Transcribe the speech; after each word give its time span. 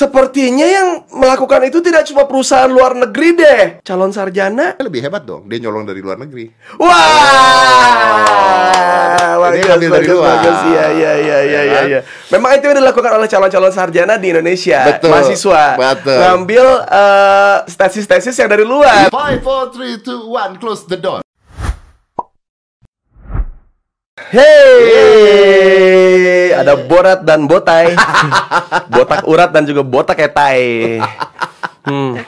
Sepertinya 0.00 0.64
yang 0.64 0.88
melakukan 1.12 1.60
itu 1.68 1.84
tidak 1.84 2.08
cuma 2.08 2.24
perusahaan 2.24 2.72
luar 2.72 2.96
negeri 2.96 3.36
deh. 3.36 3.62
Calon 3.84 4.08
sarjana. 4.08 4.80
Lebih 4.80 5.04
hebat 5.04 5.28
dong, 5.28 5.44
dia 5.44 5.60
nyolong 5.60 5.84
dari 5.84 6.00
luar 6.00 6.16
negeri. 6.16 6.48
Wah, 6.80 6.96
Oh, 9.40 9.48
Ini 9.52 9.60
bagus, 9.60 9.76
ambil 9.76 9.90
dari 9.92 10.08
luar. 10.08 10.28
bagus. 10.40 10.58
Iya, 10.64 10.86
iya, 10.90 11.12
iya, 11.16 11.16
iya, 11.20 11.38
Ya 11.40 11.60
iya, 11.60 11.60
kan? 11.74 11.84
iya. 11.86 12.00
Memang 12.30 12.50
itu 12.56 12.64
yang 12.64 12.78
dilakukan 12.80 13.12
oleh 13.12 13.28
calon-calon 13.28 13.72
sarjana 13.72 14.14
di 14.16 14.26
Indonesia. 14.32 14.78
Betul, 14.88 15.10
Mahasiswa. 15.12 15.64
betul. 15.76 16.16
Ngambil 16.16 16.64
eh, 16.88 17.56
tesis-tesis 17.68 18.36
yang 18.36 18.48
dari 18.48 18.64
luar. 18.64 19.08
Five, 19.08 19.40
four, 19.40 19.68
three, 19.68 20.00
two, 20.00 20.28
one, 20.28 20.56
close 20.56 20.84
the 20.86 20.96
door. 20.96 21.20
Hey, 24.30 25.59
ada 26.60 26.74
borat 26.76 27.20
dan 27.24 27.48
botai, 27.48 27.96
botak 28.94 29.24
urat 29.24 29.50
dan 29.50 29.64
juga 29.64 29.80
botak 29.80 30.20
ketai. 30.20 31.00
Hmm. 31.84 32.20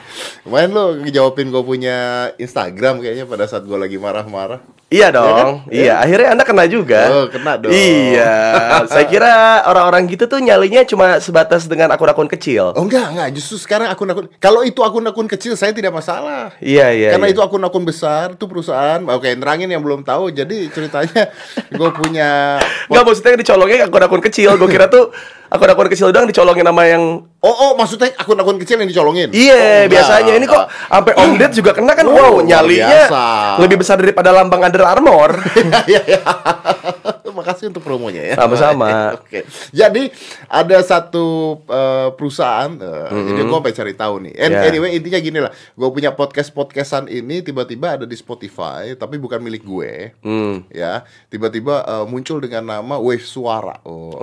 Kemarin 0.43 0.69
lo 0.75 0.85
ngejawabin 0.99 1.53
gue 1.53 1.63
punya 1.63 1.97
Instagram 2.35 2.99
kayaknya 2.99 3.25
pada 3.29 3.47
saat 3.47 3.63
gue 3.63 3.77
lagi 3.79 3.95
marah-marah. 3.95 4.59
Iya 4.93 5.09
dong, 5.09 5.65
kan? 5.65 5.73
iya. 5.73 5.97
Akhirnya 5.97 6.37
anda 6.37 6.45
kena 6.45 6.69
juga. 6.69 7.01
Oh, 7.09 7.25
kena 7.25 7.57
dong. 7.57 7.73
Iya, 7.73 8.33
saya 8.93 9.05
kira 9.09 9.65
orang-orang 9.65 10.05
gitu 10.05 10.29
tuh 10.29 10.37
nyalinya 10.37 10.85
cuma 10.85 11.17
sebatas 11.17 11.65
dengan 11.65 11.89
akun-akun 11.89 12.29
kecil. 12.29 12.77
Oh 12.77 12.85
enggak, 12.85 13.09
enggak. 13.09 13.33
Justru 13.33 13.57
sekarang 13.57 13.89
akun-akun 13.89 14.29
Kalau 14.37 14.61
itu 14.61 14.85
akun-akun 14.85 15.25
kecil 15.25 15.57
saya 15.57 15.73
tidak 15.73 15.97
masalah. 15.97 16.53
Iya, 16.61 16.93
iya. 16.93 17.09
Karena 17.17 17.25
iya. 17.25 17.33
itu 17.33 17.41
akun-akun 17.41 17.81
besar, 17.89 18.37
itu 18.37 18.45
perusahaan. 18.45 19.01
Oke, 19.09 19.33
nerangin 19.33 19.65
yang 19.65 19.81
belum 19.81 20.05
tahu. 20.05 20.29
Jadi 20.29 20.69
ceritanya 20.69 21.33
gue 21.79 21.89
punya 21.97 22.61
Nggak 22.85 23.03
maksudnya 23.09 23.33
dicolongnya 23.41 23.89
akun-akun 23.89 24.21
kecil. 24.21 24.61
Gue 24.61 24.69
kira 24.69 24.85
tuh 24.93 25.09
akun-akun 25.53 25.87
kecil 25.87 26.09
doang 26.09 26.25
dicolongin 26.25 26.65
sama 26.65 26.83
yang 26.89 27.03
Oh, 27.43 27.51
oh, 27.51 27.71
maksudnya 27.75 28.09
akun-akun 28.15 28.55
kecil 28.57 28.79
yang 28.79 28.87
dicolongin? 28.87 29.27
Iya, 29.29 29.85
Oh, 29.85 29.91
biasanya 29.91 30.33
ini 30.33 30.47
kok 30.47 30.63
sampai 30.87 31.13
Om 31.21 31.31
Ded 31.35 31.51
juga 31.53 31.75
kena 31.75 31.91
kan. 31.91 32.07
Oh, 32.07 32.15
wow, 32.15 32.33
nyalinya 32.39 32.87
biasa. 33.05 33.23
lebih 33.59 33.77
besar 33.83 33.99
daripada 33.99 34.31
lambang 34.31 34.63
Under 34.63 34.83
Armour. 34.87 35.31
Iya. 37.33 37.39
Makasih 37.41 37.65
untuk 37.67 37.81
promonya 37.81 38.21
ya. 38.23 38.35
Sama-sama. 38.37 38.89
Oke. 39.17 39.41
Jadi 39.73 40.13
ada 40.45 40.77
satu 40.79 41.25
eh, 41.65 42.09
perusahaan, 42.13 42.69
eh, 42.69 43.09
jadi 43.09 43.41
gue 43.41 43.57
sampai 43.57 43.73
cari 43.73 43.93
tahu 43.93 44.15
nih. 44.23 44.33
And 44.37 44.51
Ya. 44.53 44.69
Anyway 44.69 44.93
intinya 44.93 45.17
gini 45.17 45.39
lah, 45.41 45.49
gue 45.49 45.89
punya 45.89 46.13
podcast 46.13 46.53
podcastan 46.53 47.09
ini 47.09 47.41
tiba-tiba 47.41 47.97
ada 47.97 48.05
di 48.05 48.13
Spotify, 48.13 48.93
tapi 48.93 49.17
bukan 49.17 49.41
milik 49.41 49.65
gue. 49.65 50.13
Hmm. 50.21 50.61
Ya, 50.69 51.01
tiba-tiba 51.27 51.81
eh, 51.81 52.05
muncul 52.05 52.37
dengan 52.37 52.61
nama 52.63 52.95
Wave 52.95 53.25
Suara. 53.25 53.81
Oh, 53.83 54.13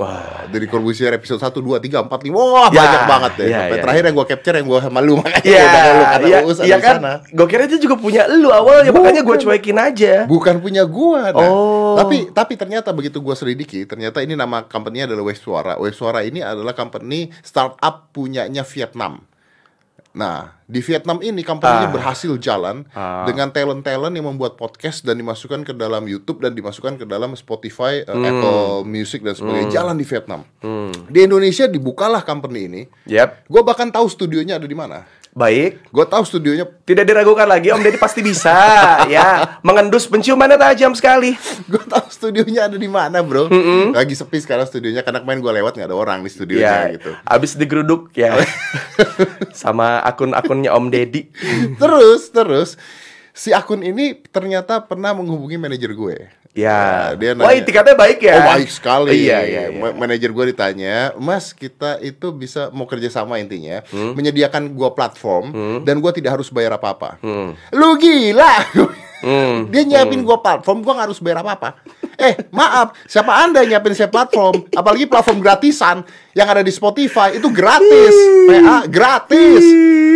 dari 0.47 0.71
Corbusier 0.71 1.11
episode 1.11 1.43
1, 1.43 1.51
2, 1.59 1.83
3, 1.83 2.07
4, 2.07 2.31
5. 2.31 2.31
Wah, 2.31 2.69
Ya, 2.71 2.79
banyak 2.81 3.03
banget 3.05 3.33
ya, 3.37 3.47
Sampai 3.51 3.75
ya, 3.75 3.83
terakhir 3.83 4.03
ya. 4.03 4.07
yang 4.07 4.15
gue 4.15 4.27
capture 4.29 4.55
yang 4.55 4.67
gue 4.71 4.81
sama 4.81 5.01
lu 5.03 5.15
makanya 5.19 5.43
Iya, 5.43 5.63
udah 5.67 5.83
lu 5.91 6.05
karena 6.05 6.27
iya, 6.31 6.39
urusan 6.47 6.65
iya 6.65 6.77
di 6.77 6.85
kan. 6.87 6.97
Gue 7.27 7.47
kira 7.51 7.63
itu 7.67 7.77
juga 7.81 7.97
punya 7.99 8.23
lu 8.31 8.49
awalnya, 8.49 8.91
makanya 8.95 9.23
gue 9.27 9.37
cuekin 9.41 9.77
aja. 9.77 10.15
Bukan 10.31 10.55
punya 10.63 10.87
gua. 10.87 11.35
Nah, 11.35 11.49
Oh. 11.51 11.90
Tapi 11.97 12.31
tapi 12.31 12.55
ternyata 12.55 12.93
begitu 12.93 13.19
gua 13.19 13.35
selidiki, 13.35 13.87
ternyata 13.87 14.21
ini 14.21 14.37
nama 14.37 14.63
company 14.63 15.03
adalah 15.03 15.25
Wave 15.25 15.41
Suara. 15.95 16.21
Ini 16.23 16.45
adalah 16.45 16.75
company 16.75 17.33
startup 17.41 18.13
punyanya 18.13 18.63
Vietnam. 18.63 19.25
Nah, 20.11 20.59
di 20.67 20.83
Vietnam 20.83 21.23
ini 21.23 21.47
company-nya 21.47 21.87
Ah. 21.87 21.95
berhasil 21.95 22.35
jalan 22.43 22.83
Ah. 22.91 23.23
dengan 23.31 23.47
talent-talent 23.47 24.11
yang 24.11 24.27
membuat 24.27 24.59
podcast 24.59 25.07
dan 25.07 25.15
dimasukkan 25.15 25.63
ke 25.63 25.71
dalam 25.71 26.03
YouTube 26.03 26.43
dan 26.43 26.51
dimasukkan 26.51 26.99
ke 26.99 27.07
dalam 27.07 27.39
Spotify, 27.39 28.03
Hmm. 28.03 28.19
eh, 28.19 28.29
Apple 28.29 28.91
Music 28.91 29.23
dan 29.23 29.39
sebagainya. 29.39 29.71
Jalan 29.71 29.95
di 29.95 30.03
Vietnam. 30.03 30.43
Di 31.07 31.21
Indonesia 31.23 31.71
dibukalah 31.71 32.27
company 32.27 32.67
ini. 32.67 32.83
Yap, 33.07 33.47
Gua 33.47 33.63
bahkan 33.63 33.87
tahu 33.87 34.11
studionya 34.11 34.59
ada 34.59 34.67
di 34.67 34.75
mana. 34.75 35.07
Baik. 35.41 35.89
Gua 35.89 36.05
tahu 36.05 36.21
studionya 36.23 36.69
Tidak 36.85 37.01
diragukan 37.01 37.49
lagi, 37.49 37.73
Om 37.73 37.81
Deddy 37.81 37.97
pasti 37.97 38.21
bisa. 38.21 38.53
ya, 39.09 39.57
mengendus 39.65 40.05
penciumannya 40.05 40.61
tajam 40.61 40.93
sekali. 40.93 41.33
gue 41.65 41.81
tahu 41.87 42.07
studionya 42.11 42.67
ada 42.67 42.75
di 42.75 42.91
mana 42.91 43.23
bro 43.23 43.47
lagi 43.95 44.13
sepi 44.13 44.37
sekarang 44.37 44.67
studionya 44.67 45.01
karena 45.01 45.23
kemarin 45.23 45.39
gue 45.39 45.53
lewat 45.63 45.73
nggak 45.79 45.89
ada 45.89 45.97
orang 45.97 46.19
di 46.21 46.29
studionya 46.29 46.67
Ya, 46.67 46.93
gitu 46.99 47.11
abis 47.25 47.55
digeruduk 47.55 48.11
ya. 48.13 48.35
Sama 49.55 50.03
akun-akunnya 50.03 50.75
Om 50.75 50.91
Deddy. 50.91 51.31
terus 51.79 52.29
terus 52.29 52.75
si 53.31 53.55
akun 53.55 53.81
ini 53.81 54.19
ternyata 54.29 54.83
pernah 54.83 55.15
menghubungi 55.15 55.57
manajer 55.57 55.95
gue 55.95 56.17
Ya. 56.51 56.75
Nah, 56.75 57.09
dia 57.15 57.31
Wah, 57.33 57.47
nanya- 57.47 57.63
itikatnya 57.63 57.95
baik 57.95 58.19
ya. 58.21 58.35
Oh 58.35 58.47
baik 58.51 58.69
sekali. 58.69 59.15
Iya, 59.23 59.39
iya, 59.41 59.63
iya. 59.69 59.81
Ma- 59.81 59.95
Manajer 59.97 60.29
gue 60.29 60.45
ditanya, 60.47 61.15
Mas 61.15 61.53
kita 61.53 61.99
itu 62.01 62.33
bisa 62.33 62.71
mau 62.71 62.85
kerja 62.85 63.07
sama 63.07 63.39
intinya, 63.39 63.87
Hmm. 63.87 64.15
menyediakan 64.15 64.67
gue 64.69 64.91
platform 64.91 65.47
dan 65.83 65.99
gue 65.99 66.13
tidak 66.13 66.37
harus 66.37 66.51
bayar 66.51 66.75
apa-apa. 66.75 67.23
Hmm. 67.23 67.55
Lu 67.71 67.95
gila. 67.97 68.67
Hmm. 69.21 69.69
Dia 69.69 69.85
nyiapin 69.85 70.25
gua 70.25 70.41
platform, 70.41 70.81
gua 70.81 70.93
nggak 70.97 71.07
harus 71.13 71.21
bayar 71.21 71.45
apa-apa. 71.45 71.81
Eh, 72.21 72.37
maaf, 72.53 72.93
siapa 73.09 73.33
anda 73.33 73.65
yang 73.65 73.77
nyiapin 73.77 73.97
saya 73.97 74.09
platform? 74.13 74.69
Apalagi 74.73 75.09
platform 75.09 75.41
gratisan 75.41 76.05
yang 76.37 76.49
ada 76.49 76.61
di 76.61 76.73
Spotify 76.73 77.37
itu 77.37 77.49
gratis, 77.53 78.15
PA 78.49 78.85
gratis. 78.89 79.65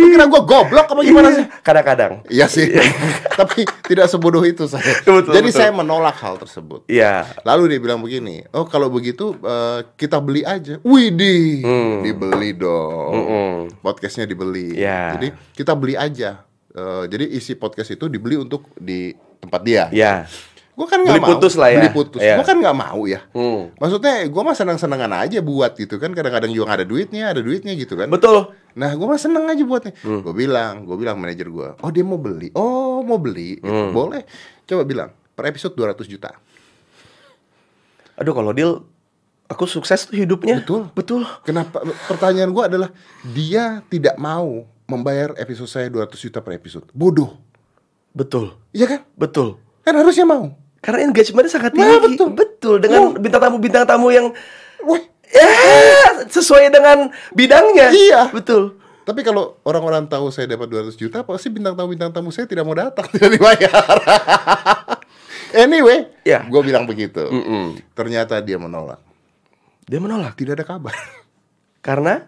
Lu 0.01 0.09
kira 0.13 0.25
gua 0.29 0.41
goblok 0.45 0.87
apa 0.89 1.01
gimana 1.05 1.29
sih? 1.33 1.45
Kadang-kadang. 1.61 2.25
Iya 2.29 2.45
sih, 2.49 2.65
tapi 3.39 3.65
tidak 3.85 4.09
sebodoh 4.09 4.41
itu 4.45 4.65
saya. 4.65 4.85
Betul, 5.05 5.33
Jadi 5.33 5.49
betul. 5.49 5.59
saya 5.61 5.71
menolak 5.73 6.17
hal 6.21 6.41
tersebut. 6.41 6.85
Iya. 6.89 7.29
Lalu 7.45 7.77
dia 7.77 7.79
bilang 7.81 8.01
begini, 8.01 8.41
oh 8.53 8.65
kalau 8.65 8.89
begitu 8.89 9.37
eh, 9.41 9.85
kita 9.97 10.17
beli 10.17 10.41
aja. 10.41 10.81
Widih, 10.81 11.61
dibeli 12.01 12.51
dong. 12.57 13.11
Mm-mm. 13.13 13.53
Podcastnya 13.81 14.25
dibeli. 14.25 14.77
Ya. 14.77 15.13
Jadi 15.17 15.33
kita 15.53 15.77
beli 15.77 15.93
aja. 15.93 16.45
Eh, 16.75 17.03
jadi 17.07 17.25
isi 17.31 17.55
podcast 17.55 17.95
itu 17.95 18.11
dibeli 18.11 18.35
untuk 18.35 18.67
di 18.75 19.15
tempat 19.39 19.61
dia. 19.63 19.87
Ya. 19.95 20.27
Gue 20.75 20.83
kan 20.91 20.99
nggak 20.99 21.15
Beli 21.15 21.23
mau. 21.23 21.31
putus 21.39 21.55
lah 21.55 21.71
ya. 21.71 21.79
Beli 21.79 21.91
putus. 21.95 22.19
Iya. 22.19 22.35
Gue 22.35 22.45
kan 22.51 22.57
nggak 22.59 22.75
mau 22.75 22.99
ya. 23.07 23.23
Hmm. 23.31 23.71
Maksudnya 23.79 24.27
gue 24.27 24.41
mah 24.43 24.55
senang-senangan 24.59 25.11
aja 25.23 25.39
buat 25.39 25.71
gitu 25.79 25.95
kan. 25.95 26.11
Kadang-kadang 26.11 26.51
juga 26.51 26.75
ada 26.75 26.83
duitnya, 26.83 27.31
ada 27.31 27.39
duitnya 27.39 27.71
gitu 27.79 27.95
kan. 27.95 28.11
Betul. 28.11 28.51
Nah, 28.75 28.91
gue 28.91 29.07
mah 29.07 29.15
seneng 29.15 29.47
aja 29.47 29.63
buatnya. 29.63 29.95
Hmm. 30.03 30.19
Gue 30.19 30.35
bilang, 30.35 30.83
gue 30.83 30.97
bilang 30.99 31.15
manajer 31.15 31.47
gue, 31.47 31.79
oh 31.79 31.89
dia 31.95 32.03
mau 32.03 32.19
beli, 32.19 32.51
oh 32.59 32.99
mau 33.07 33.15
beli, 33.15 33.55
Gitu. 33.55 33.71
Hmm. 33.71 33.95
boleh. 33.95 34.27
Coba 34.67 34.83
bilang 34.83 35.09
per 35.31 35.47
episode 35.47 35.79
200 35.79 36.11
juta. 36.11 36.35
Aduh 38.19 38.35
kalau 38.35 38.51
deal 38.51 38.83
aku 39.47 39.63
sukses 39.63 40.11
tuh 40.11 40.19
hidupnya. 40.19 40.59
Betul. 40.59 40.91
Betul. 40.91 41.23
Kenapa? 41.47 41.87
Pertanyaan 42.11 42.51
gue 42.51 42.63
adalah 42.67 42.89
dia 43.23 43.79
tidak 43.87 44.19
mau 44.19 44.67
membayar 44.85 45.33
episode 45.35 45.67
saya 45.67 45.87
200 45.89 46.13
juta 46.15 46.39
per 46.39 46.53
episode. 46.53 46.85
Bodoh. 46.91 47.37
Betul. 48.11 48.53
Iya 48.71 48.85
kan? 48.87 49.01
Betul. 49.13 49.57
Kan 49.81 49.93
harusnya 49.93 50.23
mau. 50.23 50.53
Karena 50.79 51.09
engagementnya 51.09 51.51
sangat 51.51 51.73
Nah, 51.73 51.97
tinggi. 51.97 52.21
betul. 52.31 52.77
Dengan 52.77 53.01
Oh. 53.01 53.11
bintang 53.15 53.41
tamu 53.41 53.57
bintang 53.57 53.85
tamu 53.85 54.09
yang 54.09 54.29
Wah, 54.85 55.01
ya 55.25 55.49
sesuai 56.27 56.69
dengan 56.69 57.09
bidangnya. 57.31 57.89
Iya. 57.89 58.21
Betul. 58.29 58.77
Tapi 59.01 59.21
kalau 59.21 59.57
orang-orang 59.61 60.05
tahu 60.05 60.29
saya 60.29 60.45
dapat 60.47 60.65
200 60.67 60.93
juta, 60.93 61.21
pasti 61.21 61.49
bintang 61.49 61.73
tamu 61.73 61.89
bintang 61.89 62.09
tamu 62.09 62.29
saya 62.29 62.45
tidak 62.45 62.65
mau 62.65 62.73
datang, 62.73 63.05
tidak 63.13 63.33
dibayar. 63.33 63.73
anyway, 65.53 66.09
Ya. 66.21 66.41
gue 66.41 66.61
bilang 66.61 66.85
begitu. 66.85 67.21
Mm-mm. 67.21 67.77
Ternyata 67.93 68.37
dia 68.39 68.57
menolak. 68.57 69.01
Dia 69.85 69.97
menolak 69.97 70.33
Tidak 70.33 70.53
ada 70.53 70.65
kabar. 70.65 70.93
karena 71.79 72.25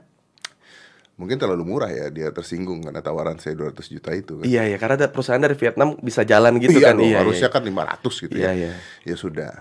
Mungkin 1.18 1.42
terlalu 1.42 1.66
murah 1.66 1.90
ya, 1.90 2.14
dia 2.14 2.30
tersinggung 2.30 2.86
karena 2.86 3.02
tawaran 3.02 3.42
saya 3.42 3.58
200 3.58 3.74
juta 3.90 4.14
itu. 4.14 4.38
Kan. 4.38 4.46
iya 4.46 4.70
ya 4.70 4.78
karena 4.78 5.02
ada 5.02 5.10
perusahaan 5.10 5.42
dari 5.42 5.58
Vietnam 5.58 5.98
bisa 5.98 6.22
jalan 6.22 6.62
gitu 6.62 6.78
iya 6.78 6.94
kan. 6.94 6.96
loh, 6.96 7.10
iya, 7.10 7.18
harusnya 7.26 7.50
iya. 7.50 7.56
kan 7.58 7.64
500 7.66 8.24
gitu 8.30 8.36
Iya, 8.38 8.46
ya. 8.46 8.52
iya. 8.54 8.72
Ya 9.02 9.16
sudah. 9.18 9.52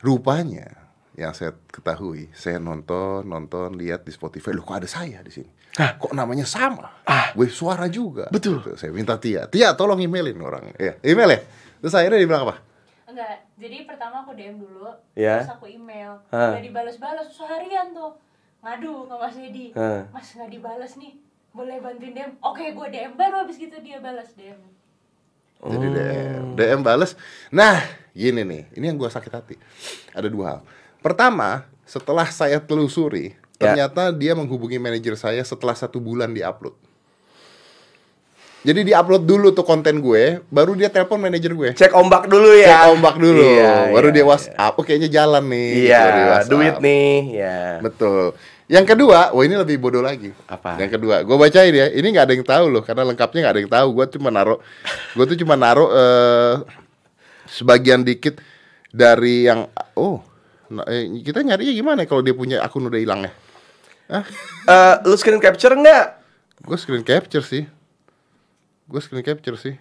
Rupanya 0.00 0.88
yang 1.12 1.34
saya 1.34 1.52
ketahui, 1.68 2.30
saya 2.32 2.56
nonton, 2.56 3.26
nonton, 3.26 3.74
lihat 3.74 4.06
di 4.06 4.12
Spotify, 4.14 4.54
loh 4.54 4.62
kok 4.62 4.78
ada 4.78 4.88
saya 4.88 5.18
di 5.20 5.28
sini? 5.28 5.50
Hah? 5.76 5.98
Kok 5.98 6.14
namanya 6.14 6.46
sama? 6.46 7.02
Ah. 7.04 7.34
Wave 7.34 7.52
suara 7.52 7.90
juga. 7.90 8.30
Betul. 8.30 8.62
Gitu. 8.62 8.78
Saya 8.78 8.88
minta 8.94 9.18
Tia, 9.18 9.44
Tia 9.44 9.74
tolong 9.74 9.98
emailin 9.98 10.38
orang. 10.40 10.72
Ya, 10.78 10.96
email 11.04 11.36
ya. 11.36 11.40
Terus 11.82 11.94
akhirnya 11.94 12.18
dia 12.22 12.28
bilang 12.30 12.46
apa? 12.46 12.56
Enggak, 13.04 13.50
jadi 13.58 13.76
pertama 13.84 14.22
aku 14.22 14.32
DM 14.32 14.56
dulu, 14.56 14.88
Ya. 15.12 15.42
terus 15.42 15.52
aku 15.52 15.66
email, 15.66 16.22
Ah. 16.30 16.54
udah 16.54 16.62
dibalas-balas 16.62 17.28
seharian 17.28 17.90
tuh, 17.90 18.14
ngadu 18.58 19.06
ke 19.06 19.14
Mas 19.14 19.36
Edi, 19.36 19.66
Ah. 19.72 20.04
Mas 20.10 20.28
nggak 20.30 20.50
dibalas 20.50 20.92
nih, 20.94 21.14
boleh 21.50 21.78
bantuin 21.78 22.12
DM? 22.12 22.32
Oke, 22.40 22.70
gue 22.70 22.86
DM 22.88 23.14
baru 23.14 23.42
habis 23.42 23.56
gitu 23.56 23.78
dia 23.78 23.98
balas 23.98 24.34
DM. 24.34 24.58
Jadi. 25.58 25.86
DM, 25.90 26.44
DM 26.54 26.80
bales. 26.80 27.18
Nah, 27.50 27.82
gini 28.14 28.46
nih, 28.46 28.62
ini 28.72 28.84
yang 28.84 28.94
gua 28.94 29.10
sakit 29.10 29.32
hati. 29.32 29.54
Ada 30.14 30.30
dua 30.30 30.46
hal. 30.46 30.60
Pertama, 30.98 31.66
setelah 31.82 32.30
saya 32.30 32.62
telusuri, 32.62 33.34
Ya. 33.58 33.74
ternyata 33.74 34.14
dia 34.14 34.38
menghubungi 34.38 34.78
manajer 34.78 35.18
saya 35.18 35.42
setelah 35.42 35.74
satu 35.74 35.98
bulan 35.98 36.30
di-upload. 36.30 36.78
Jadi 38.58 38.90
di-upload 38.90 39.22
dulu 39.22 39.54
tuh 39.54 39.62
konten 39.62 40.02
gue, 40.02 40.42
baru 40.50 40.74
dia 40.74 40.90
telepon 40.90 41.22
manajer 41.22 41.54
gue. 41.54 41.70
Cek 41.78 41.94
ombak 41.94 42.26
dulu 42.26 42.58
ya. 42.58 42.66
Cek 42.66 42.82
ombak 42.90 43.14
dulu, 43.14 43.38
Iya, 43.38 43.94
baru 43.94 44.08
iya, 44.10 44.16
dia 44.18 44.24
WhatsApp. 44.26 44.74
Oh, 44.74 44.82
kayaknya 44.82 45.08
jalan 45.14 45.44
nih. 45.46 45.70
Iya, 45.86 46.02
dia 46.02 46.24
WhatsApp. 46.26 46.50
duit 46.50 46.74
nih, 46.82 47.14
ya. 47.38 47.58
Betul. 47.78 48.34
Yang 48.68 48.86
kedua, 48.92 49.30
wah 49.30 49.42
ini 49.46 49.54
lebih 49.54 49.78
bodoh 49.78 50.02
lagi. 50.02 50.34
Apa? 50.50 50.74
Yang 50.74 50.98
kedua, 50.98 51.22
gue 51.22 51.36
bacain 51.38 51.70
ya. 51.70 51.86
Ini 51.86 52.06
nggak 52.10 52.24
ada 52.26 52.34
yang 52.34 52.44
tahu 52.44 52.64
loh, 52.68 52.82
karena 52.82 53.06
lengkapnya 53.06 53.40
nggak 53.46 53.54
ada 53.54 53.62
yang 53.62 53.72
tahu. 53.72 53.88
Gue 53.94 54.06
cuma 54.18 54.28
naruh, 54.34 54.58
gue 55.14 55.24
tuh 55.24 55.38
cuma 55.38 55.54
naruh 55.54 55.88
eh, 55.94 56.54
sebagian 57.46 58.02
dikit 58.02 58.42
dari 58.90 59.46
yang 59.46 59.70
oh, 59.94 60.20
nah, 60.68 60.84
eh, 60.90 61.06
kita 61.22 61.46
nyarinya 61.46 61.72
gimana 61.72 61.98
ya 62.04 62.06
kalau 62.10 62.20
dia 62.26 62.34
punya 62.34 62.60
akun 62.60 62.90
udah 62.90 63.00
hilang 63.00 63.22
ya? 63.22 63.32
Eh, 64.66 64.94
lu 65.06 65.14
screen 65.14 65.38
capture 65.38 65.72
nggak? 65.72 66.06
Gue 66.66 66.76
screen 66.76 67.06
capture 67.06 67.46
sih. 67.46 67.77
Gue 68.88 69.00
screen 69.04 69.20
capture 69.20 69.54
sih. 69.54 69.76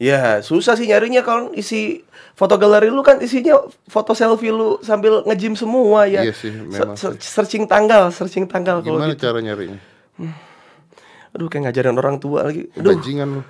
Ya 0.00 0.40
susah 0.40 0.80
sih 0.80 0.88
nyarinya 0.88 1.20
kalau 1.20 1.52
isi 1.52 2.00
foto 2.32 2.56
galeri 2.56 2.88
lu 2.88 3.04
kan 3.04 3.20
isinya 3.20 3.60
foto 3.84 4.16
selfie 4.16 4.48
lu 4.48 4.80
sambil 4.80 5.20
nge-gym 5.28 5.52
semua 5.52 6.08
ya. 6.08 6.24
Iya 6.24 6.32
sih, 6.32 6.48
memang 6.48 6.96
Se- 6.96 7.12
se- 7.12 7.20
searching 7.20 7.68
tanggal, 7.68 8.08
searching 8.08 8.48
tanggal 8.48 8.80
kalau 8.80 8.96
Gimana 8.96 9.12
gitu. 9.12 9.28
cara 9.28 9.44
nyarinya? 9.44 9.76
Aduh 11.36 11.52
kayak 11.52 11.68
ngajarin 11.68 12.00
orang 12.00 12.16
tua 12.16 12.48
lagi. 12.48 12.72
Aduh. 12.80 12.96
Bajingan 12.96 13.28
lu. 13.28 13.42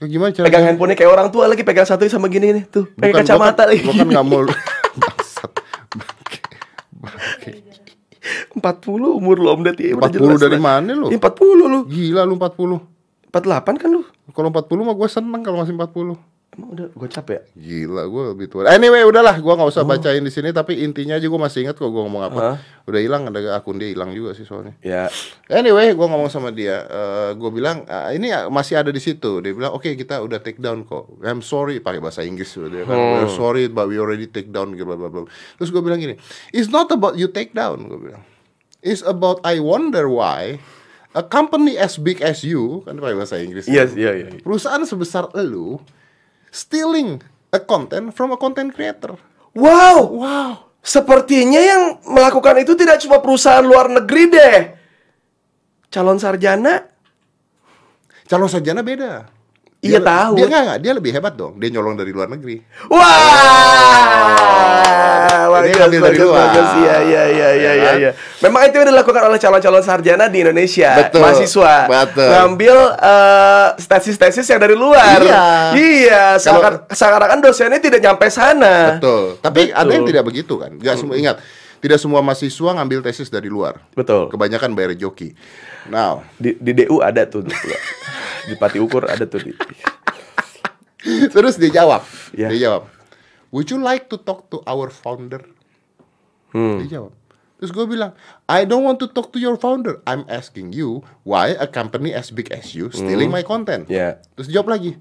Ya, 0.00 0.08
gimana 0.08 0.32
cara? 0.32 0.48
Pegang 0.48 0.64
handphonenya 0.64 0.96
kayak 0.96 1.12
orang 1.12 1.28
tua 1.28 1.44
lagi, 1.44 1.60
pegang 1.60 1.84
satu 1.84 2.08
sama 2.08 2.32
gini 2.32 2.56
nih 2.56 2.64
tuh, 2.64 2.88
Bukan, 2.88 3.04
pakai 3.04 3.20
kacamata 3.20 3.62
lagi. 3.68 3.84
Gua 3.84 3.92
kan 4.00 4.08
nggak 4.08 4.24
mau. 4.24 4.40
Bangsat. 5.04 5.52
Bangke. 6.96 7.52
40 8.56 9.20
umur 9.20 9.36
lu 9.36 9.48
Om 9.52 9.60
udah 9.60 9.74
40 9.76 10.16
jelas 10.16 10.40
dari 10.40 10.56
mana 10.56 10.96
lu? 10.96 11.12
Ya, 11.12 11.20
40 11.20 11.68
lu. 11.68 11.80
Gila 11.84 12.24
lu 12.24 12.40
40. 12.40 12.99
48 13.30 13.80
kan 13.80 13.88
lu? 13.90 14.02
Kalau 14.34 14.50
40 14.50 14.86
mah 14.86 14.94
gue 14.98 15.08
seneng 15.08 15.42
kalau 15.46 15.62
masih 15.62 15.74
40. 15.74 16.18
Emang 16.50 16.74
udah 16.74 16.90
gue 16.90 17.08
capek 17.14 17.34
ya? 17.38 17.42
Gila 17.54 18.10
gue 18.10 18.22
lebih 18.34 18.46
tua. 18.50 18.66
Anyway 18.66 19.06
udahlah 19.06 19.38
gue 19.38 19.52
nggak 19.54 19.70
usah 19.70 19.86
bacain 19.86 20.18
di 20.18 20.34
sini 20.34 20.50
tapi 20.50 20.82
intinya 20.82 21.14
aja 21.14 21.30
gue 21.30 21.38
masih 21.38 21.62
ingat 21.62 21.78
kok 21.78 21.86
gue 21.86 22.02
ngomong 22.02 22.26
apa. 22.26 22.40
Hah? 22.42 22.56
Udah 22.90 22.98
hilang 22.98 23.30
ada 23.30 23.54
akun 23.54 23.78
dia 23.78 23.94
hilang 23.94 24.10
juga 24.10 24.34
sih 24.34 24.42
soalnya. 24.42 24.74
Ya. 24.82 25.06
Anyway 25.46 25.94
gue 25.94 26.06
ngomong 26.10 26.26
sama 26.26 26.50
dia, 26.50 26.82
Eh 26.90 27.30
gue 27.38 27.50
bilang 27.54 27.86
"Ah, 27.86 28.10
ini 28.10 28.34
masih 28.50 28.82
ada 28.82 28.90
di 28.90 28.98
situ. 28.98 29.38
Dia 29.38 29.54
bilang 29.54 29.78
oke 29.78 29.94
kita 29.94 30.18
udah 30.26 30.42
take 30.42 30.58
down 30.58 30.82
kok. 30.82 31.06
I'm 31.22 31.38
sorry 31.38 31.78
pakai 31.78 32.02
bahasa 32.02 32.26
Inggris 32.26 32.50
dia 32.50 32.82
kan. 32.82 32.98
We're 32.98 33.30
sorry 33.30 33.70
but 33.70 33.86
we 33.86 34.02
already 34.02 34.26
take 34.26 34.50
down 34.50 34.74
gitu 34.74 34.90
bla 34.90 34.98
bla 34.98 35.06
bla. 35.06 35.30
Terus 35.54 35.70
gue 35.70 35.78
bilang 35.78 36.02
gini, 36.02 36.18
it's 36.50 36.66
not 36.66 36.90
about 36.90 37.14
you 37.14 37.30
take 37.30 37.54
down 37.54 37.86
gue 37.86 38.10
bilang. 38.10 38.26
It's 38.82 39.06
about 39.06 39.38
I 39.46 39.62
wonder 39.62 40.10
why 40.10 40.58
a 41.10 41.22
company 41.26 41.74
as 41.74 41.98
big 41.98 42.22
as 42.22 42.46
you 42.46 42.86
kan 42.86 42.98
pakai 42.98 43.16
bahasa 43.18 43.36
Inggris. 43.42 43.66
Iya, 43.66 43.90
iya, 43.98 44.10
iya. 44.14 44.28
perusahaan 44.42 44.82
sebesar 44.86 45.30
elu 45.34 45.82
stealing 46.54 47.18
a 47.50 47.58
content 47.58 48.14
from 48.14 48.30
a 48.34 48.38
content 48.38 48.70
creator. 48.74 49.18
Wow, 49.54 50.22
wow. 50.22 50.52
Sepertinya 50.80 51.60
yang 51.60 51.82
melakukan 52.06 52.62
itu 52.62 52.72
tidak 52.78 53.02
cuma 53.04 53.20
perusahaan 53.20 53.62
luar 53.62 53.90
negeri 53.90 54.24
deh. 54.30 54.58
Calon 55.90 56.22
sarjana 56.22 56.86
Calon 58.30 58.46
sarjana 58.46 58.86
beda. 58.86 59.26
Iya, 59.80 59.96
Dia- 59.96 60.04
tahu. 60.04 60.34
Dia 60.36 60.46
nggak 60.46 60.62
nggak, 60.62 60.78
dia 60.78 60.92
lebih 60.92 61.10
hebat 61.10 61.34
dong. 61.34 61.56
Dia 61.56 61.68
nyolong 61.72 61.96
dari 61.96 62.12
luar 62.12 62.28
negeri. 62.28 62.60
Wah, 64.20 65.48
bagus, 65.50 65.76
ambil 65.80 66.00
dari 66.02 66.18
luar. 66.20 66.36
bagus. 66.46 66.68
Iya, 66.76 66.96
iya, 67.00 67.22
iya, 67.26 67.26
iya, 67.26 67.48
Ya 67.50 67.72
iya, 67.72 67.84
kan? 67.86 67.96
iya. 67.98 68.10
Memang 68.40 68.62
itu 68.68 68.76
yang 68.76 68.88
dilakukan 68.92 69.22
oleh 69.24 69.38
calon-calon 69.38 69.80
sarjana 69.80 70.24
di 70.28 70.38
Indonesia, 70.40 70.90
Betul, 70.98 71.20
mahasiswa, 71.22 71.74
betul. 71.88 72.28
ngambil 72.28 72.76
eh, 72.94 73.66
tesis-tesis 73.80 74.46
yang 74.46 74.60
dari 74.60 74.76
luar. 74.76 75.18
Iya. 75.20 75.44
iya. 75.72 76.24
Seakan, 76.36 76.84
seakan-akan 76.86 77.38
dosennya 77.40 77.80
tidak 77.80 78.00
nyampe 78.00 78.26
sana. 78.28 78.96
Betul. 78.96 79.40
Tapi 79.40 79.60
Betul. 79.68 79.80
ada 79.80 79.90
yang 79.90 80.04
tidak 80.04 80.24
begitu 80.24 80.54
kan? 80.56 80.70
Gak 80.76 80.96
semua 80.96 81.16
ingat. 81.16 81.40
Tidak 81.80 81.96
semua 81.96 82.20
mahasiswa 82.20 82.70
ngambil 82.76 83.00
tesis 83.00 83.32
dari 83.32 83.48
luar. 83.48 83.80
Betul. 83.96 84.28
Kebanyakan 84.28 84.76
bayar 84.76 84.92
joki. 84.92 85.32
Now, 85.88 86.28
Di, 86.36 86.52
di 86.60 86.76
DU 86.76 87.00
ada 87.00 87.24
tuh, 87.24 87.40
di 87.44 88.54
Pati 88.60 88.76
Ukur 88.76 89.08
ada 89.08 89.24
tuh. 89.24 89.40
Di, 89.40 89.52
terus 91.34 91.56
dia 91.56 91.80
jawab. 91.80 92.04
Iya. 92.36 92.48
Dia 92.52 92.60
jawab. 92.68 92.82
Would 93.50 93.72
you 93.72 93.80
like 93.80 94.12
to 94.12 94.20
talk 94.20 94.52
to 94.52 94.60
our 94.68 94.92
founder? 94.92 95.40
Hmm. 96.52 96.84
Dia 96.84 97.00
jawab. 97.00 97.16
Terus 97.60 97.76
gue 97.76 97.84
bilang, 97.84 98.16
I 98.48 98.64
don't 98.64 98.84
want 98.84 98.96
to 99.04 99.08
talk 99.08 99.36
to 99.36 99.38
your 99.40 99.56
founder. 99.60 100.00
I'm 100.08 100.24
asking 100.32 100.72
you 100.72 101.04
why 101.28 101.52
a 101.60 101.68
company 101.68 102.16
as 102.16 102.32
big 102.32 102.48
as 102.52 102.72
you 102.72 102.88
stealing 102.88 103.28
my 103.28 103.44
content. 103.44 103.84
Ya. 103.88 104.16
Terus 104.36 104.48
jawab 104.48 104.72
lagi. 104.72 104.96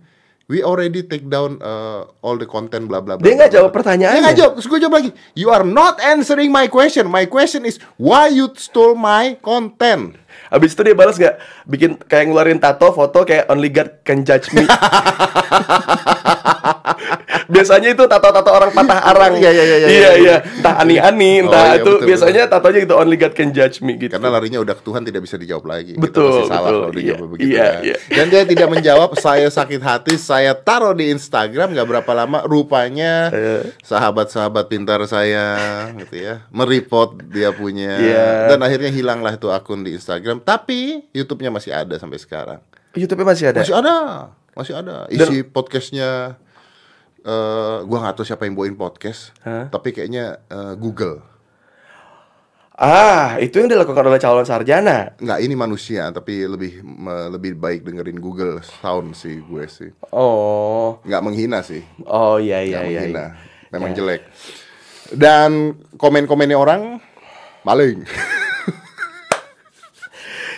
We 0.50 0.66
already 0.66 1.06
take 1.06 1.30
down 1.30 1.62
uh, 1.62 2.10
all 2.25 2.34
the 2.34 2.50
content 2.50 2.90
bla 2.90 3.06
bla 3.06 3.22
bla. 3.22 3.24
Dia 3.24 3.38
nggak 3.38 3.54
jawab 3.54 3.69
bla." 3.69 3.78
pertanyaannya. 3.78 4.18
Dia 4.18 4.25
nggak 4.25 4.38
jawab. 4.42 4.51
Terus 4.57 4.68
gue 4.68 4.80
jawab 4.81 4.96
lagi. 4.98 5.10
You 5.38 5.54
are 5.54 5.62
not 5.62 6.01
answering 6.01 6.50
my 6.50 6.66
question. 6.66 7.06
My 7.06 7.30
question 7.30 7.69
is 7.69 7.78
why 8.01 8.34
you 8.34 8.50
stole 8.57 8.98
my 8.98 9.38
content. 9.46 10.18
Habis 10.50 10.74
itu 10.74 10.81
dia 10.90 10.98
balas 10.98 11.22
gak? 11.22 11.38
Bikin 11.69 12.01
kayak 12.10 12.34
ngeluarin 12.34 12.57
tato 12.57 12.90
foto 12.90 13.22
kayak 13.22 13.46
only 13.54 13.69
God 13.69 14.01
can 14.01 14.25
judge 14.25 14.50
me. 14.50 14.66
biasanya 17.54 17.89
itu 17.94 18.04
tato-tato 18.06 18.50
orang 18.50 18.71
patah 18.71 19.00
arang. 19.10 19.33
Iya, 19.36 19.50
iya, 19.51 19.63
iya, 19.63 19.63
iya, 19.63 19.75
iya, 19.77 19.89
iya. 19.89 20.12
iya. 20.18 20.36
Entah 20.60 20.75
ani-ani, 20.81 21.31
Oh, 21.42 21.44
entah 21.50 21.63
iya, 21.66 21.80
itu 21.81 21.92
betul, 21.98 22.07
biasanya 22.07 22.42
tatonya 22.48 22.80
gitu 22.86 22.95
only 22.95 23.18
God 23.18 23.33
can 23.33 23.50
judge 23.51 23.81
me 23.81 23.98
gitu. 23.98 24.12
Karena 24.13 24.30
larinya 24.30 24.60
udah 24.62 24.75
ke 24.77 24.83
Tuhan 24.86 25.01
tidak 25.06 25.21
bisa 25.25 25.36
dijawab 25.36 25.66
lagi. 25.68 25.94
Kita 25.95 26.04
Betul, 26.04 26.30
pasti 26.30 26.44
salah 26.48 26.69
betul. 26.69 26.81
kalau 26.81 26.94
dijawab 26.94 27.19
Iya, 27.19 27.31
begitu 27.31 27.50
iya, 27.50 27.66
kan. 27.66 27.81
iya. 27.83 27.95
Dan 28.10 28.25
dia 28.30 28.42
tidak 28.45 28.68
menjawab. 28.69 29.10
Saya 29.19 29.48
sakit 29.50 29.81
hati. 29.81 30.13
Saya 30.16 30.51
taruh 30.54 30.94
di 30.94 31.10
Instagram. 31.10 31.74
Gak 31.74 31.88
berapa 31.88 32.12
lama. 32.13 32.45
Rupanya 32.45 33.30
sahabat-sahabat 33.83 34.66
pintar 34.69 35.01
saya, 35.10 35.57
gitu 35.98 36.16
ya, 36.19 36.45
mereport 36.51 37.18
dia 37.30 37.50
punya. 37.51 37.98
Iya. 37.98 38.27
Dan 38.54 38.60
akhirnya 38.62 38.92
hilanglah 38.92 39.33
itu 39.36 39.50
akun 39.50 39.81
di 39.81 39.95
Instagram. 39.95 40.44
Tapi 40.44 41.10
YouTube-nya 41.12 41.50
masih 41.50 41.71
ada 41.74 41.95
sampai 41.98 42.19
sekarang. 42.19 42.60
YouTube 42.94 43.21
masih 43.21 43.54
ada. 43.54 43.62
Masih 43.62 43.75
ada, 43.77 43.98
masih 44.57 44.74
ada. 44.75 44.95
Isi 45.10 45.45
podcastnya. 45.45 46.38
Eh 47.19 47.77
gua 47.83 47.98
nggak 48.00 48.16
tahu 48.16 48.25
siapa 48.25 48.44
yang 48.44 48.54
bawain 48.54 48.74
podcast, 48.74 49.31
Hah? 49.42 49.68
tapi 49.68 49.92
kayaknya 49.92 50.39
eh, 50.45 50.74
Google. 50.75 51.25
Ah, 52.74 53.36
itu 53.38 53.60
yang 53.60 53.68
dilakukan 53.68 54.07
oleh 54.07 54.16
calon 54.18 54.48
sarjana. 54.48 55.12
Nggak 55.19 55.39
ini 55.44 55.51
manusia, 55.51 56.07
tapi 56.10 56.48
lebih 56.48 56.80
me- 56.80 57.27
lebih 57.27 57.60
baik 57.60 57.83
dengerin 57.83 58.16
Google 58.18 58.63
Sound 58.63 59.19
sih 59.19 59.44
gue 59.44 59.68
sih. 59.68 59.92
Oh. 60.16 60.95
Nggak 61.04 61.19
menghina 61.19 61.60
sih, 61.60 61.83
Oh 62.07 62.39
iya 62.39 62.63
iya 62.63 62.80
nggak 62.80 62.88
iya. 62.88 63.00
menghina. 63.04 63.19
iya. 63.19 63.27
Memang 63.69 63.92
jelek. 63.92 64.21
Dan 65.12 65.50
komen-komennya 66.00 66.56
orang 66.56 67.04
maling. 67.68 68.07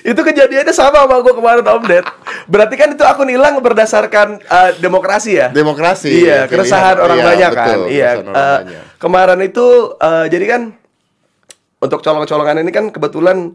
Itu 0.01 0.21
kejadiannya 0.21 0.73
sama 0.73 1.05
sama 1.05 1.21
gue 1.21 1.33
kemarin 1.33 1.61
Om 1.61 1.83
Ded. 1.85 2.05
Berarti 2.49 2.75
kan 2.75 2.89
itu 2.89 3.03
akun 3.05 3.29
hilang 3.29 3.61
berdasarkan 3.61 4.41
eh, 4.41 4.71
demokrasi 4.81 5.37
ya? 5.37 5.47
Demokrasi. 5.53 6.09
Iya, 6.09 6.45
pilihan. 6.45 6.49
keresahan 6.49 6.97
orang 6.97 7.17
Iya, 7.21 7.25
banyak 7.29 7.51
betul, 7.51 7.61
kan. 7.61 7.79
Iya. 7.85 8.11
banyak. 8.17 8.83
kemarin 8.97 9.39
itu 9.45 9.67
eh, 9.97 10.25
jadi 10.29 10.45
kan 10.49 10.61
untuk 11.81 11.99
colong-colongan 12.01 12.61
ini 12.61 12.71
kan 12.73 12.85
kebetulan 12.89 13.53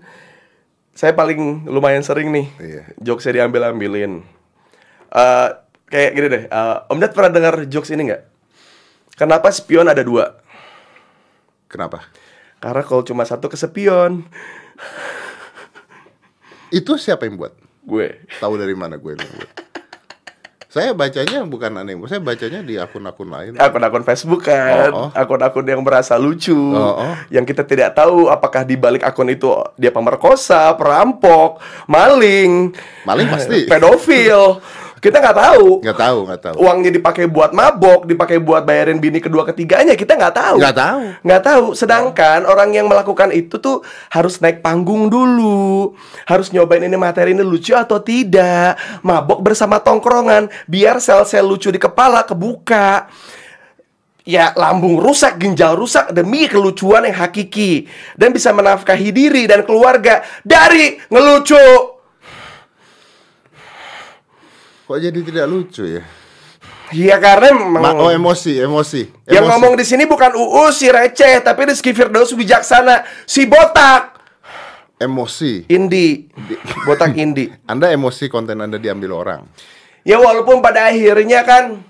saya 0.94 1.12
paling 1.12 1.66
lumayan 1.66 2.06
sering 2.06 2.30
nih. 2.30 2.46
Iya. 2.58 2.82
Jokesnya 3.02 3.42
diambil-ambilin. 3.42 4.22
Eh, 5.10 5.48
kayak 5.86 6.10
gini 6.14 6.26
deh. 6.30 6.42
eh, 6.46 6.76
Om 6.88 6.98
Ded 6.98 7.10
pernah 7.10 7.30
dengar 7.34 7.54
jokes 7.66 7.90
ini 7.90 8.10
nggak? 8.10 8.22
Kenapa 9.16 9.50
spion 9.50 9.88
ada 9.88 10.04
dua? 10.04 10.38
Kenapa? 11.66 12.06
Karena 12.62 12.82
kalau 12.86 13.02
cuma 13.02 13.26
satu 13.26 13.50
kesepion. 13.50 14.22
Itu 16.68 16.96
siapa 16.96 17.24
yang 17.24 17.36
buat? 17.36 17.54
Gue. 17.82 18.26
Tahu 18.36 18.54
dari 18.56 18.74
mana 18.74 18.98
gue 18.98 19.12
yang 19.12 19.22
buat? 19.22 19.50
Saya 20.66 20.92
bacanya 20.92 21.40
bukan 21.40 21.72
aneh, 21.72 21.96
saya 22.04 22.20
bacanya 22.20 22.60
di 22.60 22.76
akun-akun 22.76 23.32
lain. 23.32 23.52
akun-akun 23.56 24.04
Facebook 24.04 24.44
kan, 24.44 24.92
Oh, 24.92 25.08
oh. 25.08 25.10
akun-akun 25.16 25.64
yang 25.64 25.80
merasa 25.80 26.20
lucu, 26.20 26.52
Oh, 26.52 27.00
oh. 27.00 27.14
yang 27.32 27.48
kita 27.48 27.64
tidak 27.64 27.96
tahu 27.96 28.28
apakah 28.28 28.60
di 28.60 28.76
balik 28.76 29.00
akun 29.00 29.32
itu 29.32 29.48
dia 29.80 29.88
pemerkosa, 29.88 30.76
perampok, 30.76 31.64
maling, 31.88 32.76
Maling 33.08 33.28
pasti. 33.30 33.64
pedofil, 33.64 34.60
kita 34.96 35.20
nggak 35.20 35.36
tahu. 35.36 35.66
Nggak 35.84 35.98
tahu, 36.00 36.18
nggak 36.24 36.40
tahu. 36.40 36.56
Uangnya 36.56 36.90
dipakai 36.90 37.28
buat 37.28 37.52
mabok, 37.52 38.08
dipakai 38.08 38.40
buat 38.40 38.64
bayarin 38.64 38.96
bini 38.96 39.20
kedua 39.20 39.44
ketiganya, 39.44 39.92
kita 39.92 40.16
nggak 40.16 40.34
tahu. 40.34 40.56
Nggak 40.56 40.76
tahu. 40.76 41.00
Nggak 41.20 41.42
tahu. 41.44 41.64
Sedangkan 41.76 42.40
orang 42.48 42.72
yang 42.72 42.88
melakukan 42.88 43.28
itu 43.28 43.60
tuh 43.60 43.84
harus 44.08 44.40
naik 44.40 44.64
panggung 44.64 45.12
dulu, 45.12 45.92
harus 46.24 46.48
nyobain 46.48 46.80
ini 46.80 46.96
materi 46.96 47.36
ini 47.36 47.44
lucu 47.44 47.76
atau 47.76 48.00
tidak, 48.00 48.80
mabok 49.04 49.44
bersama 49.44 49.84
tongkrongan, 49.84 50.48
biar 50.64 50.96
sel-sel 50.96 51.44
lucu 51.44 51.68
di 51.68 51.80
kepala 51.80 52.24
kebuka. 52.24 53.12
Ya, 54.26 54.50
lambung 54.58 54.98
rusak, 54.98 55.38
ginjal 55.38 55.78
rusak 55.78 56.10
demi 56.10 56.50
kelucuan 56.50 57.06
yang 57.06 57.14
hakiki 57.14 57.86
dan 58.18 58.34
bisa 58.34 58.50
menafkahi 58.50 59.14
diri 59.14 59.46
dan 59.46 59.62
keluarga 59.62 60.26
dari 60.42 60.98
ngelucu. 61.06 61.95
Kok 64.86 64.98
jadi 64.98 65.18
tidak 65.18 65.46
lucu 65.46 65.82
ya? 65.84 66.02
Iya 66.86 67.18
karena 67.18 67.50
memang 67.50 67.82
Ma- 67.82 67.98
oh 67.98 68.08
emosi, 68.08 68.62
emosi. 68.62 69.10
Yang 69.26 69.42
Emosi. 69.42 69.50
ngomong 69.50 69.72
di 69.74 69.82
sini 69.82 70.06
bukan 70.06 70.30
UU 70.32 70.70
si 70.70 70.86
receh, 70.86 71.42
tapi 71.42 71.66
Rizky 71.66 71.90
Firdaus 71.90 72.30
bijaksana, 72.30 73.02
si 73.26 73.42
botak. 73.42 74.14
Emosi. 74.96 75.66
Indie, 75.66 76.30
botak 76.86 77.12
indie. 77.12 77.50
Anda 77.70 77.90
emosi 77.90 78.30
konten 78.30 78.62
Anda 78.62 78.78
diambil 78.78 79.12
orang. 79.12 79.42
Ya 80.06 80.16
walaupun 80.16 80.62
pada 80.62 80.86
akhirnya 80.86 81.42
kan 81.42 81.82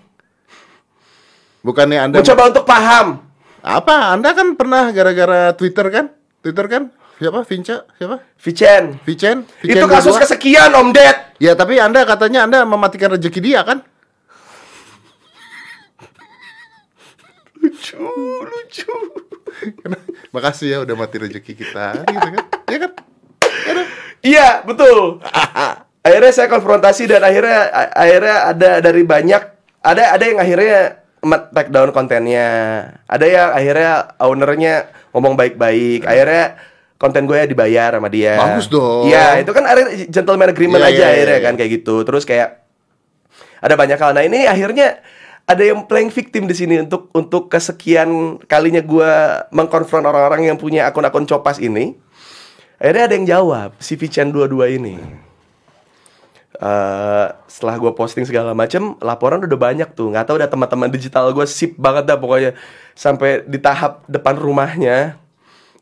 Bukannya 1.60 1.98
Anda 2.00 2.16
mencoba 2.22 2.42
untuk 2.48 2.64
paham. 2.64 3.20
apa? 3.60 4.16
Anda 4.16 4.32
kan 4.32 4.56
pernah 4.56 4.88
gara-gara 4.88 5.52
Twitter 5.52 5.86
kan? 5.90 6.06
Twitter 6.40 6.66
kan? 6.66 6.82
Siapa? 7.16 7.40
Vinca? 7.48 7.88
Siapa? 7.96 8.16
Vicen, 8.36 9.00
Vicen? 9.00 9.48
itu 9.64 9.86
kasus 9.88 10.12
22? 10.12 10.22
kesekian 10.28 10.70
Om 10.76 10.92
Ded. 10.92 11.16
Ya 11.40 11.56
tapi 11.56 11.80
Anda 11.80 12.04
katanya 12.04 12.44
Anda 12.44 12.68
mematikan 12.68 13.16
rezeki 13.16 13.40
dia 13.40 13.64
kan? 13.64 13.80
Lucu, 17.56 18.04
lucu. 18.44 18.94
Makasih 20.36 20.68
ya 20.68 20.78
udah 20.84 20.92
mati 20.92 21.16
rezeki 21.16 21.52
kita 21.56 22.04
gitu 22.04 22.28
kan? 22.36 22.44
Ya 22.68 22.78
kan? 22.84 22.92
Ya 23.40 23.72
kan? 23.72 23.86
Iya, 24.20 24.48
betul. 24.68 25.24
akhirnya 26.06 26.32
saya 26.36 26.48
konfrontasi 26.52 27.08
dan 27.08 27.24
akhirnya 27.24 27.66
akhirnya 27.96 28.36
ada 28.54 28.70
dari 28.78 29.02
banyak 29.02 29.42
ada 29.82 30.02
ada 30.14 30.24
yang 30.24 30.38
akhirnya 30.38 31.00
take 31.56 31.72
down 31.72 31.90
kontennya. 31.96 32.48
Ada 33.08 33.26
yang 33.26 33.48
akhirnya 33.56 33.92
ownernya 34.20 34.74
ngomong 35.16 35.34
baik-baik. 35.34 36.04
Akhirnya 36.04 36.60
konten 36.96 37.28
gue 37.28 37.38
dibayar 37.52 37.96
sama 37.96 38.08
dia. 38.08 38.36
Bagus 38.40 38.66
dong. 38.68 39.08
Iya, 39.08 39.44
itu 39.44 39.52
kan 39.52 39.64
akhirnya 39.68 40.08
gentleman 40.08 40.48
agreement 40.52 40.82
Iya, 40.82 40.90
aja 40.90 40.96
iya, 40.96 41.08
akhirnya 41.12 41.38
iya, 41.38 41.44
kan 41.44 41.54
kayak 41.56 41.70
gitu. 41.80 41.94
Terus 42.04 42.24
kayak 42.24 42.48
ada 43.60 43.74
banyak 43.76 43.98
hal. 44.00 44.12
Nah 44.16 44.24
ini 44.24 44.48
akhirnya 44.48 45.00
ada 45.46 45.62
yang 45.62 45.86
playing 45.86 46.10
victim 46.10 46.50
di 46.50 46.54
sini 46.56 46.82
untuk 46.82 47.12
untuk 47.14 47.46
kesekian 47.46 48.40
kalinya 48.50 48.82
gue 48.82 49.10
mengkonfront 49.54 50.02
orang-orang 50.02 50.50
yang 50.50 50.58
punya 50.58 50.88
akun-akun 50.88 51.28
copas 51.28 51.62
ini. 51.62 51.94
Akhirnya 52.76 53.04
ada 53.08 53.14
yang 53.16 53.26
jawab 53.28 53.70
si 53.80 53.96
Vicen 53.96 54.32
22 54.34 54.76
ini. 54.76 54.96
Eh, 56.56 57.26
setelah 57.52 57.76
gue 57.76 57.92
posting 57.92 58.24
segala 58.24 58.56
macem, 58.56 58.96
laporan 59.04 59.44
udah 59.44 59.60
banyak 59.60 59.92
tuh. 59.92 60.08
Nggak 60.08 60.24
tahu 60.24 60.36
udah 60.40 60.48
teman-teman 60.48 60.88
digital 60.88 61.28
gue 61.36 61.44
sip 61.44 61.76
banget 61.76 62.08
dah 62.08 62.16
pokoknya 62.16 62.56
sampai 62.96 63.44
di 63.44 63.60
tahap 63.60 64.08
depan 64.08 64.40
rumahnya 64.40 65.20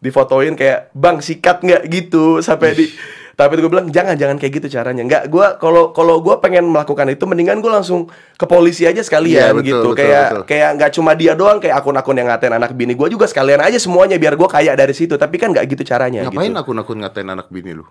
difotoin 0.05 0.53
kayak 0.53 0.93
bang 0.93 1.17
sikat 1.19 1.65
nggak 1.65 1.83
gitu 1.89 2.45
sampai 2.45 2.77
di 2.77 2.87
tapi 3.35 3.59
gue 3.59 3.67
bilang 3.67 3.91
jangan 3.91 4.15
jangan 4.15 4.39
kayak 4.39 4.63
gitu 4.63 4.79
caranya 4.79 5.03
nggak 5.03 5.23
gue 5.27 5.47
kalau 5.59 5.91
kalau 5.91 6.23
gue 6.23 6.39
pengen 6.39 6.71
melakukan 6.71 7.11
itu 7.11 7.27
mendingan 7.27 7.59
gue 7.59 7.67
langsung 7.67 8.07
ke 8.39 8.47
polisi 8.47 8.87
aja 8.87 9.03
sekalian 9.03 9.51
Iya, 9.51 9.51
betul, 9.51 9.67
gitu 9.67 9.89
betul, 9.91 9.99
kayak 9.99 10.27
betul. 10.31 10.43
kayak 10.47 10.71
nggak 10.79 10.91
cuma 10.95 11.11
dia 11.19 11.33
doang 11.35 11.59
kayak 11.59 11.77
akun-akun 11.83 12.15
yang 12.15 12.31
ngatain 12.31 12.55
anak 12.55 12.71
bini 12.79 12.95
gue 12.95 13.09
juga 13.11 13.27
sekalian 13.27 13.59
aja 13.59 13.79
semuanya 13.83 14.23
biar 14.23 14.39
gue 14.39 14.47
kaya 14.47 14.79
dari 14.79 14.95
situ 14.95 15.19
tapi 15.19 15.43
kan 15.43 15.51
nggak 15.51 15.67
gitu 15.67 15.83
caranya 15.83 16.31
Ngapain 16.31 16.55
gitu. 16.55 16.63
akun-akun 16.63 16.99
ngatain 17.03 17.27
anak 17.27 17.51
bini 17.51 17.75
lu? 17.75 17.83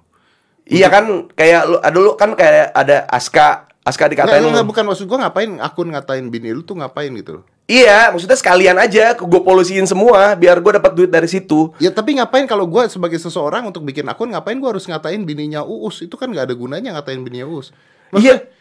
iya 0.64 0.88
kan 0.88 1.28
kayak 1.36 1.62
lu 1.68 1.78
ada 1.84 1.98
lu 2.00 2.12
kan 2.16 2.40
kayak 2.40 2.72
ada 2.72 3.04
Aska 3.12 3.68
Aska 3.84 4.08
Nggak, 4.08 4.12
dikatain 4.16 4.48
nggak, 4.48 4.64
bukan 4.64 4.84
maksud 4.88 5.06
gua 5.12 5.28
ngapain 5.28 5.60
akun 5.60 5.92
ngatain 5.92 6.32
bini 6.32 6.56
lu 6.56 6.64
tuh 6.64 6.80
ngapain 6.80 7.12
gitu 7.20 7.44
loh. 7.44 7.46
Iya 7.64 8.12
maksudnya 8.12 8.36
sekalian 8.36 8.76
aja 8.76 9.16
gue 9.16 9.42
polusiin 9.42 9.88
semua 9.88 10.36
biar 10.36 10.60
gue 10.60 10.72
dapat 10.76 10.92
duit 10.94 11.08
dari 11.08 11.32
situ 11.32 11.72
Ya 11.80 11.90
tapi 11.90 12.20
ngapain 12.20 12.44
kalau 12.44 12.68
gua 12.68 12.92
sebagai 12.92 13.16
seseorang 13.18 13.64
untuk 13.68 13.84
bikin 13.84 14.04
akun 14.08 14.32
ngapain 14.32 14.60
gua 14.60 14.76
harus 14.76 14.84
ngatain 14.84 15.24
bininya 15.24 15.64
Uus? 15.64 16.04
Itu 16.04 16.20
kan 16.20 16.30
nggak 16.30 16.52
ada 16.52 16.56
gunanya 16.56 16.90
ngatain 17.00 17.24
bininya 17.24 17.48
Uus. 17.48 17.72
Maksudnya, 18.12 18.44
Iya. 18.44 18.52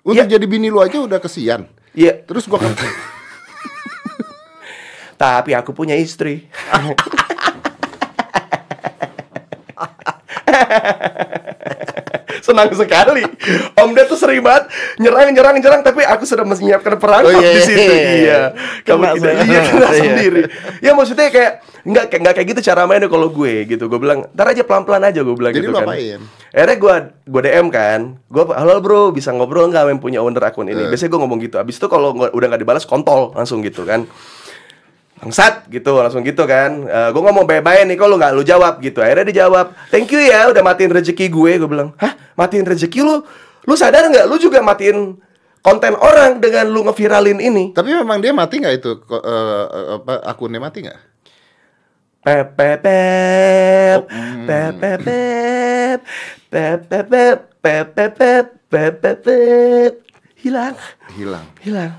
Untuk 0.00 0.26
Iya. 0.26 0.32
jadi 0.40 0.46
bini 0.48 0.72
lu 0.72 0.80
aja 0.80 0.96
udah 0.98 1.20
kesian. 1.20 1.68
iya 1.92 2.24
Terus 2.24 2.48
gua 2.48 2.64
kan 2.64 2.72
Tapi 5.20 5.52
aku 5.52 5.76
punya 5.76 5.92
istri. 6.00 6.48
Senang 12.40 12.68
sekali. 12.70 13.22
Om 13.74 13.90
Ded 13.92 14.06
tuh 14.06 14.16
sering 14.16 14.40
banget 14.40 14.68
nyerang 14.96 15.30
nyerang 15.30 15.56
nyerang 15.56 15.80
tapi 15.80 16.02
aku 16.02 16.24
sudah 16.24 16.42
menyiapkan 16.42 16.96
perangkap 16.96 17.36
Oh, 17.36 17.40
iya, 17.40 17.52
di 17.52 17.62
situ. 17.62 17.78
iya. 17.80 18.10
Iya. 18.10 18.40
Kamu 18.84 19.00
Kena 19.00 19.12
tidak 19.14 19.32
iya 19.44 19.60
kena 19.62 19.86
Iya. 19.86 19.98
sendiri. 19.98 20.42
Ya 20.80 20.90
maksudnya 20.92 21.28
kayak 21.28 21.52
nggak 21.80 22.04
kayak 22.08 22.20
nggak 22.20 22.34
kayak 22.36 22.48
gitu 22.50 22.60
cara 22.62 22.84
mainnya 22.84 23.08
kalau 23.08 23.28
gue 23.28 23.54
gitu. 23.66 23.84
Gue 23.86 23.98
bilang, 23.98 24.28
"Ntar 24.32 24.52
aja 24.52 24.62
pelan-pelan 24.62 25.02
aja 25.02 25.20
gue 25.20 25.34
bilang 25.34 25.52
Jadi 25.52 25.64
gitu 25.64 25.72
kan." 25.72 25.86
apain? 25.86 26.20
Akhirnya 26.50 26.76
gue 26.76 26.94
gue 27.30 27.40
DM 27.42 27.66
kan, 27.70 28.00
gue 28.26 28.44
halo 28.50 28.80
bro 28.80 29.02
bisa 29.10 29.30
ngobrol 29.30 29.70
nggak 29.70 29.86
yang 29.86 30.00
punya 30.00 30.18
owner 30.20 30.42
akun 30.42 30.66
ini? 30.66 30.82
Eh. 30.82 30.88
Biasanya 30.90 31.10
gue 31.10 31.20
ngomong 31.20 31.38
gitu. 31.40 31.56
Abis 31.56 31.78
itu 31.78 31.86
kalau 31.86 32.12
udah 32.12 32.46
nggak 32.48 32.60
dibalas 32.60 32.84
kontol 32.84 33.32
langsung 33.32 33.60
gitu 33.60 33.84
kan 33.84 34.04
bangsat 35.20 35.68
gitu 35.68 36.00
langsung 36.00 36.24
gitu 36.24 36.48
kan 36.48 36.88
uh, 36.88 37.08
gue 37.12 37.22
ngomong 37.22 37.44
bye-bye 37.44 37.84
nih 37.84 37.94
kok 38.00 38.08
lu 38.08 38.16
nggak 38.16 38.32
lu 38.32 38.40
jawab 38.40 38.80
gitu 38.80 39.04
akhirnya 39.04 39.28
dijawab 39.28 39.76
thank 39.92 40.08
you 40.08 40.16
ya 40.16 40.48
udah 40.48 40.64
matiin 40.64 40.88
rezeki 40.88 41.28
gue 41.28 41.60
gue 41.60 41.68
bilang 41.68 41.92
hah 42.00 42.16
matiin 42.40 42.64
rezeki 42.64 43.04
lu 43.04 43.20
lu 43.68 43.74
sadar 43.76 44.08
nggak 44.08 44.24
lu 44.24 44.40
juga 44.40 44.64
matiin 44.64 45.20
konten 45.60 45.92
orang 46.00 46.40
dengan 46.40 46.72
lu 46.72 46.88
ngeviralin 46.88 47.36
ini 47.36 47.76
tapi 47.76 47.92
memang 47.92 48.24
dia 48.24 48.32
mati 48.32 48.64
nggak 48.64 48.74
itu 48.80 48.96
uh, 49.12 50.00
apa 50.00 50.24
akunnya 50.24 50.56
mati 50.56 50.88
nggak 50.88 51.00
hilang 60.40 60.76
hilang 61.12 61.46
hilang 61.60 61.92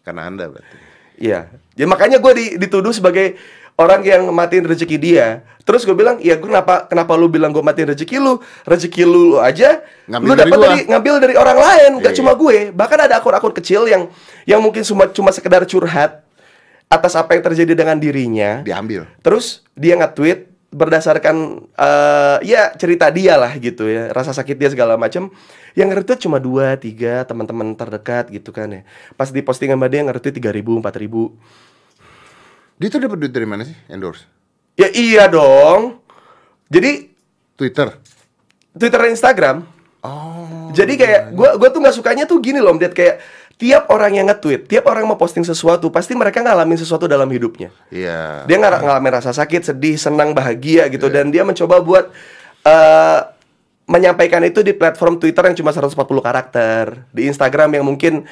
karena 0.00 0.22
anda 0.32 0.48
berarti 0.48 0.76
iya 1.20 1.48
Ya 1.80 1.88
makanya 1.88 2.20
gue 2.20 2.32
di- 2.36 2.54
dituduh 2.60 2.92
sebagai 2.92 3.40
orang 3.80 4.04
yang 4.04 4.28
matiin 4.28 4.68
rezeki 4.68 5.00
dia. 5.00 5.40
Terus 5.64 5.88
gue 5.88 5.96
bilang, 5.96 6.20
ya 6.20 6.36
gue 6.36 6.44
kenapa 6.44 6.84
kenapa 6.84 7.16
lu 7.16 7.32
bilang 7.32 7.56
gue 7.56 7.64
matiin 7.64 7.96
rezeki 7.96 8.20
lu? 8.20 8.36
Rezeki 8.68 9.02
lu, 9.08 9.36
lu 9.36 9.38
aja, 9.40 9.80
Ngambil 10.04 10.28
lu 10.28 10.34
dapat 10.36 10.58
dari 10.60 10.80
ngambil 10.92 11.14
dari 11.24 11.34
orang 11.40 11.56
lain, 11.56 11.90
gak 12.04 12.12
Iya, 12.12 12.18
cuma 12.20 12.36
gue. 12.36 12.68
Bahkan 12.76 12.98
ada 13.08 13.14
akun-akun 13.16 13.56
kecil 13.56 13.88
yang 13.88 14.12
yang 14.44 14.60
mungkin 14.60 14.84
cuma 14.84 15.08
cuma 15.08 15.32
sekedar 15.32 15.64
curhat 15.64 16.20
atas 16.90 17.16
apa 17.16 17.32
yang 17.38 17.42
terjadi 17.48 17.72
dengan 17.72 17.96
dirinya. 17.96 18.60
Diambil. 18.60 19.08
Terus 19.24 19.64
dia 19.72 19.96
nge-tweet 19.96 20.50
berdasarkan 20.70 21.66
eh, 21.74 22.36
ya 22.46 22.74
cerita 22.76 23.10
dia 23.10 23.34
lah 23.40 23.54
gitu 23.56 23.86
ya, 23.88 24.10
rasa 24.12 24.36
sakit 24.36 24.58
dia 24.58 24.68
segala 24.68 25.00
macam. 25.00 25.32
Yang 25.78 25.86
nge-retweet 25.94 26.20
cuma 26.26 26.42
dua, 26.42 26.74
tiga 26.74 27.22
teman-teman 27.24 27.78
terdekat 27.78 28.28
gitu 28.34 28.50
kan 28.50 28.68
ya. 28.68 28.82
Pas 29.14 29.30
di 29.30 29.38
postingan 29.38 29.78
sama 29.78 29.86
dia 29.86 30.02
nge-retweet 30.02 30.34
tiga 30.34 30.50
ribu, 30.50 30.76
empat 30.82 30.98
ribu. 30.98 31.38
Dia 32.80 32.88
tuh 32.88 33.04
dapat 33.04 33.20
duit 33.20 33.32
dari 33.36 33.44
mana 33.44 33.68
sih? 33.68 33.76
Endorse. 33.92 34.24
Ya 34.72 34.88
iya 34.88 35.28
dong. 35.28 36.00
Jadi 36.72 37.12
Twitter. 37.52 37.92
Twitter 38.72 38.98
dan 39.04 39.12
Instagram. 39.12 39.56
Oh. 40.00 40.72
Jadi 40.72 40.96
kayak 40.96 41.36
gua 41.36 41.60
gua 41.60 41.68
tuh 41.68 41.84
nggak 41.84 41.96
sukanya 42.00 42.24
tuh 42.24 42.40
gini 42.40 42.56
loh, 42.56 42.72
Ded 42.80 42.96
kayak 42.96 43.20
tiap 43.60 43.92
orang 43.92 44.16
yang 44.16 44.24
nge-tweet, 44.32 44.64
tiap 44.64 44.88
orang 44.88 45.04
mau 45.04 45.20
posting 45.20 45.44
sesuatu, 45.44 45.92
pasti 45.92 46.16
mereka 46.16 46.40
ngalamin 46.40 46.80
sesuatu 46.80 47.04
dalam 47.04 47.28
hidupnya. 47.28 47.68
Iya. 47.92 48.48
Dia 48.48 48.56
nggak 48.56 48.80
ngalamin 48.80 49.12
rasa 49.20 49.36
sakit, 49.36 49.68
sedih, 49.68 50.00
senang, 50.00 50.32
bahagia 50.32 50.88
gitu 50.88 51.12
dan 51.12 51.28
dia 51.28 51.44
mencoba 51.44 51.84
buat 51.84 52.08
eh 52.64 53.20
menyampaikan 53.90 54.40
itu 54.46 54.64
di 54.64 54.72
platform 54.72 55.18
Twitter 55.20 55.42
yang 55.44 55.56
cuma 55.58 55.74
140 55.74 55.98
karakter, 55.98 57.04
di 57.12 57.28
Instagram 57.28 57.76
yang 57.76 57.84
mungkin 57.84 58.24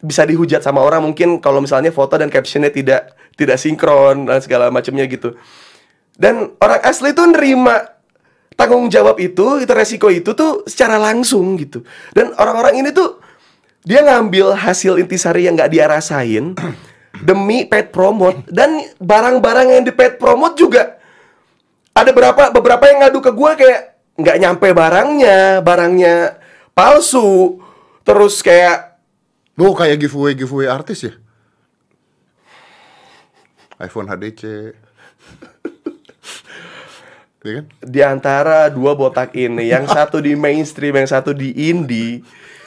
bisa 0.00 0.22
dihujat 0.22 0.62
sama 0.62 0.80
orang 0.80 1.02
mungkin 1.02 1.42
kalau 1.42 1.58
misalnya 1.58 1.90
foto 1.90 2.14
dan 2.14 2.30
captionnya 2.30 2.70
tidak 2.70 3.12
tidak 3.34 3.58
sinkron 3.58 4.26
dan 4.30 4.38
segala 4.40 4.70
macamnya 4.70 5.06
gitu. 5.06 5.34
Dan 6.14 6.54
orang 6.62 6.82
asli 6.86 7.10
tuh 7.10 7.26
nerima 7.30 7.82
tanggung 8.54 8.86
jawab 8.86 9.18
itu, 9.18 9.58
itu 9.58 9.72
resiko 9.74 10.08
itu 10.10 10.30
tuh 10.32 10.62
secara 10.66 10.98
langsung 10.98 11.58
gitu. 11.58 11.82
Dan 12.14 12.30
orang-orang 12.38 12.86
ini 12.86 12.90
tuh 12.94 13.18
dia 13.82 14.00
ngambil 14.00 14.54
hasil 14.54 14.96
intisari 15.02 15.44
yang 15.44 15.58
nggak 15.58 15.72
dia 15.74 15.84
rasain 15.90 16.54
demi 17.28 17.66
paid 17.66 17.90
promote 17.92 18.46
dan 18.48 18.80
barang-barang 18.96 19.68
yang 19.76 19.82
di 19.84 19.92
paid 19.92 20.16
promote 20.16 20.56
juga 20.56 20.96
ada 21.94 22.10
berapa 22.10 22.50
beberapa 22.50 22.90
yang 22.90 23.06
ngadu 23.06 23.20
ke 23.22 23.30
gua 23.30 23.54
kayak 23.54 23.94
nggak 24.14 24.36
nyampe 24.38 24.68
barangnya, 24.70 25.58
barangnya 25.62 26.38
palsu, 26.74 27.58
terus 28.06 28.38
kayak 28.42 28.94
Oh 29.54 29.70
kayak 29.70 30.02
giveaway 30.02 30.34
giveaway 30.34 30.66
artis 30.66 31.06
ya? 31.06 31.14
iPhone 33.84 34.08
HDC. 34.08 34.42
Iya 37.44 37.52
kan? 37.54 37.64
di 37.78 38.00
antara 38.00 38.58
dua 38.68 38.92
botak 38.92 39.32
ini, 39.34 39.68
yang 39.68 39.84
satu 39.86 40.16
di 40.16 40.32
mainstream, 40.34 40.96
yang 40.96 41.04
satu 41.06 41.30
di 41.30 41.52
indie, 41.68 42.24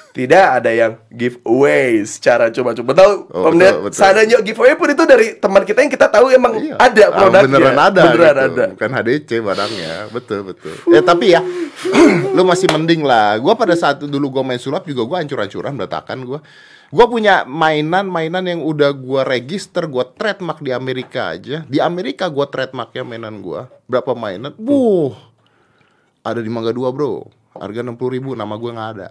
Tidak 0.10 0.34
ada 0.58 0.74
yang 0.74 0.98
giveaway 1.08 2.02
secara 2.02 2.50
coba-coba 2.50 2.90
tahu 2.92 3.12
Oh, 3.30 3.50
Om 3.50 3.54
Ded. 3.56 3.70
Seandainya 3.94 4.42
giveaway 4.42 4.74
pun 4.74 4.90
itu 4.90 5.06
dari 5.06 5.38
teman 5.38 5.62
kita 5.62 5.78
yang 5.80 5.94
kita 5.94 6.10
tahu 6.10 6.30
emang 6.32 6.58
Iya. 6.58 6.74
ada 6.76 7.04
Ah, 7.04 7.14
produknya. 7.16 7.46
beneran 7.48 7.78
ada 7.78 8.02
Beneran 8.08 8.34
gitu. 8.34 8.50
ada. 8.52 8.66
bukan 8.74 8.92
HDC 8.96 9.30
barangnya 9.40 9.94
betul 10.10 10.40
betul 10.44 10.74
ya 10.88 11.02
tapi 11.02 11.26
ya 11.30 11.42
lu 12.34 12.42
masih 12.44 12.66
mending 12.68 13.02
lah 13.02 13.38
gua 13.38 13.54
pada 13.54 13.74
saat 13.74 14.02
dulu 14.02 14.26
gua 14.32 14.42
main 14.44 14.58
sulap 14.58 14.82
juga 14.84 15.06
gua 15.06 15.22
hancur-hancuran 15.22 15.74
berantakan 15.76 16.18
gua 16.24 16.40
gua 16.90 17.06
punya 17.08 17.44
mainan-mainan 17.44 18.44
yang 18.48 18.62
udah 18.64 18.92
gua 18.96 19.22
register 19.28 19.86
gua 19.88 20.08
trademark 20.08 20.64
di 20.64 20.72
Amerika 20.72 21.36
aja. 21.36 21.64
Di 21.68 21.80
Amerika 21.84 22.28
gua 22.32 22.48
trademarknya 22.48 23.04
mainan 23.04 23.40
gua. 23.40 23.68
Berapa 23.88 24.16
mainan? 24.16 24.56
Buh. 24.56 25.16
Ada 26.24 26.44
di 26.44 26.52
Mangga 26.52 26.76
2 26.76 26.92
bro. 26.92 27.28
Harga 27.58 27.82
60.000 27.82 28.14
ribu 28.14 28.30
nama 28.38 28.54
gua 28.56 28.72
nggak 28.76 28.90
ada. 29.00 29.10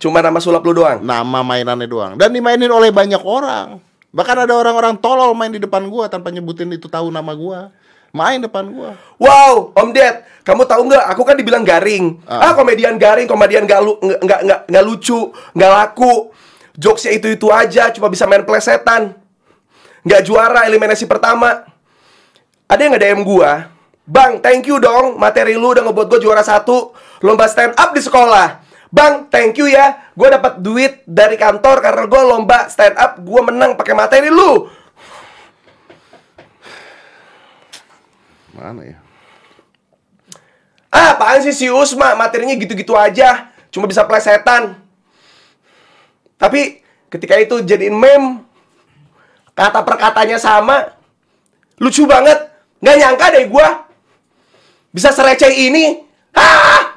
Cuma 0.00 0.18
nama 0.24 0.40
sulap 0.40 0.64
lu 0.64 0.74
doang. 0.74 1.00
nama 1.04 1.40
mainannya 1.44 1.86
doang. 1.86 2.12
Dan 2.16 2.32
dimainin 2.34 2.70
oleh 2.70 2.90
banyak 2.90 3.20
orang. 3.22 3.78
Bahkan 4.14 4.46
ada 4.46 4.54
orang-orang 4.54 4.94
tolol 5.02 5.34
main 5.34 5.50
di 5.50 5.58
depan 5.58 5.90
gua 5.90 6.06
tanpa 6.06 6.30
nyebutin 6.30 6.70
itu 6.70 6.86
tahu 6.86 7.10
nama 7.10 7.34
gua. 7.34 7.74
Main 8.14 8.38
depan 8.38 8.70
gua. 8.70 8.94
Wow, 9.18 9.74
Om 9.74 9.90
Ded, 9.90 10.22
kamu 10.46 10.70
tahu 10.70 10.86
nggak? 10.86 11.04
Aku 11.10 11.26
kan 11.26 11.34
dibilang 11.34 11.66
garing. 11.66 12.22
Ah, 12.30 12.50
Ah. 12.50 12.54
komedian 12.54 12.94
garing, 12.94 13.26
komedian 13.26 13.66
gak, 13.66 13.82
lu, 13.82 13.98
nggak 13.98 14.20
nggak 14.22 14.40
nggak 14.46 14.60
nggak 14.70 14.84
lucu, 14.86 15.34
nggak 15.50 15.70
laku. 15.74 16.30
Jokesnya 16.74 17.14
itu 17.14 17.30
itu 17.30 17.46
aja, 17.54 17.94
cuma 17.94 18.10
bisa 18.10 18.26
main 18.26 18.42
plesetan. 18.42 19.14
Nggak 20.02 20.22
juara 20.26 20.66
eliminasi 20.66 21.06
pertama. 21.06 21.62
Ada 22.66 22.80
yang 22.82 22.92
nge 22.98 23.02
DM 23.02 23.20
gua, 23.22 23.70
Bang, 24.04 24.42
thank 24.44 24.68
you 24.68 24.76
dong, 24.76 25.16
materi 25.16 25.56
lu 25.56 25.72
udah 25.72 25.80
ngebuat 25.80 26.06
gua 26.10 26.20
juara 26.20 26.42
satu 26.44 26.92
lomba 27.24 27.48
stand 27.48 27.72
up 27.78 27.96
di 27.96 28.02
sekolah. 28.04 28.60
Bang, 28.92 29.32
thank 29.32 29.56
you 29.56 29.70
ya, 29.70 30.12
gua 30.12 30.34
dapat 30.34 30.60
duit 30.60 31.00
dari 31.08 31.40
kantor 31.40 31.80
karena 31.80 32.04
gua 32.04 32.22
lomba 32.36 32.68
stand 32.68 32.98
up, 33.00 33.22
gua 33.22 33.40
menang 33.46 33.78
pakai 33.78 33.94
materi 33.96 34.28
lu. 34.28 34.68
mana 38.54 38.86
ya 38.86 39.02
Ah, 40.94 41.18
apaan 41.18 41.42
sih 41.42 41.50
si 41.50 41.66
Usma? 41.66 42.14
Materinya 42.14 42.54
gitu-gitu 42.54 42.94
aja. 42.94 43.50
Cuma 43.74 43.90
bisa 43.90 44.06
plesetan. 44.06 44.78
Tapi 46.36 46.82
ketika 47.08 47.38
itu 47.38 47.62
jadiin 47.62 47.94
meme, 47.94 48.42
kata 49.54 49.80
per 49.82 49.96
katanya 49.96 50.38
sama. 50.38 50.94
Lucu 51.78 52.06
banget. 52.06 52.50
Nggak 52.78 52.96
nyangka 53.00 53.26
deh 53.34 53.44
gua. 53.50 53.68
Bisa 54.94 55.10
sereceh 55.10 55.50
ini. 55.50 56.04
Ah! 56.34 56.94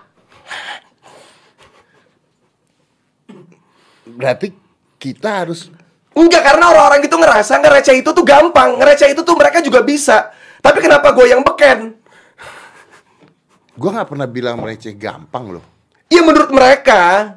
berarti 4.08 4.50
kita 4.98 5.46
harus 5.46 5.70
Enggak, 6.18 6.42
karena 6.42 6.74
orang-orang 6.74 7.06
itu 7.06 7.14
ngerasa 7.14 7.62
ngereceh 7.62 8.02
itu 8.02 8.10
tuh 8.10 8.26
gampang. 8.26 8.82
Ngereceh 8.82 9.14
itu 9.14 9.22
tuh 9.22 9.38
mereka 9.38 9.62
juga 9.62 9.86
bisa. 9.86 10.34
Tapi 10.66 10.82
kenapa 10.82 11.14
gue 11.14 11.30
yang 11.30 11.46
beken? 11.46 11.94
gua 13.78 14.02
nggak 14.02 14.10
pernah 14.10 14.28
bilang 14.28 14.58
mereceh 14.58 14.98
gampang 14.98 15.54
loh 15.54 15.66
Iya 16.10 16.26
menurut 16.26 16.50
mereka 16.50 17.36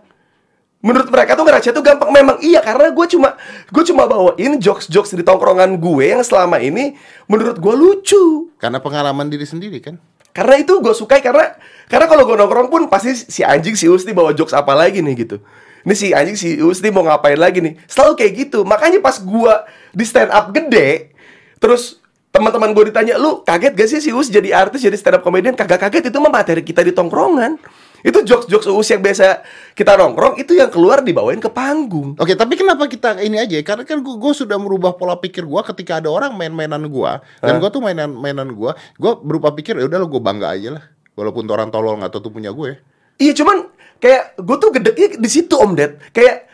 Menurut 0.81 1.13
mereka 1.13 1.37
tuh 1.37 1.45
ngereceh 1.45 1.73
tuh 1.77 1.85
gampang. 1.85 2.09
Memang 2.09 2.41
iya 2.41 2.65
karena 2.65 2.89
gue 2.89 3.07
cuma 3.13 3.37
Gue 3.69 3.85
cuma 3.85 4.09
bawain 4.09 4.57
jokes-jokes 4.57 5.13
di 5.13 5.21
tongkrongan 5.21 5.77
gue 5.77 6.05
Yang 6.09 6.33
selama 6.33 6.57
ini 6.57 6.97
menurut 7.29 7.61
gue 7.61 7.75
lucu. 7.77 8.49
Karena 8.57 8.81
pengalaman 8.81 9.29
diri 9.29 9.45
sendiri 9.45 9.77
kan? 9.85 10.01
Karena 10.33 10.57
itu 10.57 10.81
gue 10.81 10.95
sukai 10.97 11.21
karena 11.21 11.53
Karena 11.85 12.09
kalau 12.09 12.25
gue 12.25 12.33
nongkrong 12.33 12.73
pun 12.73 12.83
pasti 12.89 13.13
si 13.13 13.45
anjing 13.45 13.77
si 13.77 13.93
Usti 13.93 14.17
bawa 14.17 14.33
jokes 14.33 14.57
apa 14.57 14.73
lagi 14.73 15.05
nih 15.05 15.29
gitu. 15.29 15.37
Ini 15.85 15.95
si 15.97 16.07
anjing 16.17 16.37
si 16.41 16.57
Usti 16.57 16.89
mau 16.89 17.05
ngapain 17.05 17.37
lagi 17.37 17.61
nih? 17.61 17.77
Selalu 17.85 18.17
kayak 18.17 18.33
gitu. 18.49 18.65
Makanya 18.65 19.05
pas 19.05 19.21
gue 19.21 19.55
di 19.93 20.05
stand 20.09 20.33
up 20.33 20.49
gede 20.57 21.13
Terus 21.61 22.01
teman-teman 22.33 22.73
gue 22.73 22.89
ditanya 22.89 23.21
Lu 23.21 23.45
kaget 23.45 23.77
gak 23.77 23.89
sih 23.93 24.01
si 24.01 24.11
Us 24.17 24.33
jadi 24.33 24.57
artis 24.57 24.81
jadi 24.81 24.97
stand 24.97 25.21
up 25.21 25.23
comedian? 25.29 25.53
Kagak 25.53 25.77
kaget 25.77 26.09
itu 26.09 26.17
mah 26.25 26.33
materi 26.33 26.65
kita 26.65 26.81
di 26.81 26.97
tongkrongan 26.97 27.61
Itu 28.01 28.25
jokes-jokes 28.25 28.69
Us 28.71 28.89
yang 28.93 29.03
biasa 29.05 29.45
kita 29.77 29.97
nongkrong 29.97 30.41
Itu 30.41 30.57
yang 30.57 30.73
keluar 30.73 31.05
dibawain 31.05 31.41
ke 31.41 31.53
panggung 31.53 32.17
Oke, 32.17 32.37
tapi 32.37 32.57
kenapa 32.57 32.89
kita 32.89 33.21
ini 33.21 33.41
aja? 33.41 33.61
Karena 33.61 33.85
kan 33.85 34.01
gue 34.01 34.33
sudah 34.33 34.57
merubah 34.57 34.97
pola 34.97 35.17
pikir 35.17 35.45
gue 35.45 35.61
ketika 35.73 36.01
ada 36.01 36.09
orang 36.13 36.37
main-mainan 36.37 36.85
gue 36.89 37.13
dan 37.41 37.57
gue 37.57 37.71
tuh 37.73 37.81
mainan 37.81 38.11
mainan 38.13 38.53
gue, 38.53 38.71
gue 38.77 39.13
berubah 39.25 39.57
pikir 39.57 39.79
ya 39.81 39.89
udah 39.89 39.99
lo 40.01 40.07
gue 40.09 40.23
bangga 40.23 40.53
aja 40.53 40.69
lah, 40.77 40.85
walaupun 41.17 41.49
tuh 41.49 41.55
orang 41.57 41.69
tolol 41.73 41.97
nggak 42.01 42.13
tuh 42.13 42.33
punya 42.33 42.53
gue. 42.53 42.77
Iya 43.21 43.33
cuman 43.37 43.69
kayak 44.01 44.41
gue 44.41 44.57
tuh 44.57 44.71
gedeknya 44.73 45.09
di 45.21 45.31
situ 45.31 45.55
Om 45.57 45.73
Ded. 45.77 46.01
Kayak 46.13 46.49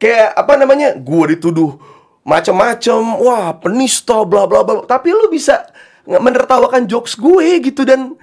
kayak 0.00 0.28
apa 0.36 0.52
namanya? 0.56 0.96
Gue 0.96 1.36
dituduh 1.36 1.76
macam-macam, 2.24 3.00
wah 3.20 3.46
penista 3.56 4.20
bla 4.24 4.44
bla 4.44 4.64
bla. 4.64 4.84
Tapi 4.84 5.12
lu 5.12 5.28
bisa 5.32 5.68
menertawakan 6.04 6.88
jokes 6.88 7.16
gue 7.16 7.60
gitu 7.60 7.84
dan 7.84 8.16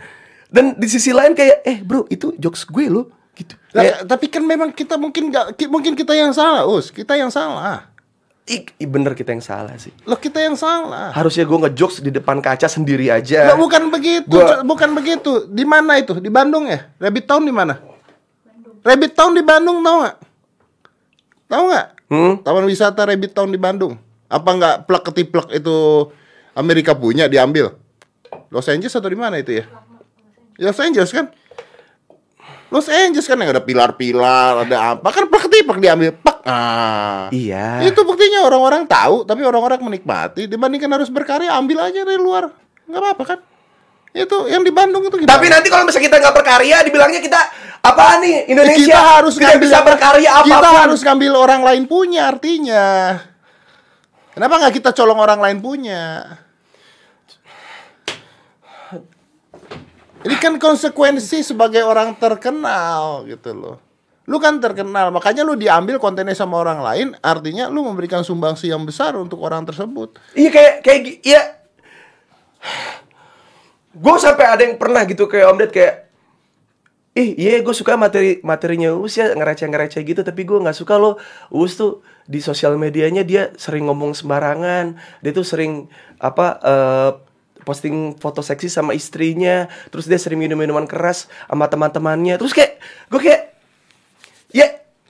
dan 0.47 0.73
di 0.73 0.87
sisi 0.87 1.11
lain 1.11 1.31
kayak 1.31 1.57
eh 1.61 1.77
bro 1.79 2.07
itu 2.07 2.31
jokes 2.35 2.63
gue 2.63 2.87
lo 2.87 3.11
gitu. 3.33 3.53
Lah, 3.69 3.83
Kayak, 3.83 3.97
tapi 4.07 4.25
kan 4.27 4.41
memang 4.41 4.69
kita 4.71 4.95
mungkin 4.95 5.29
ki- 5.29 5.67
mungkin 5.67 5.93
kita 5.93 6.11
yang 6.11 6.31
salah, 6.31 6.65
us, 6.65 6.89
kita 6.89 7.13
yang 7.13 7.29
salah. 7.29 7.85
ih, 8.43 8.63
ih, 8.73 8.87
bener 8.87 9.11
kita 9.11 9.29
yang 9.29 9.43
salah 9.43 9.75
sih. 9.75 9.91
Lo 10.01 10.15
kita 10.15 10.39
yang 10.39 10.55
salah. 10.55 11.11
Harusnya 11.11 11.43
gue 11.43 11.59
ngejokes 11.59 11.99
di 11.99 12.09
depan 12.09 12.39
kaca 12.39 12.65
sendiri 12.65 13.07
aja. 13.07 13.43
Nggak, 13.45 13.59
bukan 13.59 13.83
begitu, 13.89 14.31
Gua- 14.31 14.63
bukan 14.63 14.89
begitu. 14.91 15.45
Di 15.45 15.61
mana 15.61 15.99
itu? 15.99 16.15
Di 16.15 16.27
Bandung 16.27 16.63
ya? 16.65 16.87
Rabbit 16.95 17.27
Town 17.27 17.43
di 17.43 17.51
mana? 17.51 17.75
Rabbit 18.81 19.13
Town 19.13 19.35
di 19.35 19.43
Bandung 19.43 19.83
tau 19.83 19.97
nggak? 19.99 20.15
Tahu 21.47 21.63
nggak? 21.67 21.87
Hmm? 22.07 22.33
Taman 22.39 22.65
wisata 22.65 23.03
Rabbit 23.03 23.31
Town 23.31 23.51
di 23.51 23.59
Bandung. 23.59 23.99
Apa 24.25 24.49
nggak 24.49 24.75
plek 24.83 25.03
ketiplek 25.05 25.47
itu 25.53 26.07
Amerika 26.51 26.91
punya 26.91 27.27
diambil? 27.27 27.75
Los 28.47 28.65
Angeles 28.65 28.91
atau 28.91 29.07
di 29.07 29.15
mana 29.15 29.37
itu 29.37 29.51
ya? 29.53 29.67
Los 30.57 30.79
Angeles 30.81 31.13
kan? 31.13 31.29
Los 32.67 32.91
Angeles 32.91 33.23
kan 33.29 33.39
yang 33.39 33.55
ada 33.55 33.63
pilar-pilar, 33.63 34.67
ada 34.67 34.97
apa? 34.97 35.07
Kan 35.13 35.31
ketiplek 35.31 35.79
diambil. 35.79 36.11
Pak. 36.19 36.37
Ah. 36.43 37.31
Iya. 37.31 37.85
Itu 37.87 38.03
buktinya 38.03 38.43
orang-orang 38.43 38.83
tahu, 38.89 39.23
tapi 39.23 39.45
orang-orang 39.47 39.79
menikmati. 39.79 40.51
Dibandingkan 40.51 40.91
harus 40.91 41.07
berkarya, 41.07 41.55
ambil 41.55 41.87
aja 41.87 42.03
dari 42.03 42.19
luar. 42.19 42.51
Nggak 42.87 43.01
apa-apa 43.01 43.23
kan? 43.23 43.39
Itu 44.11 44.49
yang 44.49 44.65
di 44.65 44.73
Bandung 44.73 45.05
itu 45.05 45.15
gimana? 45.15 45.31
Tapi 45.37 45.45
nanti 45.47 45.67
kalau 45.69 45.85
misalnya 45.85 46.05
kita 46.09 46.17
nggak 46.17 46.35
berkarya, 46.41 46.77
dibilangnya 46.81 47.21
kita 47.21 47.39
apa 47.87 48.19
nih 48.19 48.51
Indonesia 48.51 48.83
kita 48.83 48.99
harus 48.99 49.33
tidak 49.37 49.47
ngambil 49.47 49.63
bisa 49.63 49.77
berkarya 49.85 50.29
apa 50.33 50.43
pun. 50.43 50.49
Kita 50.49 50.69
harus 50.73 50.99
ngambil 51.05 51.31
orang 51.37 51.61
lain 51.61 51.83
punya 51.85 52.21
artinya. 52.27 52.85
Kenapa 54.33 54.53
nggak 54.59 54.73
kita 54.81 54.89
colong 54.97 55.19
orang 55.21 55.39
lain 55.39 55.57
punya? 55.61 56.01
Ini 60.27 60.35
kan 60.43 60.59
konsekuensi 60.59 61.39
sebagai 61.39 61.87
orang 61.87 62.19
terkenal 62.19 63.23
gitu 63.31 63.55
loh. 63.55 63.77
Lu 64.27 64.43
kan 64.43 64.59
terkenal, 64.59 65.07
makanya 65.15 65.47
lu 65.47 65.55
diambil 65.55 66.03
kontennya 66.03 66.35
sama 66.35 66.59
orang 66.59 66.83
lain, 66.83 67.07
artinya 67.23 67.71
lu 67.71 67.87
memberikan 67.87 68.27
sumbangsi 68.27 68.67
yang 68.67 68.83
besar 68.83 69.15
untuk 69.15 69.39
orang 69.39 69.63
tersebut. 69.63 70.19
Iya 70.35 70.51
kayak 70.51 70.73
kayak 70.83 70.99
iya. 71.23 71.41
Gue 73.95 74.15
sampai 74.19 74.45
ada 74.51 74.61
yang 74.67 74.75
pernah 74.75 75.07
gitu 75.07 75.31
kayak 75.31 75.47
Om 75.47 75.57
Ded 75.63 75.71
kayak 75.71 75.95
Ih, 77.17 77.33
iya 77.33 77.65
gue 77.65 77.73
suka 77.73 77.97
materi 77.97 78.37
materinya 78.45 78.93
Us 78.93 79.17
ya 79.17 79.33
ngereceh-ngereceh 79.33 80.05
gitu 80.05 80.21
Tapi 80.21 80.45
gue 80.45 80.61
nggak 80.61 80.77
suka 80.77 81.01
loh 81.01 81.17
Us 81.49 81.73
tuh 81.73 82.05
di 82.29 82.37
sosial 82.45 82.77
medianya 82.77 83.25
dia 83.25 83.49
sering 83.57 83.89
ngomong 83.89 84.13
sembarangan 84.13 85.01
Dia 85.25 85.33
tuh 85.33 85.41
sering 85.41 85.89
apa 86.21 86.61
eh, 86.61 87.11
posting 87.67 87.95
foto 88.15 88.39
seksi 88.39 88.71
sama 88.71 88.91
istrinya 88.91 89.67
Terus 89.87 90.07
dia 90.07 90.15
sering 90.15 90.39
minum 90.39 90.55
minuman 90.55 90.87
keras 90.87 91.27
sama 91.43 91.67
teman-temannya 91.67 92.35
Terus 92.37 92.51
kayak 92.51 92.79
gue 93.05 93.19
kayak 93.19 93.43
Ya 94.49 94.67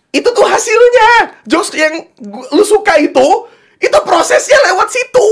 itu 0.09 0.25
tuh 0.25 0.43
hasilnya 0.43 1.09
Jokes 1.45 1.69
yang 1.71 1.93
gua- 2.19 2.49
lu 2.49 2.63
suka 2.63 2.97
itu 2.97 3.27
Itu 3.77 3.97
prosesnya 4.01 4.57
lewat 4.65 4.89
situ 4.89 5.29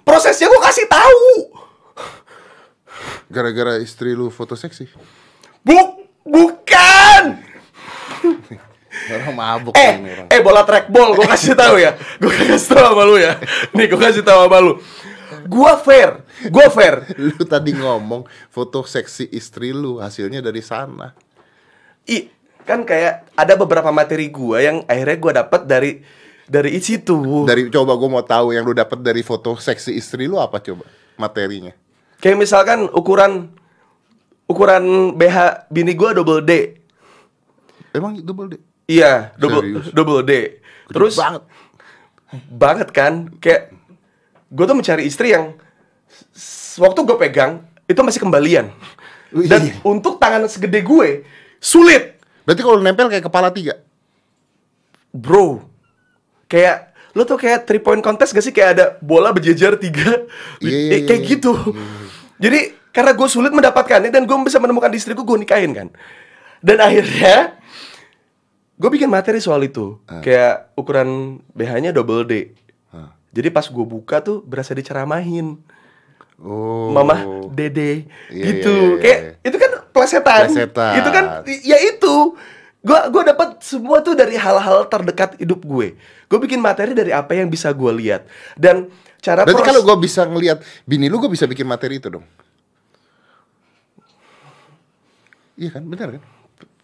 Prosesnya 0.00 0.48
gue 0.48 0.60
kasih 0.62 0.88
tahu 0.88 1.28
Gara-gara 3.28 3.76
istri 3.76 4.12
lu 4.12 4.28
foto 4.28 4.52
seksi. 4.52 4.84
Buk 5.60 5.88
bukan 6.22 7.40
Orang 9.02 9.34
mabuk 9.34 9.72
Eh, 9.74 9.96
orang. 9.96 10.28
eh 10.28 10.40
bola 10.40 10.62
trackball, 10.62 11.16
gue 11.16 11.24
kasih 11.24 11.56
tahu 11.56 11.80
ya, 11.80 11.96
gue 12.20 12.28
kasih 12.30 12.70
tahu 12.70 12.92
sama 12.92 13.02
lu 13.02 13.16
ya. 13.16 13.40
Nih, 13.72 13.88
gue 13.88 13.98
kasih 13.98 14.20
tahu 14.20 14.46
sama 14.46 14.58
lu. 14.60 14.72
Gua 15.48 15.78
fair, 15.78 16.22
gua 16.50 16.68
fair. 16.68 17.06
Lu 17.22 17.42
tadi 17.46 17.74
ngomong 17.74 18.26
foto 18.50 18.82
seksi 18.86 19.30
istri 19.32 19.74
lu 19.74 19.98
hasilnya 19.98 20.42
dari 20.42 20.60
sana. 20.60 21.14
I, 22.06 22.28
kan 22.66 22.82
kayak 22.82 23.30
ada 23.34 23.54
beberapa 23.54 23.90
materi 23.94 24.30
gua 24.30 24.62
yang 24.62 24.82
akhirnya 24.86 25.16
gua 25.18 25.32
dapat 25.44 25.60
dari 25.66 25.90
dari 26.46 26.76
situ. 26.82 27.48
Dari 27.48 27.72
coba 27.72 27.96
gue 27.96 28.10
mau 28.10 28.20
tahu 28.20 28.52
yang 28.52 28.66
lu 28.66 28.76
dapat 28.76 29.00
dari 29.00 29.24
foto 29.24 29.56
seksi 29.56 29.96
istri 29.96 30.28
lu 30.28 30.36
apa 30.36 30.60
coba 30.60 30.84
materinya? 31.16 31.72
Kayak 32.20 32.38
misalkan 32.44 32.92
ukuran 32.92 33.48
ukuran 34.44 35.16
BH 35.16 35.70
bini 35.72 35.96
gua 35.96 36.12
double 36.12 36.44
D. 36.44 36.76
Emang 37.96 38.20
double 38.20 38.52
D? 38.52 38.54
Iya, 38.84 39.32
double 39.40 39.62
Serius? 39.64 39.86
double 39.96 40.22
D. 40.26 40.32
Terus 40.92 41.14
banget. 41.16 41.42
banget 42.52 42.88
kan 42.92 43.12
kayak 43.40 43.71
gue 44.52 44.64
tuh 44.68 44.76
mencari 44.76 45.08
istri 45.08 45.32
yang 45.32 45.56
waktu 46.76 47.00
gue 47.08 47.16
pegang 47.16 47.64
itu 47.88 48.00
masih 48.04 48.20
kembalian. 48.20 48.68
Wih. 49.32 49.48
dan 49.48 49.64
untuk 49.80 50.20
tangan 50.20 50.44
segede 50.44 50.84
gue 50.84 51.24
sulit. 51.56 52.20
Berarti 52.44 52.60
kalau 52.60 52.78
nempel 52.84 53.08
kayak 53.08 53.24
kepala 53.24 53.48
tiga. 53.48 53.80
bro 55.12 55.60
kayak 56.48 56.92
lo 57.12 57.28
tuh 57.28 57.36
kayak 57.36 57.68
three 57.68 57.80
point 57.80 58.00
contest 58.00 58.32
gak 58.32 58.44
sih? 58.44 58.52
Kayak 58.52 58.70
ada 58.76 58.84
bola 59.00 59.32
berjejer 59.32 59.76
tiga. 59.80 60.28
Iya, 60.60 60.68
iya, 60.68 60.96
iya, 60.96 60.98
kayak 61.08 61.22
iya. 61.24 61.30
gitu. 61.36 61.52
Jadi 62.40 62.60
karena 62.92 63.12
gue 63.16 63.28
sulit 63.28 63.52
mendapatkannya 63.52 64.12
dan 64.12 64.28
gue 64.28 64.36
bisa 64.44 64.60
menemukan 64.60 64.92
istriku 64.92 65.24
gue 65.24 65.40
nikahin 65.40 65.72
kan. 65.72 65.88
Dan 66.60 66.80
akhirnya 66.80 67.56
gue 68.76 68.90
bikin 68.92 69.08
materi 69.08 69.40
soal 69.40 69.64
itu. 69.64 70.00
Kayak 70.08 70.72
ukuran 70.76 71.40
BH-nya 71.52 71.92
double 71.92 72.24
D. 72.28 72.56
jadi 73.32 73.48
pas 73.48 73.64
gue 73.66 73.84
buka 73.84 74.20
tuh 74.20 74.44
berasa 74.44 74.76
diceramahin 74.76 75.58
Oh. 76.42 76.90
Mama 76.90 77.46
Dede 77.54 78.10
Iya, 78.26 78.44
gitu. 78.50 78.74
iya, 78.74 78.82
iya, 78.82 78.98
Kayak 78.98 79.18
iya. 79.22 79.32
itu 79.46 79.56
kan 79.62 79.70
plesetan. 79.94 80.40
Plesetan. 80.50 80.94
Itu 80.98 81.10
kan 81.14 81.24
ya 81.46 81.78
itu. 81.78 82.14
Gua 82.82 83.06
gua 83.14 83.22
dapat 83.22 83.62
semua 83.62 84.02
tuh 84.02 84.18
dari 84.18 84.34
hal-hal 84.34 84.90
terdekat 84.90 85.38
hidup 85.38 85.62
gue. 85.62 85.94
Gue 86.26 86.38
bikin 86.42 86.58
materi 86.58 86.98
dari 86.98 87.14
apa 87.14 87.38
yang 87.38 87.46
bisa 87.46 87.70
gue 87.70 87.92
lihat. 87.94 88.26
Dan 88.58 88.90
cara 89.22 89.46
Berarti 89.46 89.62
kalau 89.62 89.86
gue 89.86 89.96
bisa 90.02 90.26
ngelihat 90.26 90.66
bini 90.82 91.06
lu, 91.06 91.22
gue 91.22 91.30
bisa 91.30 91.46
bikin 91.46 91.62
materi 91.62 92.02
itu 92.02 92.10
dong. 92.10 92.26
Iya 95.54 95.78
kan, 95.78 95.86
bener 95.86 96.18
kan? 96.18 96.22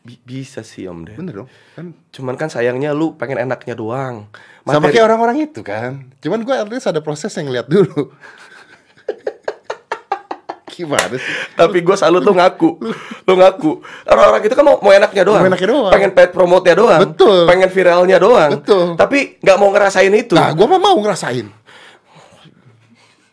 Bi- 0.08 0.24
bisa 0.24 0.64
sih 0.64 0.88
Om 0.88 1.04
Den. 1.04 1.16
Bener 1.20 1.44
dong. 1.44 1.48
Kan 1.74 1.92
Cuman 2.08 2.34
kan 2.34 2.48
sayangnya 2.48 2.90
lu 2.90 3.12
pengen 3.12 3.44
enaknya 3.44 3.76
doang. 3.76 4.24
sama 4.62 4.80
Materi- 4.80 4.94
kayak 4.94 5.04
orang-orang 5.06 5.36
itu 5.42 5.60
kan. 5.60 6.08
Cuman 6.18 6.40
gue 6.40 6.54
at 6.54 6.64
least 6.66 6.88
ada 6.88 6.98
proses 6.98 7.28
yang 7.30 7.44
ngeliat 7.46 7.68
dulu. 7.68 8.08
Gimana 10.68 11.10
sih? 11.10 11.34
Tapi 11.52 11.82
gue 11.82 11.90
selalu 11.92 12.22
tuh 12.22 12.34
ngaku 12.38 12.70
Lu 13.26 13.34
ngaku 13.34 13.82
Orang-orang 14.06 14.46
itu 14.46 14.54
kan 14.54 14.62
mau, 14.62 14.78
mau 14.78 14.94
enaknya 14.94 15.26
doang 15.26 15.42
Mau 15.42 15.50
enaknya 15.50 15.68
doang. 15.68 15.90
Pengen 15.90 16.10
paid 16.14 16.30
promote-nya 16.30 16.78
doang 16.78 17.00
Betul. 17.02 17.50
Pengen 17.50 17.66
viralnya 17.66 18.16
doang 18.16 18.50
Betul. 18.54 18.94
Tapi 18.94 19.42
nggak 19.42 19.58
mau 19.58 19.74
ngerasain 19.74 20.12
itu 20.14 20.38
Nah, 20.38 20.54
gue 20.54 20.62
mah 20.62 20.78
mau 20.78 20.94
ngerasain. 20.94 21.50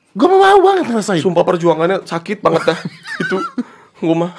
Gue 0.10 0.26
mah 0.26 0.40
mau 0.42 0.60
banget 0.64 0.90
ngerasain. 0.90 1.22
Sumpah 1.22 1.46
perjuangannya 1.46 2.02
sakit 2.02 2.42
banget 2.42 2.66
dah 2.66 2.80
Itu 3.22 3.38
Gue 4.02 4.16
mah 4.18 4.34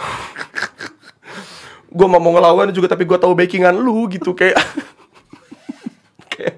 Gue 1.97 2.07
mau 2.13 2.21
ngelawan 2.21 2.69
juga 2.77 2.93
Tapi 2.93 3.09
gue 3.09 3.17
tahu 3.17 3.33
backingan 3.33 3.73
lu 3.73 4.05
gitu 4.13 4.37
Kayak. 4.37 4.61
Kayak. 6.33 6.57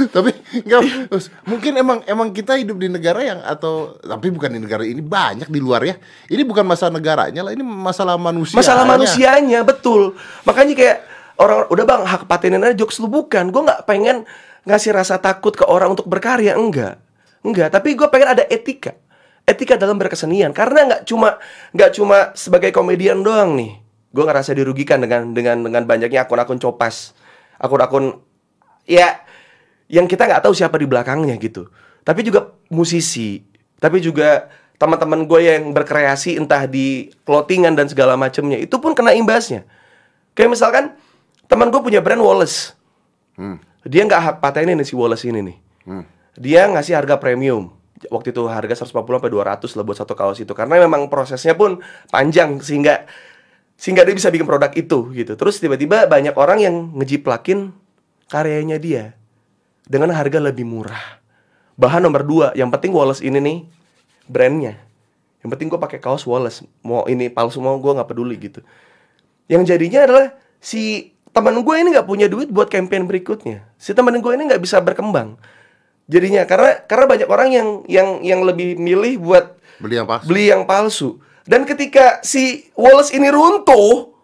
Tapi 0.00 0.32
nggak 0.64 1.12
terus, 1.12 1.28
mungkin 1.44 1.76
emang 1.76 2.00
emang 2.08 2.32
kita 2.32 2.56
hidup 2.56 2.80
di 2.80 2.88
negara 2.88 3.20
yang 3.20 3.44
atau 3.44 4.00
tapi 4.00 4.32
bukan 4.32 4.48
di 4.56 4.60
negara 4.62 4.80
ini 4.80 5.04
banyak 5.04 5.50
di 5.52 5.60
luar 5.60 5.84
ya. 5.84 5.98
Ini 6.30 6.40
bukan 6.46 6.64
masalah 6.64 6.96
negaranya 6.96 7.44
lah 7.44 7.52
ini 7.52 7.60
masalah 7.60 8.16
manusia 8.16 8.56
Masalah 8.56 8.88
manusianya 8.88 9.60
betul. 9.60 10.16
Makanya 10.48 10.72
kayak 10.72 10.98
Orang 11.40 11.72
udah 11.72 11.84
bang 11.88 12.02
hak 12.04 12.28
patenin 12.28 12.60
aja 12.60 12.76
jokes 12.76 13.00
lu 13.00 13.08
bukan. 13.08 13.48
Gue 13.48 13.64
nggak 13.64 13.88
pengen 13.88 14.28
ngasih 14.68 14.92
rasa 14.92 15.16
takut 15.16 15.56
ke 15.56 15.64
orang 15.64 15.96
untuk 15.96 16.04
berkarya 16.04 16.52
Enggak. 16.52 17.00
Enggak 17.40 17.72
Tapi 17.72 17.96
gue 17.96 18.04
pengen 18.12 18.36
ada 18.36 18.44
etika. 18.44 18.92
Etika 19.48 19.80
dalam 19.80 19.96
berkesenian. 19.96 20.52
Karena 20.52 20.84
nggak 20.84 21.02
cuma 21.08 21.40
nggak 21.72 21.90
cuma 21.96 22.36
sebagai 22.36 22.68
komedian 22.76 23.24
doang 23.24 23.56
nih 23.56 23.72
Gue 24.10 24.26
ngerasa 24.26 24.52
dirugikan 24.54 24.98
dengan 24.98 25.30
dengan 25.30 25.62
dengan 25.62 25.86
banyaknya 25.86 26.26
akun-akun 26.26 26.58
copas 26.58 27.14
Akun-akun 27.60 28.16
ya 28.88 29.20
yang 29.92 30.08
kita 30.08 30.24
nggak 30.24 30.40
tahu 30.48 30.56
siapa 30.56 30.80
di 30.80 30.88
belakangnya 30.88 31.36
gitu. 31.36 31.68
Tapi 32.00 32.24
juga 32.24 32.56
musisi, 32.72 33.44
tapi 33.76 34.00
juga 34.00 34.48
teman-teman 34.80 35.28
gue 35.28 35.40
yang 35.44 35.76
berkreasi 35.76 36.40
entah 36.40 36.64
di 36.64 37.12
clothingan 37.28 37.76
dan 37.76 37.84
segala 37.92 38.16
macamnya 38.16 38.56
itu 38.56 38.72
pun 38.80 38.96
kena 38.96 39.12
imbasnya. 39.12 39.68
Kayak 40.32 40.56
misalkan 40.56 40.84
teman 41.44 41.68
gue 41.68 41.84
punya 41.84 42.00
brand 42.00 42.24
Wallace, 42.24 42.72
dia 43.84 44.02
nggak 44.08 44.22
hak 44.24 44.36
patenin 44.40 44.80
nih 44.80 44.88
si 44.88 44.96
Wallace 44.96 45.28
ini 45.28 45.44
nih. 45.44 45.56
Dia 46.40 46.64
ngasih 46.72 46.96
harga 46.96 47.20
premium. 47.20 47.76
Waktu 48.08 48.32
itu 48.32 48.48
harga 48.48 48.88
140 48.88 48.96
sampai 49.04 49.28
200 49.28 49.76
lah 49.76 49.84
buat 49.84 49.98
satu 50.00 50.16
kaos 50.16 50.40
itu 50.40 50.56
karena 50.56 50.80
memang 50.80 51.12
prosesnya 51.12 51.52
pun 51.52 51.84
panjang 52.08 52.56
sehingga 52.64 53.04
sehingga 53.80 54.04
dia 54.04 54.12
bisa 54.12 54.28
bikin 54.28 54.44
produk 54.44 54.68
itu 54.76 55.08
gitu. 55.16 55.32
Terus 55.40 55.56
tiba-tiba 55.56 56.04
banyak 56.04 56.36
orang 56.36 56.60
yang 56.60 56.74
ngejiplakin 57.00 57.72
karyanya 58.28 58.76
dia 58.76 59.16
dengan 59.88 60.12
harga 60.12 60.36
lebih 60.36 60.68
murah. 60.68 61.00
Bahan 61.80 62.04
nomor 62.04 62.20
dua, 62.28 62.52
yang 62.52 62.68
penting 62.68 62.92
Wallace 62.92 63.24
ini 63.24 63.40
nih 63.40 63.58
brandnya. 64.28 64.76
Yang 65.40 65.48
penting 65.56 65.66
gue 65.72 65.80
pakai 65.80 65.96
kaos 65.96 66.28
Wallace. 66.28 66.60
Mau 66.84 67.08
ini 67.08 67.32
palsu 67.32 67.64
mau 67.64 67.80
gue 67.80 67.88
nggak 67.88 68.04
peduli 68.04 68.36
gitu. 68.36 68.60
Yang 69.48 69.72
jadinya 69.72 70.04
adalah 70.04 70.26
si 70.60 71.16
teman 71.32 71.56
gue 71.64 71.74
ini 71.80 71.96
nggak 71.96 72.04
punya 72.04 72.28
duit 72.28 72.52
buat 72.52 72.68
campaign 72.68 73.08
berikutnya. 73.08 73.64
Si 73.80 73.96
teman 73.96 74.12
gue 74.20 74.32
ini 74.36 74.44
nggak 74.44 74.60
bisa 74.60 74.76
berkembang. 74.84 75.40
Jadinya 76.04 76.44
karena 76.44 76.84
karena 76.84 77.06
banyak 77.08 77.28
orang 77.32 77.48
yang 77.48 77.68
yang 77.88 78.08
yang 78.20 78.40
lebih 78.44 78.76
milih 78.76 79.16
buat 79.24 79.56
beli 79.80 79.96
yang 79.96 80.04
palsu 80.04 80.26
beli 80.28 80.44
yang 80.52 80.62
palsu. 80.68 81.10
Dan 81.50 81.66
ketika 81.66 82.22
si 82.22 82.70
Wallace 82.78 83.10
ini 83.10 83.26
runtuh, 83.26 84.14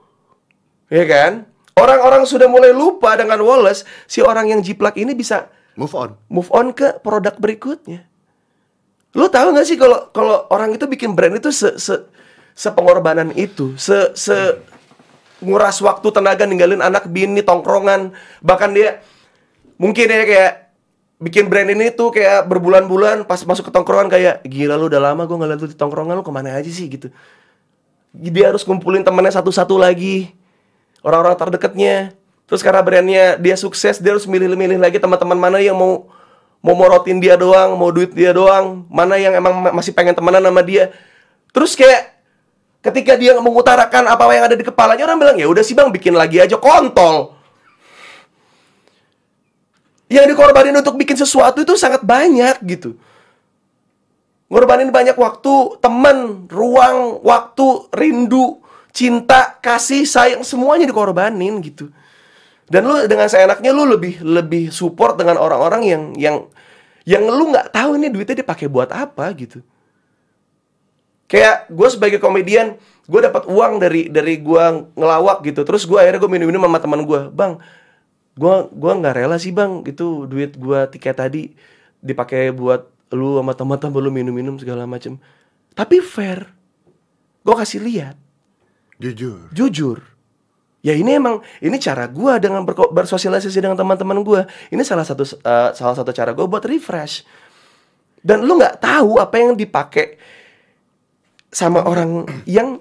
ya 0.86 1.02
kan? 1.10 1.42
Orang-orang 1.74 2.22
sudah 2.22 2.46
mulai 2.46 2.70
lupa 2.70 3.18
dengan 3.18 3.42
Wallace, 3.42 3.82
si 4.06 4.22
orang 4.22 4.54
yang 4.54 4.62
jiplak 4.62 4.94
ini 4.94 5.10
bisa 5.10 5.50
move 5.76 5.92
on 5.92 6.16
move 6.32 6.48
on 6.54 6.72
ke 6.72 7.02
produk 7.02 7.34
berikutnya. 7.36 8.06
Lu 9.12 9.26
tahu 9.26 9.52
nggak 9.52 9.66
sih 9.66 9.76
kalau 9.76 10.08
kalau 10.14 10.46
orang 10.54 10.78
itu 10.78 10.86
bikin 10.88 11.18
brand 11.18 11.36
itu 11.36 11.50
se, 11.52 11.76
se 11.76 11.98
sepengorbanan 12.56 13.34
itu, 13.36 13.76
se 13.76 14.14
se 14.16 14.36
nguras 15.44 15.82
waktu 15.84 16.08
tenaga 16.14 16.48
ninggalin 16.48 16.80
anak 16.80 17.10
bini 17.10 17.44
tongkrongan, 17.44 18.14
bahkan 18.40 18.72
dia 18.72 19.04
mungkin 19.76 20.08
ya 20.08 20.24
kayak 20.24 20.52
bikin 21.16 21.48
brand 21.48 21.72
ini 21.72 21.88
tuh 21.88 22.12
kayak 22.12 22.44
berbulan-bulan 22.44 23.24
pas 23.24 23.40
masuk 23.40 23.68
ke 23.68 23.72
tongkrongan 23.72 24.12
kayak 24.12 24.44
gila 24.44 24.76
lu 24.76 24.92
udah 24.92 25.00
lama 25.00 25.24
gue 25.24 25.36
ngeliat 25.36 25.58
lu 25.64 25.68
di 25.68 25.78
tongkrongan 25.78 26.20
lu 26.20 26.24
ke 26.24 26.32
mana 26.32 26.56
aja 26.56 26.68
sih 26.68 26.84
gitu. 26.88 27.08
Dia 28.12 28.52
harus 28.52 28.64
kumpulin 28.64 29.04
temennya 29.04 29.36
satu-satu 29.40 29.76
lagi 29.80 30.32
orang-orang 31.00 31.36
terdekatnya. 31.36 32.16
Terus 32.46 32.62
karena 32.62 32.80
brandnya 32.80 33.24
dia 33.36 33.56
sukses, 33.58 33.98
dia 33.98 34.10
harus 34.14 34.24
milih-milih 34.28 34.78
lagi 34.78 35.02
teman-teman 35.02 35.34
mana 35.34 35.58
yang 35.58 35.74
mau 35.74 36.08
mau 36.64 36.74
morotin 36.74 37.20
dia 37.20 37.34
doang, 37.38 37.76
mau 37.76 37.90
duit 37.94 38.10
dia 38.10 38.32
doang, 38.34 38.86
mana 38.90 39.20
yang 39.20 39.36
emang 39.36 39.54
ma- 39.54 39.74
masih 39.76 39.92
pengen 39.92 40.14
temenan 40.16 40.42
sama 40.42 40.62
dia. 40.64 40.90
Terus 41.52 41.76
kayak 41.76 42.16
ketika 42.82 43.18
dia 43.18 43.34
mengutarakan 43.38 44.06
apa 44.06 44.22
yang 44.32 44.44
ada 44.46 44.56
di 44.56 44.64
kepalanya 44.64 45.04
orang 45.10 45.18
bilang 45.18 45.36
ya 45.36 45.46
udah 45.50 45.62
sih 45.64 45.74
bang 45.74 45.90
bikin 45.90 46.14
lagi 46.16 46.40
aja 46.42 46.56
kontol. 46.56 47.35
Yang 50.06 50.34
dikorbanin 50.34 50.76
untuk 50.78 50.94
bikin 50.94 51.18
sesuatu 51.18 51.62
itu 51.62 51.74
sangat 51.74 52.06
banyak 52.06 52.62
gitu. 52.62 52.94
Ngorbanin 54.46 54.94
banyak 54.94 55.18
waktu, 55.18 55.82
teman, 55.82 56.46
ruang, 56.46 57.18
waktu, 57.26 57.90
rindu, 57.90 58.62
cinta, 58.94 59.58
kasih, 59.58 60.06
sayang 60.06 60.46
semuanya 60.46 60.86
dikorbanin 60.86 61.58
gitu. 61.58 61.90
Dan 62.70 62.86
lu 62.86 63.02
dengan 63.10 63.26
seenaknya 63.26 63.70
lu 63.74 63.86
lebih 63.86 64.22
lebih 64.22 64.70
support 64.74 65.18
dengan 65.18 65.38
orang-orang 65.38 65.82
yang 65.86 66.02
yang 66.18 66.36
yang 67.06 67.22
lu 67.26 67.54
nggak 67.54 67.70
tahu 67.70 67.94
ini 67.94 68.10
duitnya 68.10 68.42
dipakai 68.42 68.66
buat 68.66 68.90
apa 68.90 69.30
gitu. 69.38 69.62
Kayak 71.26 71.66
gue 71.70 71.88
sebagai 71.90 72.18
komedian, 72.22 72.78
gue 73.06 73.20
dapat 73.22 73.50
uang 73.50 73.82
dari 73.82 74.06
dari 74.10 74.38
gue 74.38 74.64
ngelawak 74.94 75.42
gitu. 75.46 75.66
Terus 75.66 75.82
gue 75.86 75.98
akhirnya 75.98 76.22
gue 76.22 76.30
minum-minum 76.30 76.62
sama 76.62 76.78
teman 76.78 77.02
gue, 77.02 77.20
bang, 77.34 77.58
gue 78.36 78.54
gua 78.70 78.92
nggak 79.00 79.14
rela 79.16 79.40
sih 79.40 79.50
bang, 79.50 79.80
itu 79.88 80.28
duit 80.28 80.54
gue 80.54 80.80
tiket 80.92 81.16
tadi 81.16 81.56
dipakai 82.04 82.52
buat 82.52 82.86
lu 83.10 83.40
sama 83.40 83.56
teman-teman 83.56 83.98
lu 83.98 84.10
minum-minum 84.12 84.60
segala 84.60 84.84
macem. 84.84 85.16
Tapi 85.72 86.04
fair, 86.04 86.52
gue 87.42 87.54
kasih 87.56 87.80
lihat. 87.80 88.16
Jujur. 89.00 89.52
Jujur. 89.52 89.98
Ya 90.86 90.94
ini 90.94 91.18
emang 91.18 91.42
ini 91.58 91.82
cara 91.82 92.06
gua 92.06 92.38
dengan 92.38 92.62
bersosialisasi 92.62 93.58
dengan 93.58 93.74
teman-teman 93.74 94.22
gua. 94.22 94.46
Ini 94.70 94.78
salah 94.86 95.02
satu 95.02 95.26
eh, 95.26 95.70
salah 95.74 95.98
satu 95.98 96.14
cara 96.14 96.30
gua 96.30 96.46
buat 96.46 96.62
refresh. 96.62 97.26
Dan 98.22 98.46
lu 98.46 98.54
nggak 98.54 98.78
tahu 98.78 99.18
apa 99.18 99.34
yang 99.34 99.58
dipakai 99.58 100.14
sama 101.50 101.82
orang 101.82 102.30
yang 102.46 102.78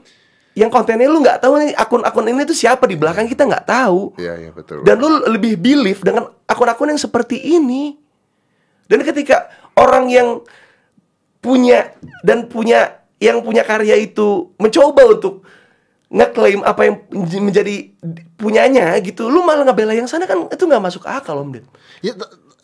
yang 0.56 0.72
kontennya 0.72 1.12
lu 1.12 1.20
nggak 1.20 1.44
tahu 1.44 1.60
nih 1.60 1.76
akun-akun 1.76 2.32
ini 2.32 2.48
tuh 2.48 2.56
siapa 2.56 2.88
di 2.88 2.96
belakang 2.96 3.28
kita 3.28 3.44
nggak 3.44 3.68
tahu 3.68 4.16
iya 4.16 4.40
iya 4.40 4.52
betul 4.56 4.82
dan 4.88 4.96
lu 4.98 5.22
lebih 5.28 5.60
believe 5.60 6.00
dengan 6.00 6.32
akun-akun 6.48 6.96
yang 6.96 7.02
seperti 7.02 7.38
ini 7.38 8.00
dan 8.88 9.04
ketika 9.04 9.52
orang 9.76 10.08
yang 10.10 10.42
punya 11.44 11.94
dan 12.26 12.50
punya 12.50 13.06
yang 13.22 13.44
punya 13.46 13.62
karya 13.62 13.96
itu 14.02 14.52
mencoba 14.58 15.02
untuk 15.14 15.46
ngeklaim 16.10 16.62
apa 16.62 16.82
yang 16.86 16.96
menjadi 17.42 17.92
punyanya 18.38 18.94
gitu. 19.02 19.28
Lu 19.28 19.42
malah 19.42 19.66
ngebela 19.66 19.94
yang 19.94 20.08
sana 20.08 20.30
kan 20.30 20.48
itu 20.48 20.64
nggak 20.64 20.84
masuk 20.84 21.04
akal 21.06 21.42
Om 21.42 21.60
Ded. 21.60 21.66
Ya 22.06 22.14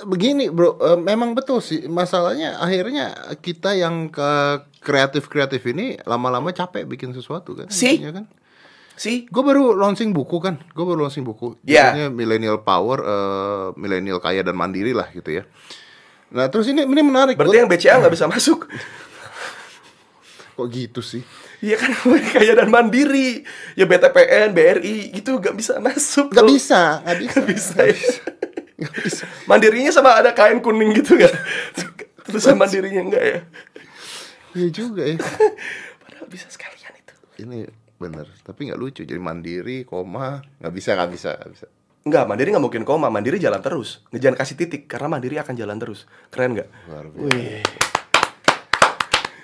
begini 0.01 0.49
bro, 0.49 0.77
eh, 0.81 0.97
memang 0.97 1.37
betul 1.37 1.61
sih 1.61 1.85
masalahnya 1.85 2.57
akhirnya 2.57 3.37
kita 3.37 3.77
yang 3.77 4.09
ke 4.09 4.61
kreatif 4.81 5.29
kreatif 5.29 5.61
ini 5.63 5.95
lama-lama 6.03 6.49
capek 6.49 6.83
bikin 6.83 7.13
sesuatu 7.13 7.53
kan? 7.53 7.69
Si. 7.69 8.01
Iya 8.01 8.11
kan? 8.11 8.25
Sih. 8.97 9.25
Gue 9.29 9.41
baru 9.41 9.73
launching 9.73 10.11
buku 10.11 10.37
kan, 10.37 10.57
gue 10.57 10.83
baru 10.83 11.05
launching 11.05 11.23
buku. 11.23 11.57
Ya. 11.63 11.89
Judulnya 11.89 12.07
Millennial 12.09 12.57
Power, 12.61 12.99
eh, 13.01 13.67
millennial 13.73 14.17
kaya 14.17 14.41
dan 14.41 14.53
mandiri 14.53 14.93
lah 14.93 15.09
gitu 15.09 15.31
ya. 15.31 15.45
Nah 16.31 16.49
terus 16.49 16.65
ini 16.65 16.81
ini 16.81 17.01
menarik. 17.01 17.33
Berarti 17.37 17.49
Gua- 17.51 17.61
yang 17.61 17.69
BCA 17.69 17.97
nggak 17.97 18.13
bisa 18.13 18.25
masuk. 18.25 18.65
kok 20.55 20.67
gitu 20.69 21.01
sih? 21.01 21.23
Iya 21.61 21.77
kan 21.77 21.93
kaya 22.35 22.53
dan 22.53 22.69
mandiri. 22.69 23.41
Ya 23.73 23.85
BTPN, 23.85 24.53
BRI 24.53 25.13
gitu 25.13 25.37
nggak 25.37 25.55
bisa 25.55 25.77
masuk. 25.77 26.29
Gak 26.29 26.45
bisa, 26.45 27.01
gak 27.01 27.17
bisa. 27.17 27.37
Nggak 27.37 27.47
bisa. 27.49 27.79
ya. 27.85 27.97
Gak 28.81 28.93
bisa. 29.01 29.23
Mandirinya 29.45 29.91
sama 29.93 30.17
ada 30.17 30.33
kain 30.33 30.57
kuning 30.57 30.93
gitu 30.93 31.17
nggak? 31.17 31.33
Terusan 32.25 32.57
mandirinya 32.57 33.01
enggak 33.01 33.23
ya? 33.23 33.39
Iya 34.51 34.69
juga 34.71 35.03
ya. 35.07 35.17
Padahal 36.03 36.27
bisa 36.27 36.47
sekalian 36.51 36.93
itu. 36.97 37.15
Ini 37.47 37.59
bener, 38.01 38.27
tapi 38.43 38.67
nggak 38.67 38.79
lucu. 38.79 39.01
Jadi 39.07 39.21
mandiri, 39.21 39.87
koma, 39.87 40.43
nggak 40.59 40.73
bisa, 40.73 40.97
nggak 40.97 41.11
bisa, 41.11 41.29
nggak 41.39 41.51
bisa. 41.55 41.67
Enggak, 42.01 42.25
mandiri 42.25 42.49
nggak 42.49 42.65
mungkin 42.65 42.83
koma, 42.83 43.07
mandiri 43.13 43.37
jalan 43.37 43.61
terus. 43.61 44.01
Jangan 44.09 44.37
kasih 44.37 44.55
titik 44.57 44.89
karena 44.89 45.07
mandiri 45.07 45.37
akan 45.37 45.53
jalan 45.53 45.77
terus. 45.77 46.09
Keren 46.33 46.57
nggak? 46.57 46.69
Luar 46.89 47.05
biasa. 47.13 47.37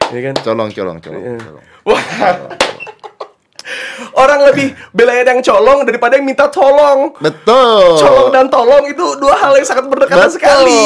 Iya 0.07 0.19
kan? 0.31 0.35
Colong, 0.39 0.69
colong, 0.71 0.97
colong. 1.03 1.23
Iya. 1.23 1.37
colong. 1.43 1.65
Wah. 1.85 2.03
Orang 4.17 4.41
lebih 4.49 4.73
belain 4.97 5.29
yang 5.29 5.45
colong 5.45 5.85
daripada 5.85 6.17
yang 6.17 6.25
minta 6.25 6.49
tolong. 6.49 7.13
Betul. 7.21 8.01
Colong 8.01 8.29
dan 8.33 8.49
tolong 8.49 8.89
itu 8.89 9.05
dua 9.21 9.37
hal 9.37 9.53
yang 9.53 9.67
sangat 9.69 9.85
berdekatan 9.85 10.25
Betul. 10.25 10.35
sekali. 10.41 10.85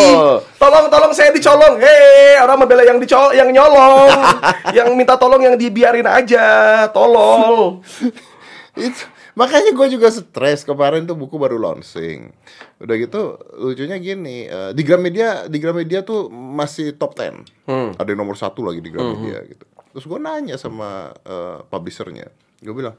Tolong, 0.60 0.86
tolong 0.92 1.12
saya 1.16 1.32
dicolong. 1.32 1.80
Hei, 1.80 2.36
orang 2.44 2.60
membela 2.60 2.84
yang 2.84 3.00
dicol, 3.00 3.32
yang 3.32 3.48
nyolong, 3.56 4.12
yang 4.78 4.92
minta 5.00 5.16
tolong 5.16 5.40
yang 5.40 5.56
dibiarin 5.56 6.04
aja. 6.04 6.86
Tolol. 6.92 7.80
Itu 8.76 9.04
makanya 9.32 9.72
gue 9.72 9.88
juga 9.96 10.12
stres 10.12 10.68
kemarin 10.68 11.08
tuh 11.08 11.16
buku 11.16 11.40
baru 11.40 11.56
launching. 11.56 12.36
Udah 12.84 12.96
gitu 13.00 13.40
lucunya 13.56 13.96
gini 14.00 14.48
eh, 14.48 14.72
di 14.76 14.84
Gramedia 14.84 15.48
di 15.48 15.58
Gramedia 15.60 16.04
tuh 16.04 16.28
masih 16.32 16.96
top 17.00 17.16
10 17.16 17.96
Ada 17.96 18.10
yang 18.12 18.20
nomor 18.28 18.36
satu 18.36 18.64
lagi 18.64 18.84
di 18.84 18.92
Gramedia 18.92 19.40
gitu. 19.48 19.64
Terus 19.92 20.06
gue 20.08 20.20
nanya 20.20 20.56
sama 20.56 21.12
eh, 21.28 21.60
publishernya, 21.68 22.32
gue 22.62 22.74
bilang 22.74 22.96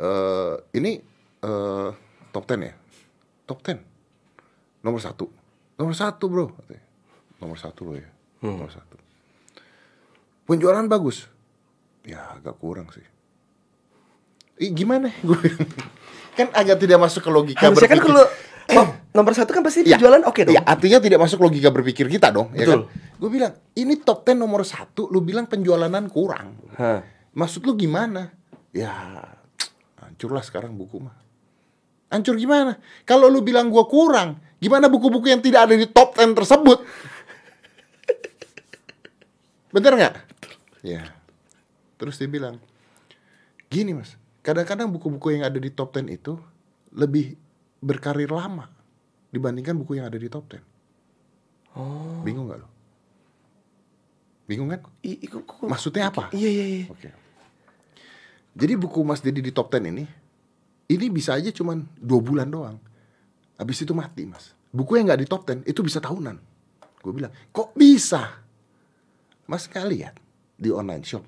eh 0.00 0.54
ini 0.80 0.98
eh, 1.44 1.88
top 2.32 2.44
10 2.48 2.66
ya, 2.66 2.74
top 3.46 3.60
10 3.62 3.78
nomor 4.84 5.00
satu, 5.00 5.30
nomor 5.78 5.94
satu 5.94 6.24
bro, 6.26 6.46
nomor 7.38 7.56
satu 7.60 7.80
loh 7.88 7.96
ya, 7.96 8.08
nomor 8.42 8.68
satu. 8.72 8.96
Penjualan 10.44 10.84
bagus, 10.90 11.24
ya 12.04 12.36
agak 12.36 12.60
kurang 12.60 12.90
sih. 12.92 13.04
Ih, 14.60 14.70
gimana? 14.70 15.10
Gue 15.26 15.40
kan 16.34 16.50
agak 16.50 16.82
tidak 16.82 16.98
masuk 16.98 17.26
ke 17.26 17.30
logika 17.30 17.70
Harusnya 17.70 17.86
kan 17.86 17.98
berpikir. 18.02 18.10
kalau 18.10 18.24
oh, 18.82 18.88
nomor 19.14 19.32
satu 19.34 19.50
kan 19.54 19.62
pasti 19.62 19.86
Ya, 19.86 19.96
penjualan 19.96 20.22
oke 20.26 20.40
dong. 20.46 20.54
Ya, 20.54 20.62
artinya 20.66 20.98
tidak 20.98 21.18
masuk 21.22 21.38
logika 21.42 21.70
berpikir 21.70 22.06
kita 22.10 22.34
dong, 22.34 22.50
ya 22.52 22.66
kan? 22.66 22.86
Gue 23.18 23.30
bilang, 23.30 23.54
ini 23.78 24.02
top 24.02 24.26
10 24.26 24.36
nomor 24.36 24.66
satu, 24.66 25.08
lu 25.08 25.22
bilang 25.22 25.46
penjualanan 25.46 26.10
kurang. 26.10 26.58
Hah. 26.76 27.00
Maksud 27.34 27.66
lu 27.66 27.74
gimana? 27.74 28.30
Ya, 28.74 28.90
hancurlah 30.02 30.42
sekarang 30.42 30.74
buku 30.74 30.98
mah. 30.98 31.14
Hancur 32.10 32.34
gimana? 32.34 32.78
Kalau 33.06 33.30
lu 33.30 33.40
bilang 33.40 33.70
gua 33.70 33.86
kurang, 33.86 34.42
gimana 34.58 34.90
buku-buku 34.90 35.30
yang 35.30 35.38
tidak 35.38 35.70
ada 35.70 35.74
di 35.78 35.86
top 35.86 36.18
10 36.18 36.34
tersebut? 36.34 36.82
Bener 39.70 39.92
nggak? 39.94 40.14
Ya. 40.82 41.02
Terus 41.98 42.18
dia 42.18 42.26
bilang, 42.26 42.58
gini 43.66 43.94
mas, 43.94 44.18
kadang-kadang 44.42 44.90
buku-buku 44.90 45.38
yang 45.38 45.46
ada 45.46 45.58
di 45.58 45.70
top 45.70 45.94
10 45.94 46.10
itu 46.10 46.34
lebih 46.90 47.34
berkarir 47.78 48.30
lama 48.30 48.70
dibandingkan 49.30 49.74
buku 49.74 49.98
yang 49.98 50.06
ada 50.06 50.18
di 50.18 50.26
top 50.26 50.46
10. 50.50 50.62
Oh. 51.74 52.22
Bingung 52.22 52.46
nggak 52.46 52.58
lo? 52.62 52.68
Bingung 54.46 54.70
kan? 54.70 54.82
I- 55.02 55.18
i- 55.24 55.30
kok- 55.30 55.42
kok- 55.42 55.66
Maksudnya 55.66 56.10
apa? 56.10 56.30
Iya 56.30 56.50
iya 56.50 56.64
iya. 56.66 56.84
Oke. 56.90 57.08
Jadi 58.54 58.78
buku 58.78 59.02
Mas 59.02 59.18
Dedi 59.18 59.42
di 59.42 59.50
top 59.50 59.74
10 59.74 59.90
ini, 59.90 60.06
ini 60.86 61.06
bisa 61.10 61.34
aja 61.34 61.50
cuman 61.50 61.82
dua 61.98 62.22
bulan 62.22 62.46
doang. 62.46 62.78
Habis 63.58 63.82
itu 63.82 63.90
mati 63.94 64.26
mas. 64.26 64.54
Buku 64.70 64.98
yang 64.98 65.10
nggak 65.10 65.20
di 65.22 65.28
top 65.30 65.42
10 65.46 65.66
itu 65.66 65.80
bisa 65.82 65.98
tahunan. 65.98 66.38
Gue 67.02 67.12
bilang, 67.12 67.34
kok 67.50 67.74
bisa? 67.74 68.42
Mas 69.44 69.66
nggak 69.66 69.86
lihat 69.90 70.14
di 70.54 70.70
online 70.70 71.04
shop 71.04 71.24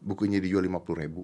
bukunya 0.00 0.40
dijual 0.40 0.64
50 0.64 1.02
ribu. 1.02 1.22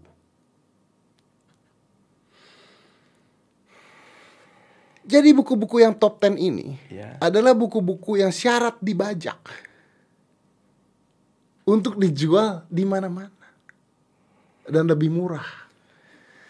Jadi 5.03 5.35
buku-buku 5.35 5.83
yang 5.83 5.99
top 5.99 6.23
10 6.23 6.39
ini 6.39 6.79
Ya. 6.87 7.19
adalah 7.19 7.59
buku-buku 7.59 8.23
yang 8.23 8.31
syarat 8.31 8.79
dibajak 8.79 9.39
untuk 11.67 11.99
dijual 11.99 12.63
di 12.71 12.87
mana-mana 12.87 13.42
dan 14.67 14.87
lebih 14.87 15.09
murah. 15.09 15.45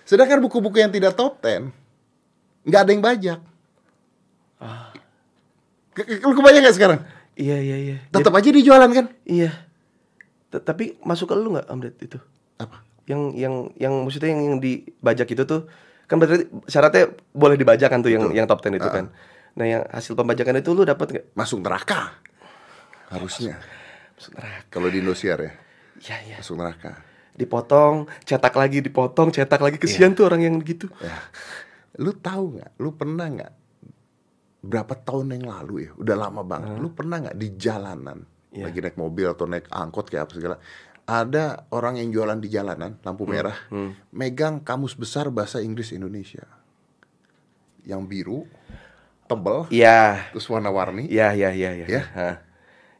Sedangkan 0.03 0.40
buku-buku 0.40 0.77
yang 0.77 0.90
tidak 0.90 1.14
top 1.14 1.38
10 1.38 1.72
nggak 2.62 2.81
ada 2.81 2.90
yang 2.90 3.03
bajak. 3.03 3.38
Ke- 5.92 6.20
Lu 6.20 6.33
kebayang 6.33 6.62
nggak 6.64 6.77
sekarang? 6.77 7.01
Iya 7.35 7.57
iya 7.59 7.77
iya. 7.79 7.96
Tetap 8.09 8.33
aja 8.33 8.48
dijualan 8.48 8.88
kan? 8.88 9.07
Iya. 9.25 9.51
T- 10.48 10.61
Tapi 10.61 11.01
masuk 11.03 11.33
ke 11.33 11.35
lu 11.35 11.57
nggak 11.57 11.66
Ded 11.81 11.96
itu? 12.01 12.18
Apa? 12.57 12.85
Yang 13.09 13.22
yang 13.35 13.55
yang 13.77 13.94
maksudnya 14.05 14.31
yang, 14.31 14.42
yang 14.46 14.59
dibajak 14.59 15.27
itu 15.27 15.42
tuh 15.42 15.66
kan 16.07 16.20
berarti 16.20 16.44
syaratnya 16.68 17.09
boleh 17.33 17.57
dibajak 17.57 17.88
kan 17.88 18.05
tuh 18.05 18.12
yang 18.12 18.29
Betul. 18.29 18.37
yang 18.37 18.46
top 18.46 18.61
10 18.61 18.77
itu 18.77 18.88
kan. 18.88 19.07
Nah, 19.53 19.66
yang 19.68 19.83
hasil 19.85 20.16
pembajakan 20.16 20.61
itu 20.61 20.72
lu 20.72 20.85
dapat 20.85 21.07
nggak? 21.09 21.27
Masuk 21.37 21.61
neraka. 21.61 22.16
Harusnya. 23.12 23.61
Masuk 24.16 24.33
neraka. 24.33 24.64
Kalau 24.70 24.88
di 24.88 24.98
Indosiar 25.01 25.38
ya, 25.40 25.53
Iya 26.01 26.16
iya. 26.25 26.37
masuk 26.40 26.57
neraka. 26.57 26.96
Dipotong, 27.32 28.06
cetak 28.28 28.52
lagi, 28.52 28.84
dipotong, 28.84 29.32
cetak 29.32 29.60
lagi. 29.60 29.76
Kesian 29.80 30.12
tuh 30.12 30.28
orang 30.28 30.44
yang 30.44 30.54
gitu. 30.60 30.88
Ya. 31.00 31.16
Lu 32.00 32.12
tahu 32.12 32.60
nggak? 32.60 32.70
Lu 32.80 32.92
pernah 32.92 33.26
nggak? 33.28 33.52
Berapa 34.62 34.94
tahun 34.94 35.34
yang 35.40 35.44
lalu 35.48 35.88
ya? 35.88 35.90
Udah 35.98 36.16
lama 36.16 36.44
banget. 36.44 36.76
Lu 36.78 36.92
pernah 36.92 37.18
nggak 37.24 37.36
di 37.36 37.48
jalanan? 37.56 38.22
Iya. 38.52 38.68
Lagi 38.68 38.78
naik 38.84 38.96
mobil 39.00 39.26
atau 39.26 39.48
naik 39.48 39.66
angkot 39.72 40.12
kayak 40.12 40.28
apa 40.28 40.32
segala. 40.36 40.56
Ada 41.02 41.66
orang 41.74 41.98
yang 41.98 42.14
jualan 42.14 42.38
di 42.38 42.46
jalanan, 42.46 42.94
lampu 43.02 43.26
merah, 43.26 43.58
megang 44.14 44.62
kamus 44.62 44.94
besar 44.94 45.32
bahasa 45.34 45.58
Inggris 45.58 45.90
Indonesia. 45.90 46.46
Yang 47.82 48.02
biru, 48.06 48.38
tebel, 49.26 49.66
Iya. 49.74 50.30
terus 50.30 50.46
warna-warni. 50.46 51.10
Iya 51.10 51.34
iya 51.34 51.50
iya 51.50 51.70
iya. 51.74 51.86
Ya. 51.90 52.02
Hah. 52.14 52.36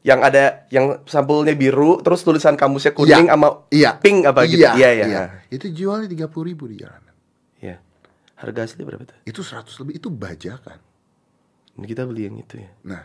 Yang 0.03 0.19
ada 0.19 0.43
yang 0.67 0.85
sampulnya 1.07 1.55
biru, 1.55 2.03
terus 2.03 2.21
tulisan 2.21 2.59
kamusnya 2.59 2.91
kuning 2.91 3.23
Iya. 3.23 3.31
sama 3.31 3.47
Iya. 3.71 3.91
pink 3.97 4.27
apa 4.27 4.43
gitu. 4.43 4.59
Iya 4.59 4.75
iya. 4.75 5.05
iya. 5.07 5.19
Hah. 5.23 5.29
Itu 5.47 5.71
jualnya 5.71 6.11
30 6.11 6.43
ribu 6.43 6.67
di 6.67 6.83
jalanan. 6.83 7.15
Iya. 7.57 7.79
Harga 8.35 8.67
asli 8.67 8.83
berapa 8.83 9.07
tuh? 9.07 9.15
Itu 9.23 9.39
100 9.39 9.79
lebih, 9.79 10.03
itu 10.03 10.11
bajakan. 10.11 10.79
Ini 11.73 11.85
kita 11.87 12.03
beli 12.03 12.27
yang 12.27 12.35
itu 12.37 12.59
ya. 12.59 12.69
Nah, 12.85 13.03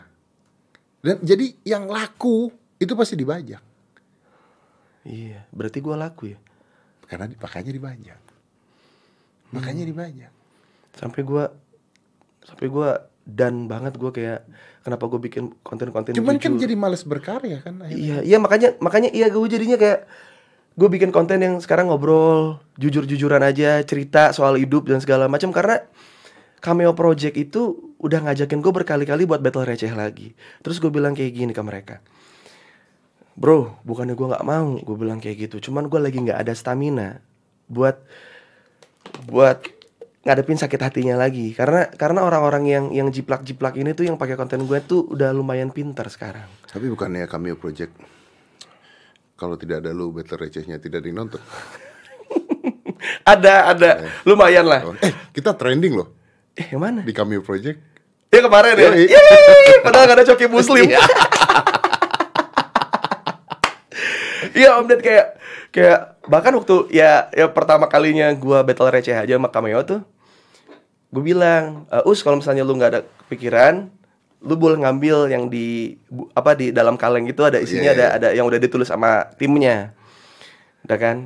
dan 0.99 1.23
jadi 1.23 1.55
yang 1.63 1.87
laku 1.87 2.51
itu 2.75 2.93
pasti 2.93 3.15
dibajak. 3.15 3.63
Iya, 5.07 5.47
berarti 5.49 5.79
gua 5.79 5.95
laku 5.97 6.35
ya. 6.35 6.39
Karena 7.07 7.31
makanya 7.33 7.71
dibajak. 7.71 8.19
Makanya 9.49 9.83
Hmm. 9.87 9.91
dibajak. 9.95 10.31
Sampai 10.93 11.23
gua 11.23 11.49
sampai 12.45 12.67
gua 12.69 13.08
dan 13.29 13.69
banget 13.69 13.95
gua 14.01 14.09
kayak 14.09 14.43
kenapa 14.81 15.05
gua 15.05 15.21
bikin 15.21 15.53
konten-konten 15.61 16.17
Cuman 16.17 16.41
kan 16.41 16.57
jujur. 16.57 16.65
jadi 16.65 16.75
males 16.75 17.05
berkarya 17.05 17.61
kan 17.61 17.85
akhirnya. 17.85 17.97
Iya, 17.97 18.17
iya 18.25 18.37
makanya 18.41 18.75
makanya 18.81 19.09
iya 19.13 19.29
gue 19.29 19.45
jadinya 19.45 19.77
kayak 19.77 20.09
gue 20.79 20.87
bikin 20.87 21.11
konten 21.11 21.43
yang 21.43 21.59
sekarang 21.59 21.91
ngobrol 21.91 22.63
jujur-jujuran 22.79 23.43
aja 23.43 23.83
cerita 23.83 24.31
soal 24.31 24.55
hidup 24.55 24.87
dan 24.87 25.03
segala 25.03 25.27
macam 25.27 25.51
karena 25.51 25.83
cameo 26.63 26.95
project 26.95 27.35
itu 27.35 27.93
udah 27.99 28.23
ngajakin 28.23 28.63
gue 28.63 28.71
berkali-kali 28.71 29.27
buat 29.27 29.43
battle 29.43 29.67
receh 29.67 29.91
lagi. 29.91 30.31
Terus 30.63 30.79
gue 30.79 30.87
bilang 30.87 31.11
kayak 31.11 31.35
gini 31.35 31.51
ke 31.51 31.59
mereka, 31.59 31.99
bro, 33.35 33.75
bukannya 33.83 34.15
gue 34.15 34.27
nggak 34.31 34.45
mau, 34.47 34.79
gue 34.79 34.95
bilang 34.95 35.19
kayak 35.19 35.51
gitu. 35.51 35.71
Cuman 35.71 35.91
gue 35.91 35.99
lagi 35.99 36.19
nggak 36.19 36.39
ada 36.47 36.55
stamina 36.55 37.19
buat 37.67 37.99
buat 39.27 39.59
ngadepin 40.29 40.61
sakit 40.61 40.77
hatinya 40.77 41.17
lagi. 41.17 41.57
Karena 41.57 41.89
karena 41.89 42.21
orang-orang 42.21 42.63
yang 42.69 42.85
yang 42.93 43.09
jiplak-jiplak 43.09 43.81
ini 43.81 43.97
tuh 43.97 44.05
yang 44.05 44.21
pakai 44.21 44.37
konten 44.37 44.69
gue 44.69 44.77
tuh 44.85 45.09
udah 45.09 45.33
lumayan 45.33 45.73
pintar 45.73 46.05
sekarang. 46.13 46.45
Tapi 46.69 46.85
bukannya 46.93 47.25
cameo 47.25 47.57
project 47.57 47.97
kalau 49.39 49.55
tidak 49.55 49.81
ada 49.81 49.95
lu 49.95 50.11
battle 50.11 50.35
recehnya 50.35 50.77
tidak 50.77 51.01
dinonton. 51.01 51.39
ada 53.33 53.71
ada. 53.71 53.89
Lumayan 54.27 54.67
lah. 54.67 54.83
Eh, 54.99 55.15
kita 55.31 55.55
trending 55.55 55.95
loh. 55.95 56.11
Eh 56.59 56.67
yang 56.75 56.83
mana? 56.83 57.07
Di 57.07 57.15
Cameo 57.15 57.39
Project. 57.39 57.79
ya 58.29 58.45
kemarin 58.45 58.77
ya? 58.77 58.93
Yoi. 58.93 59.09
Yeay, 59.09 59.79
padahal 59.85 60.05
gak 60.05 60.17
ada 60.21 60.25
coki 60.35 60.45
muslim. 60.51 60.85
Iya. 64.53 64.75
Om 64.83 64.85
Ded 64.91 65.01
kayak 65.01 65.39
kayak 65.71 66.19
bahkan 66.27 66.53
waktu 66.53 66.91
ya 66.91 67.31
ya 67.31 67.47
pertama 67.49 67.87
kalinya 67.87 68.27
gua 68.35 68.61
battle 68.61 68.91
receh 68.91 69.15
aja 69.15 69.39
sama 69.39 69.49
Cameo 69.49 69.81
tuh 69.87 70.03
gue 71.09 71.23
bilang 71.23 71.89
"Eh, 71.89 72.03
us 72.05 72.21
kalau 72.21 72.37
misalnya 72.37 72.61
lu 72.61 72.73
nggak 72.73 72.91
ada 72.93 73.01
pikiran 73.27 73.89
lu 74.39 74.55
boleh 74.55 74.79
ngambil 74.79 75.27
yang 75.27 75.51
di 75.51 75.99
bu- 76.07 76.31
apa 76.31 76.55
di 76.55 76.71
dalam 76.71 76.95
kaleng 76.95 77.27
itu 77.27 77.43
ada 77.43 77.59
isinya 77.59 77.91
Iya, 77.91 77.93
iya. 77.93 78.07
ada 78.15 78.15
ada 78.15 78.27
yang 78.31 78.47
udah 78.47 78.55
ditulis 78.55 78.87
sama 78.87 79.27
timnya. 79.35 79.91
Udah 80.87 80.95
kan? 80.95 81.17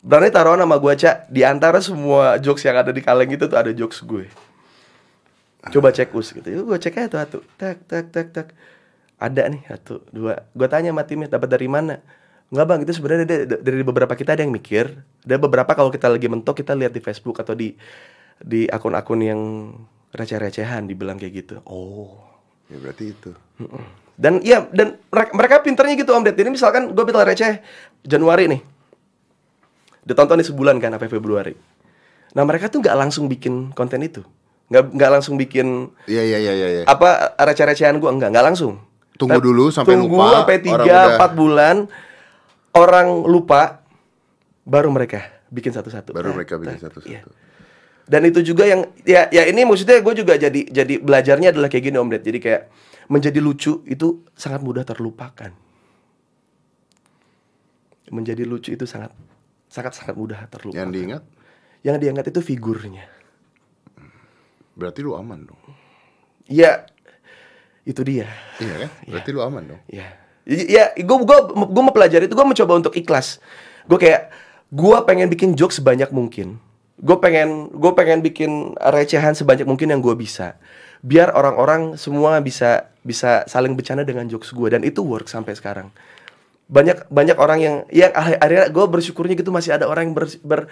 Berarti 0.00 0.32
taruhan 0.32 0.56
sama 0.58 0.80
gua 0.80 0.96
cak 0.96 1.28
di 1.28 1.44
antara 1.44 1.78
semua 1.78 2.40
jokes 2.40 2.64
yang 2.64 2.80
ada 2.80 2.88
di 2.88 3.04
kaleng 3.04 3.28
itu 3.28 3.44
tuh 3.44 3.58
ada 3.60 3.70
jokes 3.70 4.00
gue. 4.00 4.24
Coba 5.62 5.92
cek 5.92 6.10
us 6.10 6.32
gitu. 6.32 6.48
Gue 6.64 6.74
cek 6.74 6.96
aja 6.96 7.06
tuh 7.06 7.18
satu 7.22 7.38
tak 7.54 7.76
tak 7.86 8.10
tak 8.10 8.26
tak 8.34 8.48
ada 9.20 9.42
nih 9.46 9.62
satu 9.68 10.02
dua. 10.10 10.42
Gue 10.50 10.66
tanya 10.66 10.90
sama 10.90 11.06
timnya 11.06 11.30
dapat 11.30 11.46
dari 11.46 11.68
mana? 11.70 12.02
Enggak 12.50 12.66
bang. 12.66 12.80
Itu 12.82 12.92
sebenarnya 12.92 13.26
dari, 13.28 13.44
dari 13.46 13.84
beberapa 13.84 14.16
kita 14.16 14.34
ada 14.34 14.42
yang 14.42 14.50
mikir. 14.50 14.90
Ada 15.22 15.38
beberapa 15.38 15.70
kalau 15.70 15.94
kita 15.94 16.10
lagi 16.10 16.26
mentok 16.26 16.58
kita 16.58 16.74
lihat 16.74 16.90
di 16.90 16.98
Facebook 16.98 17.38
atau 17.38 17.54
di 17.54 17.78
di 18.42 18.66
akun-akun 18.66 19.20
yang 19.20 19.40
receh-recehan 20.10 20.84
dibilang 20.84 21.16
kayak 21.16 21.34
gitu 21.36 21.54
Oh, 21.64 22.18
ya 22.66 22.76
berarti 22.76 23.04
itu. 23.08 23.30
dan 24.14 24.38
iya 24.40 24.66
dan 24.68 24.98
mereka, 25.08 25.30
mereka 25.32 25.54
pinternya 25.60 25.94
gitu 25.96 26.10
om 26.10 26.20
Ded 26.20 26.36
ini 26.36 26.52
misalkan 26.52 26.90
gue 26.90 27.00
battle 27.00 27.24
receh 27.24 27.62
Januari 28.02 28.44
nih 28.46 28.60
ditonton 30.02 30.36
di 30.36 30.44
sebulan 30.44 30.76
kan 30.76 30.92
sampai 30.92 31.08
Februari 31.08 31.54
nah 32.32 32.42
mereka 32.42 32.66
tuh 32.66 32.80
nggak 32.80 32.92
langsung 32.94 33.24
bikin 33.26 33.70
konten 33.70 34.00
itu 34.00 34.20
nggak 34.68 34.84
nggak 34.90 35.10
langsung 35.10 35.36
bikin 35.36 35.92
Iya 36.04 36.22
iya 36.24 36.38
iya 36.40 36.52
iya. 36.52 36.68
iya. 36.72 36.82
apa 36.84 37.36
receh-recehan 37.38 37.96
gue 37.96 38.08
enggak 38.08 38.30
nggak 38.30 38.46
langsung 38.46 38.80
Tunggu 39.12 39.38
dulu 39.38 39.68
sampai 39.68 39.92
tunggu 39.94 40.16
lupa, 40.16 40.40
sampai 40.40 40.56
orang 40.56 40.64
tiga 40.64 40.82
udah- 40.82 41.08
empat 41.14 41.30
bulan 41.32 41.76
orang 42.72 43.08
lupa 43.22 43.60
baru 44.62 44.88
mereka 44.88 45.20
bikin 45.46 45.70
satu-satu 45.70 46.10
Baru 46.10 46.32
Tak, 46.32 46.34
mereka 46.34 46.54
bikin 46.56 46.80
satu-satu. 46.80 47.06
iya. 47.06 47.20
Dan 48.12 48.28
itu 48.28 48.44
juga 48.44 48.68
yang 48.68 48.84
ya 49.08 49.32
ya 49.32 49.48
ini 49.48 49.64
maksudnya 49.64 50.04
gue 50.04 50.12
juga 50.12 50.36
jadi 50.36 50.68
jadi 50.68 51.00
belajarnya 51.00 51.56
adalah 51.56 51.72
kayak 51.72 51.88
gini 51.88 51.96
om 51.96 52.12
Ded 52.12 52.20
jadi 52.20 52.36
kayak 52.36 52.62
menjadi 53.08 53.40
lucu 53.40 53.80
itu 53.88 54.28
sangat 54.36 54.60
mudah 54.60 54.84
terlupakan 54.84 55.48
menjadi 58.12 58.44
lucu 58.44 58.76
itu 58.76 58.84
sangat 58.84 59.16
sangat 59.72 59.96
sangat 59.96 60.12
mudah 60.12 60.44
terlupakan 60.52 60.76
Yang 60.76 60.90
diingat 60.92 61.22
yang 61.80 61.96
diangkat 61.96 62.36
itu 62.36 62.44
figurnya 62.44 63.08
berarti 64.76 65.00
lu 65.00 65.16
aman 65.16 65.48
dong. 65.48 65.62
ya 66.52 66.84
itu 67.88 68.04
dia 68.04 68.28
Iya 68.60 68.74
kan? 68.86 68.90
Berarti 69.10 69.28
lu 69.34 69.40
aman 69.42 69.62
dong. 69.74 69.80
Ya, 69.90 70.06
ya, 70.46 70.94
gue 70.94 71.16
gue 71.26 71.38
gue 71.50 71.82
mau 71.82 71.90
pelajari 71.90 72.30
itu 72.30 72.34
gue 72.38 72.46
mencoba 72.46 72.78
untuk 72.78 72.94
ikhlas. 72.94 73.42
Gue 73.90 73.98
kayak 73.98 74.30
gue 74.70 74.96
pengen 75.02 75.26
bikin 75.26 75.58
joke 75.58 75.74
sebanyak 75.74 76.14
mungkin. 76.14 76.62
Gue 77.02 77.18
pengen 77.18 77.74
gue 77.74 77.92
pengen 77.98 78.22
bikin 78.22 78.78
recehan 78.78 79.34
sebanyak 79.34 79.66
mungkin 79.66 79.90
yang 79.90 79.98
gue 79.98 80.14
bisa. 80.14 80.54
Biar 81.02 81.34
orang-orang 81.34 81.98
semua 81.98 82.38
bisa 82.38 82.94
bisa 83.02 83.42
saling 83.50 83.74
bercanda 83.74 84.06
dengan 84.06 84.30
jokes 84.30 84.54
gue 84.54 84.70
dan 84.70 84.86
itu 84.86 85.02
work 85.02 85.26
sampai 85.26 85.58
sekarang. 85.58 85.90
Banyak 86.70 87.10
banyak 87.10 87.36
orang 87.42 87.58
yang 87.58 87.76
yang 87.90 88.14
akhir- 88.14 88.38
akhirnya 88.38 88.66
gue 88.70 88.84
bersyukurnya 88.86 89.34
gitu 89.34 89.50
masih 89.50 89.74
ada 89.74 89.90
orang 89.90 90.08
yang 90.08 90.14
ber, 90.14 90.30
ber- 90.46 90.70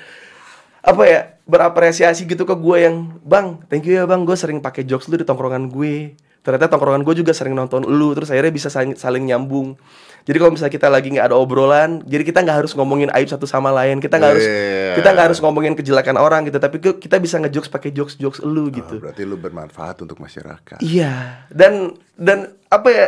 apa 0.80 1.02
ya 1.04 1.20
berapresiasi 1.44 2.24
gitu 2.24 2.48
ke 2.48 2.56
gue 2.56 2.76
yang 2.88 3.20
bang 3.20 3.60
thank 3.68 3.84
you 3.84 4.00
ya 4.00 4.08
bang 4.08 4.24
gue 4.24 4.32
sering 4.32 4.64
pakai 4.64 4.88
jokes 4.88 5.12
lu 5.12 5.20
di 5.20 5.28
tongkrongan 5.28 5.68
gue 5.68 6.16
ternyata 6.40 6.72
tongkrongan 6.72 7.04
gue 7.04 7.14
juga 7.16 7.32
sering 7.32 7.52
nonton 7.52 7.84
lu 7.84 8.16
terus 8.16 8.32
akhirnya 8.32 8.48
bisa 8.48 8.72
saling, 8.72 8.96
saling 8.96 9.28
nyambung 9.28 9.76
jadi 10.20 10.36
kalau 10.36 10.52
misalnya 10.52 10.72
kita 10.72 10.88
lagi 10.88 11.12
nggak 11.12 11.32
ada 11.32 11.36
obrolan 11.36 12.00
jadi 12.04 12.24
kita 12.24 12.40
nggak 12.40 12.64
harus 12.64 12.72
ngomongin 12.72 13.12
aib 13.12 13.28
satu 13.28 13.44
sama 13.44 13.68
lain 13.70 14.00
kita 14.00 14.16
nggak 14.16 14.30
harus 14.32 14.46
Iya. 14.46 14.94
kita 14.96 15.08
nggak 15.12 15.26
harus 15.32 15.38
ngomongin 15.38 15.72
kejelekan 15.76 16.16
orang 16.16 16.48
gitu 16.48 16.56
tapi 16.56 16.80
kita 16.80 17.16
bisa 17.16 17.36
ngejokes 17.38 17.68
pakai 17.68 17.92
jokes 17.92 18.16
jokes 18.16 18.40
lu 18.40 18.66
Oh, 18.66 18.66
gitu 18.68 18.98
berarti 18.98 19.22
lu 19.22 19.36
bermanfaat 19.36 20.00
untuk 20.00 20.18
masyarakat. 20.18 20.80
Iya, 20.80 21.44
dan 21.48 21.94
dan 22.18 22.52
apa 22.66 22.88
ya? 22.90 23.06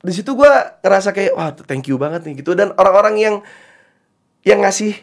Di 0.00 0.12
situ 0.12 0.32
gua 0.32 0.80
ngerasa 0.80 1.12
kayak 1.12 1.32
wah 1.36 1.52
thank 1.64 1.86
you 1.86 1.96
banget 1.96 2.24
nih 2.24 2.40
gitu 2.40 2.56
dan 2.56 2.72
orang-orang 2.74 3.20
yang 3.20 3.34
yang 4.42 4.64
ngasih 4.64 4.96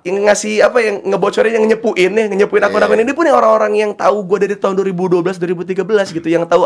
yang 0.00 0.24
ngasih 0.24 0.64
apa 0.64 0.78
yang 0.80 0.96
ngebocorin 1.04 1.52
yang 1.52 1.66
nyepuin 1.68 2.12
ya, 2.16 2.24
nyepuin 2.32 2.64
akun-akun 2.64 3.04
ini 3.04 3.12
pun 3.12 3.28
yang 3.28 3.36
orang-orang 3.36 3.72
yang 3.76 3.92
tahu 3.92 4.24
gua 4.24 4.40
dari 4.40 4.56
tahun 4.56 4.76
2012 4.80 5.36
2013 5.36 6.16
gitu 6.16 6.28
yang 6.32 6.48
tahu 6.48 6.64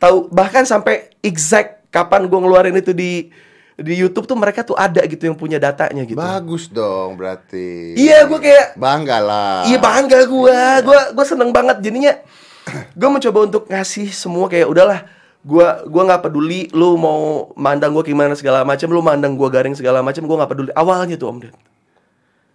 tahu 0.00 0.32
bahkan 0.32 0.64
sampai 0.64 1.12
exact 1.20 1.84
kapan 1.92 2.24
gua 2.26 2.40
ngeluarin 2.40 2.76
itu 2.80 2.96
di 2.96 3.28
di 3.76 3.94
YouTube 3.96 4.28
tuh 4.28 4.36
mereka 4.36 4.62
tuh 4.62 4.76
ada 4.76 5.00
gitu 5.08 5.24
yang 5.24 5.36
punya 5.36 5.56
datanya 5.56 6.04
gitu. 6.04 6.16
Bagus 6.20 6.68
dong 6.68 7.16
berarti. 7.16 7.96
Iya, 7.96 8.28
gua 8.28 8.38
kayak 8.38 8.76
bangga 8.76 9.18
lah. 9.18 9.64
Iya 9.64 9.78
bangga 9.80 10.18
gua, 10.28 10.60
gua 10.84 11.00
gua 11.12 11.24
seneng 11.26 11.50
banget 11.50 11.80
jadinya. 11.80 12.14
Gua 12.94 13.10
mencoba 13.10 13.42
untuk 13.42 13.66
ngasih 13.66 14.14
semua 14.14 14.46
kayak 14.46 14.70
udahlah, 14.70 15.02
gua 15.42 15.82
gua 15.82 16.06
nggak 16.06 16.22
peduli 16.30 16.70
lu 16.70 16.94
mau 16.94 17.50
mandang 17.58 17.90
gua 17.90 18.06
gimana 18.06 18.38
segala 18.38 18.62
macam, 18.62 18.86
lu 18.86 19.02
mandang 19.02 19.34
gua 19.34 19.50
garing 19.50 19.74
segala 19.74 19.98
macam, 19.98 20.22
gua 20.30 20.46
nggak 20.46 20.50
peduli. 20.54 20.70
Awalnya 20.70 21.18
tuh 21.18 21.26
Om 21.26 21.38
Ded. 21.42 21.71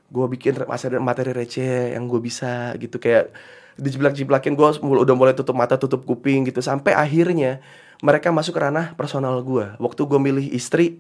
Gua 0.07 0.25
bikin 0.31 0.55
materi, 0.65 0.95
materi 1.03 1.31
receh 1.35 1.93
yang 1.95 2.07
gua 2.07 2.23
bisa 2.23 2.71
gitu 2.79 2.95
kayak 2.97 3.31
dijiplak-jiplakin 3.75 4.55
gua 4.55 4.73
mul- 4.79 5.03
udah 5.03 5.15
mulai 5.15 5.35
tutup 5.35 5.53
mata, 5.53 5.75
tutup 5.75 6.07
kuping 6.07 6.47
gitu 6.47 6.63
sampai 6.63 6.95
akhirnya 6.95 7.59
mereka 7.99 8.31
masuk 8.31 8.55
ke 8.55 8.61
ranah 8.63 8.95
personal 8.95 9.35
gua. 9.43 9.75
Waktu 9.77 10.01
gua 10.07 10.19
milih 10.21 10.47
istri, 10.49 10.97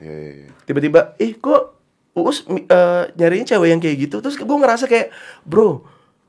Iya, 0.00 0.10
iya, 0.18 0.32
iya. 0.34 0.48
tiba-tiba 0.66 1.14
ih 1.20 1.36
kok 1.38 1.78
Uus 2.12 2.44
mi- 2.44 2.68
eh, 2.68 3.04
nyariin 3.16 3.48
cewek 3.48 3.68
yang 3.72 3.80
kayak 3.80 3.96
gitu 4.08 4.20
terus 4.20 4.36
gue 4.36 4.44
ngerasa 4.44 4.84
kayak 4.84 5.08
bro 5.48 5.80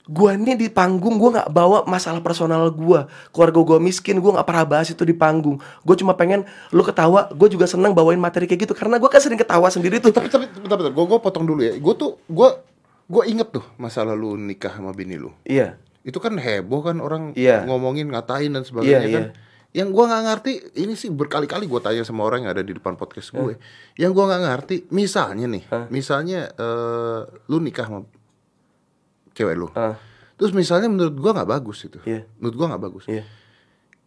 gue 0.04 0.30
ini 0.36 0.60
di 0.60 0.68
panggung 0.68 1.16
gue 1.16 1.32
nggak 1.32 1.48
bawa 1.48 1.88
masalah 1.88 2.20
personal 2.20 2.68
gue 2.68 3.08
keluarga 3.32 3.56
gue 3.56 3.80
miskin 3.80 4.20
gue 4.20 4.32
nggak 4.32 4.44
pernah 4.44 4.68
bahas 4.68 4.92
itu 4.92 5.00
di 5.02 5.16
panggung 5.16 5.56
gue 5.58 5.96
cuma 5.96 6.12
pengen 6.12 6.44
lu 6.70 6.84
ketawa 6.84 7.32
gue 7.32 7.48
juga 7.48 7.64
seneng 7.64 7.96
bawain 7.96 8.20
materi 8.20 8.44
kayak 8.44 8.68
gitu 8.68 8.76
karena 8.76 9.00
gue 9.00 9.08
kan 9.08 9.24
sering 9.24 9.40
ketawa 9.40 9.72
sendiri 9.72 10.04
tuh 10.04 10.12
Tapi 10.12 10.28
tapi 10.28 10.46
bentar 10.52 10.76
bentar, 10.76 10.92
gue 10.92 11.06
gue 11.08 11.20
potong 11.20 11.48
dulu 11.48 11.64
ya. 11.64 11.80
Gue 11.80 11.96
tuh 11.96 12.20
gue 12.28 12.50
gue 13.04 13.24
inget 13.26 13.48
tuh 13.50 13.64
masa 13.76 14.04
lalu 14.04 14.36
nikah 14.36 14.72
sama 14.72 14.92
bini 14.92 15.16
lu. 15.16 15.32
iya 15.44 15.80
Itu 16.04 16.20
kan 16.20 16.36
heboh 16.36 16.84
kan 16.84 17.00
orang 17.00 17.32
Iya. 17.32 17.64
ngomongin 17.64 18.12
ngatain 18.12 18.52
dan 18.52 18.68
sebagainya 18.68 19.00
Iya, 19.00 19.16
kan. 19.16 19.24
iya. 19.32 19.32
Yang 19.74 19.90
gue 19.90 20.04
nggak 20.06 20.24
ngerti 20.28 20.52
ini 20.78 20.94
sih 20.94 21.10
berkali-kali 21.10 21.64
gue 21.64 21.80
tanya 21.80 22.04
sama 22.04 22.22
orang 22.22 22.44
yang 22.44 22.52
ada 22.52 22.62
di 22.62 22.76
depan 22.76 22.94
podcast 22.94 23.32
gue. 23.32 23.56
Yang 23.96 24.12
gue 24.12 24.24
nggak 24.28 24.42
ngerti 24.44 24.76
misalnya 24.92 25.48
nih, 25.48 25.64
misalnya 25.88 26.52
eh, 26.54 27.20
lu 27.48 27.58
nikah 27.58 27.88
sama 27.88 28.04
cewek 29.34 29.58
lu. 29.58 29.70
Ah. 29.78 29.98
Terus 30.38 30.54
misalnya 30.54 30.90
menurut 30.90 31.14
gue 31.14 31.32
nggak 31.34 31.50
bagus 31.50 31.86
itu. 31.86 31.98
Iya. 32.06 32.26
Menurut 32.42 32.56
gue 32.58 32.68
nggak 32.70 32.84
bagus. 32.84 33.06
iya 33.10 33.26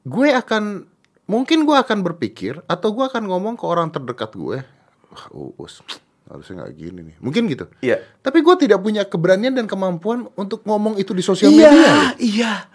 gue 0.07 0.31
akan 0.31 0.87
mungkin 1.27 1.67
gue 1.67 1.75
akan 1.75 2.07
berpikir 2.07 2.63
atau 2.71 2.95
gue 2.95 3.03
akan 3.03 3.27
ngomong 3.27 3.59
ke 3.59 3.67
orang 3.67 3.91
terdekat 3.91 4.31
gue 4.39 4.63
wah 5.11 5.27
uus 5.35 5.83
harusnya 6.31 6.63
nggak 6.63 6.75
gini 6.79 7.11
nih 7.11 7.17
mungkin 7.19 7.51
gitu 7.51 7.67
iya 7.83 7.99
tapi 8.23 8.39
gue 8.39 8.55
tidak 8.55 8.79
punya 8.79 9.03
keberanian 9.03 9.59
dan 9.59 9.67
kemampuan 9.67 10.31
untuk 10.39 10.63
ngomong 10.63 10.95
itu 11.03 11.11
di 11.11 11.27
sosial 11.27 11.51
iya 11.51 11.75
media 11.75 12.15
iya 12.23 12.71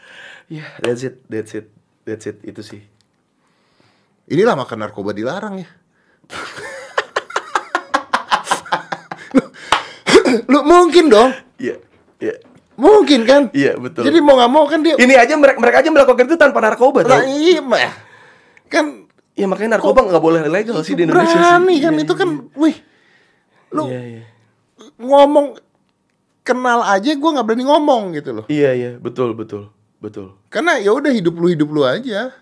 iya 0.52 0.68
that's 0.84 1.08
it 1.08 1.24
that's 1.32 1.56
it 1.56 1.72
that's 2.04 2.28
it 2.28 2.44
itu 2.44 2.60
sih 2.60 2.84
inilah 4.28 4.60
maka 4.60 4.76
narkoba 4.76 5.16
dilarang 5.16 5.64
ya 5.64 5.72
lu 10.52 10.60
mungkin 10.68 11.08
dong 11.08 11.32
iya 11.56 11.80
iya. 12.21 12.36
Mungkin 12.79 13.27
kan? 13.27 13.41
Iya, 13.51 13.77
betul. 13.77 14.07
jadi 14.07 14.17
mau 14.23 14.39
nggak 14.39 14.51
mau 14.51 14.65
kan 14.65 14.79
dia 14.81 14.95
ini 14.97 15.13
aja 15.13 15.36
mereka 15.36 15.57
mereka 15.60 15.77
aja 15.84 15.89
melakukan 15.91 16.25
itu 16.25 16.38
tanpa 16.39 16.63
narkoba 16.63 17.03
Nah, 17.03 17.25
iya 17.27 17.60
mah. 17.62 17.93
kan 18.71 19.05
ya 19.36 19.45
makanya 19.45 19.77
narkoba 19.77 20.07
nggak 20.07 20.23
boleh 20.23 20.41
legal 20.47 20.79
sih 20.81 20.95
di 20.95 21.03
Indonesia 21.05 21.36
berani 21.36 21.75
sih. 21.77 21.84
kan? 21.84 21.91
Iya, 21.93 22.03
itu 22.07 22.13
kan 22.15 22.29
wih. 22.55 22.75
Lu 23.75 23.84
iya 23.91 24.01
iya. 24.01 24.23
ngomong 24.97 25.60
kenal 26.41 26.79
aja 26.81 27.12
gue 27.12 27.29
nggak 27.36 27.45
berani 27.45 27.65
ngomong 27.67 28.01
gitu 28.17 28.29
loh. 28.41 28.45
Iya 28.47 28.69
iya. 28.73 28.91
Betul 28.97 29.36
betul. 29.36 29.69
Betul. 30.01 30.34
karena 30.49 30.81
ya 30.81 30.97
udah 30.97 31.13
hidup 31.13 31.38
lu 31.38 31.53
hidup 31.53 31.69
lu 31.69 31.86
aja. 31.86 32.34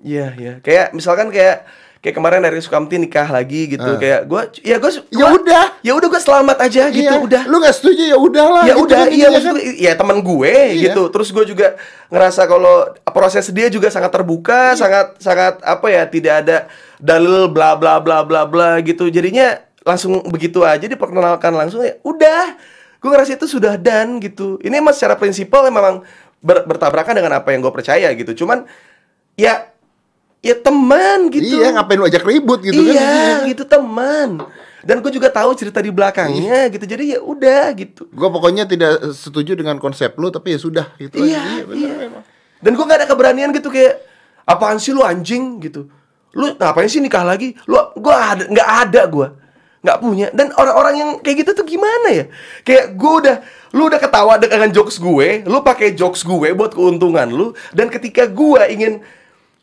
Iya 0.00 0.26
iya. 0.40 0.52
Kayak 0.64 0.96
misalkan 0.96 1.28
kayak 1.28 1.68
kayak 2.02 2.14
kemarin 2.14 2.42
dari 2.42 2.58
Sukamti 2.58 2.98
nikah 2.98 3.24
lagi 3.24 3.70
gitu 3.70 3.86
Ah. 3.86 3.94
kayak 3.94 4.20
gue 4.26 4.42
ya 4.60 4.76
gue 4.76 4.90
ya 5.08 5.26
udah 5.30 5.64
ya 5.80 5.92
udah 5.94 6.08
gue 6.10 6.20
selamat 6.20 6.58
aja 6.60 6.90
gitu 6.90 7.06
Iya, 7.06 7.14
udah 7.16 7.42
lu 7.46 7.56
nggak 7.56 7.72
setuju 7.72 8.02
ya 8.04 8.18
udahlah 8.18 8.62
ya 8.62 8.74
gitu 8.74 8.82
udah 8.82 8.98
kan 8.98 9.06
iya 9.06 9.14
intinya 9.14 9.28
maksud 9.32 9.46
kan. 9.46 9.56
gue, 9.56 9.74
ya 9.78 9.92
teman 9.94 10.18
gue 10.20 10.50
Iya. 10.50 10.82
gitu 10.84 11.02
terus 11.08 11.28
gue 11.30 11.44
juga 11.46 11.66
ngerasa 12.08 12.42
kalau 12.44 12.74
proses 13.08 13.46
dia 13.48 13.66
juga 13.68 13.86
sangat 13.86 14.10
Iya. 14.10 14.16
terbuka 14.18 14.60
sangat 14.74 15.06
sangat 15.16 15.62
apa 15.62 15.86
ya 15.88 16.02
tidak 16.04 16.34
ada 16.42 16.56
dalil 16.98 17.46
bla 17.46 17.72
bla 17.72 17.96
bla 17.96 18.20
bla 18.20 18.42
bla 18.44 18.82
gitu 18.82 19.06
jadinya 19.06 19.62
langsung 19.82 20.26
begitu 20.26 20.62
aja 20.62 20.82
diperkenalkan 20.84 21.50
langsung 21.52 21.82
ya 21.82 21.98
udah 22.00 22.58
gue 22.98 23.08
ngerasa 23.08 23.34
itu 23.34 23.46
sudah 23.48 23.74
done 23.74 24.18
gitu 24.18 24.58
ini 24.58 24.74
emang 24.76 24.90
secara 24.90 25.14
prinsipal 25.14 25.62
memang 25.64 26.02
ber- 26.38 26.62
bertabrakan 26.64 27.14
dengan 27.14 27.38
apa 27.38 27.50
yang 27.50 27.62
gue 27.62 27.70
percaya 27.72 28.10
gitu 28.10 28.34
cuman 28.36 28.66
ya 29.34 29.70
ya 30.42 30.58
teman 30.58 31.30
gitu 31.30 31.54
Iya, 31.56 31.70
ngapain 31.72 31.96
lu 31.96 32.04
ajak 32.04 32.26
ribut 32.26 32.60
gitu 32.60 32.82
kan? 32.82 32.92
iya 32.92 33.46
gitu 33.46 33.62
teman 33.62 34.42
dan 34.82 34.98
gue 34.98 35.14
juga 35.14 35.30
tahu 35.30 35.54
cerita 35.54 35.78
di 35.78 35.94
belakangnya 35.94 36.66
Iya. 36.66 36.74
gitu 36.74 36.84
jadi 36.84 37.04
ya 37.16 37.20
udah 37.22 37.70
gitu 37.78 38.10
Gue 38.10 38.26
pokoknya 38.26 38.66
tidak 38.66 39.14
setuju 39.14 39.54
dengan 39.54 39.78
konsep 39.78 40.10
lu, 40.18 40.26
tapi 40.28 40.52
ya 40.52 40.58
sudah 40.58 40.86
gitu. 40.98 41.22
Iya, 41.22 41.38
aja. 41.38 41.62
bener 41.64 41.78
iya. 41.78 41.94
memang. 42.10 42.22
Dan 42.58 42.70
gue 42.74 42.84
gak 42.84 42.98
ada 42.98 43.06
keberanian 43.06 43.54
gitu 43.54 43.70
kayak 43.70 44.02
apaan 44.42 44.82
sih 44.82 44.90
lu 44.90 45.06
anjing 45.06 45.62
gitu. 45.62 45.86
Lu 46.34 46.50
ngapain 46.58 46.90
sih 46.90 46.98
nikah 46.98 47.22
lagi? 47.22 47.54
Lu 47.68 47.78
gua 47.94 48.34
ada 48.34 48.42
nggak 48.48 48.68
ada 48.88 49.02
gua. 49.06 49.28
nggak 49.82 49.98
punya 49.98 50.30
dan 50.30 50.54
orang-orang 50.54 50.94
yang 50.94 51.10
kayak 51.18 51.42
gitu 51.42 51.58
tuh 51.58 51.66
gimana 51.66 52.06
ya? 52.10 52.24
Kayak 52.62 52.94
gue 52.94 53.12
udah 53.18 53.36
lu 53.70 53.90
udah 53.90 53.98
ketawa 53.98 54.38
dengan 54.38 54.70
jokes 54.70 54.96
gue, 54.96 55.42
lu 55.42 55.58
pakai 55.60 55.94
jokes 55.94 56.22
gue 56.22 56.54
buat 56.54 56.70
keuntungan 56.70 57.26
lu 57.26 57.50
dan 57.70 57.86
ketika 57.86 58.26
gua 58.26 58.66
ingin 58.66 59.02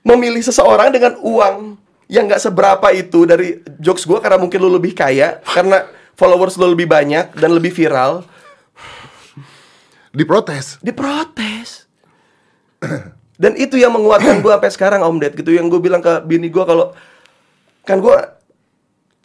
memilih 0.03 0.41
seseorang 0.43 0.89
dengan 0.93 1.19
uang 1.19 1.75
yang 2.09 2.25
nggak 2.25 2.41
seberapa 2.41 2.89
itu 2.89 3.29
dari 3.29 3.61
jokes 3.77 4.07
gue 4.09 4.17
karena 4.17 4.41
mungkin 4.41 4.57
lu 4.57 4.71
lebih 4.73 4.97
kaya, 4.97 5.37
karena 5.45 5.85
followers 6.17 6.57
lu 6.57 6.73
lebih 6.73 6.89
banyak 6.89 7.37
dan 7.37 7.49
lebih 7.53 7.69
viral, 7.69 8.25
Diprotes. 10.09 10.81
diprotes. 10.81 11.85
Dan 13.39 13.55
itu 13.55 13.79
yang 13.79 13.95
menguatkan 13.95 14.43
gue 14.43 14.51
sampai 14.51 14.71
sekarang 14.73 14.99
Om 14.99 15.15
Ded 15.23 15.31
gitu 15.31 15.55
yang 15.55 15.71
gue 15.71 15.79
bilang 15.79 16.03
ke 16.03 16.11
bini 16.27 16.51
gue 16.51 16.59
kalau 16.59 16.91
kan 17.87 18.03
gue 18.03 18.11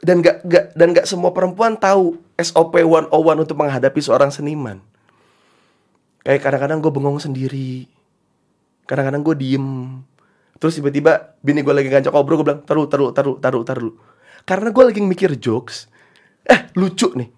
dan 0.06 0.22
gak, 0.22 0.46
gak 0.46 0.70
dan 0.78 0.94
gak 0.94 1.10
semua 1.10 1.34
perempuan 1.34 1.74
tahu 1.74 2.14
SOP 2.38 2.78
101 2.78 3.10
untuk 3.10 3.58
menghadapi 3.58 3.98
seorang 3.98 4.30
seniman. 4.30 4.78
Kayak 6.22 6.46
kadang-kadang 6.46 6.78
gue 6.78 6.92
bengong 6.94 7.18
sendiri. 7.18 7.90
Kadang-kadang 8.86 9.26
gue 9.26 9.34
diem. 9.34 9.66
Terus 10.64 10.80
tiba-tiba 10.80 11.36
bini 11.44 11.60
gue 11.60 11.76
lagi 11.76 11.92
ngajak 11.92 12.08
ngobrol 12.08 12.40
gue 12.40 12.46
bilang 12.48 12.64
taruh 12.64 12.88
taruh 12.88 13.12
taruh 13.12 13.36
taruh 13.36 13.62
taruh. 13.68 13.94
Karena 14.48 14.72
gue 14.72 14.80
lagi 14.80 15.04
mikir 15.04 15.36
jokes. 15.36 15.92
Eh 16.40 16.72
lucu 16.72 17.12
nih. 17.12 17.28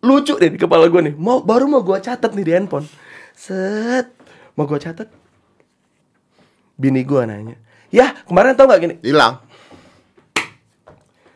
Lucu 0.00 0.40
deh 0.40 0.48
di 0.48 0.56
kepala 0.56 0.88
gue 0.88 1.12
nih. 1.12 1.14
Mau 1.20 1.44
baru 1.44 1.68
mau 1.68 1.84
gue 1.84 2.00
catat 2.00 2.32
nih 2.32 2.40
di 2.40 2.52
handphone. 2.56 2.88
Set. 3.36 4.16
Mau 4.56 4.64
gue 4.64 4.80
catat. 4.80 5.12
Bini 6.80 7.04
gue 7.04 7.20
nanya. 7.20 7.60
Ya 7.92 8.16
kemarin 8.24 8.56
tau 8.56 8.64
gak 8.64 8.80
gini 8.80 8.96
Hilang. 9.04 9.44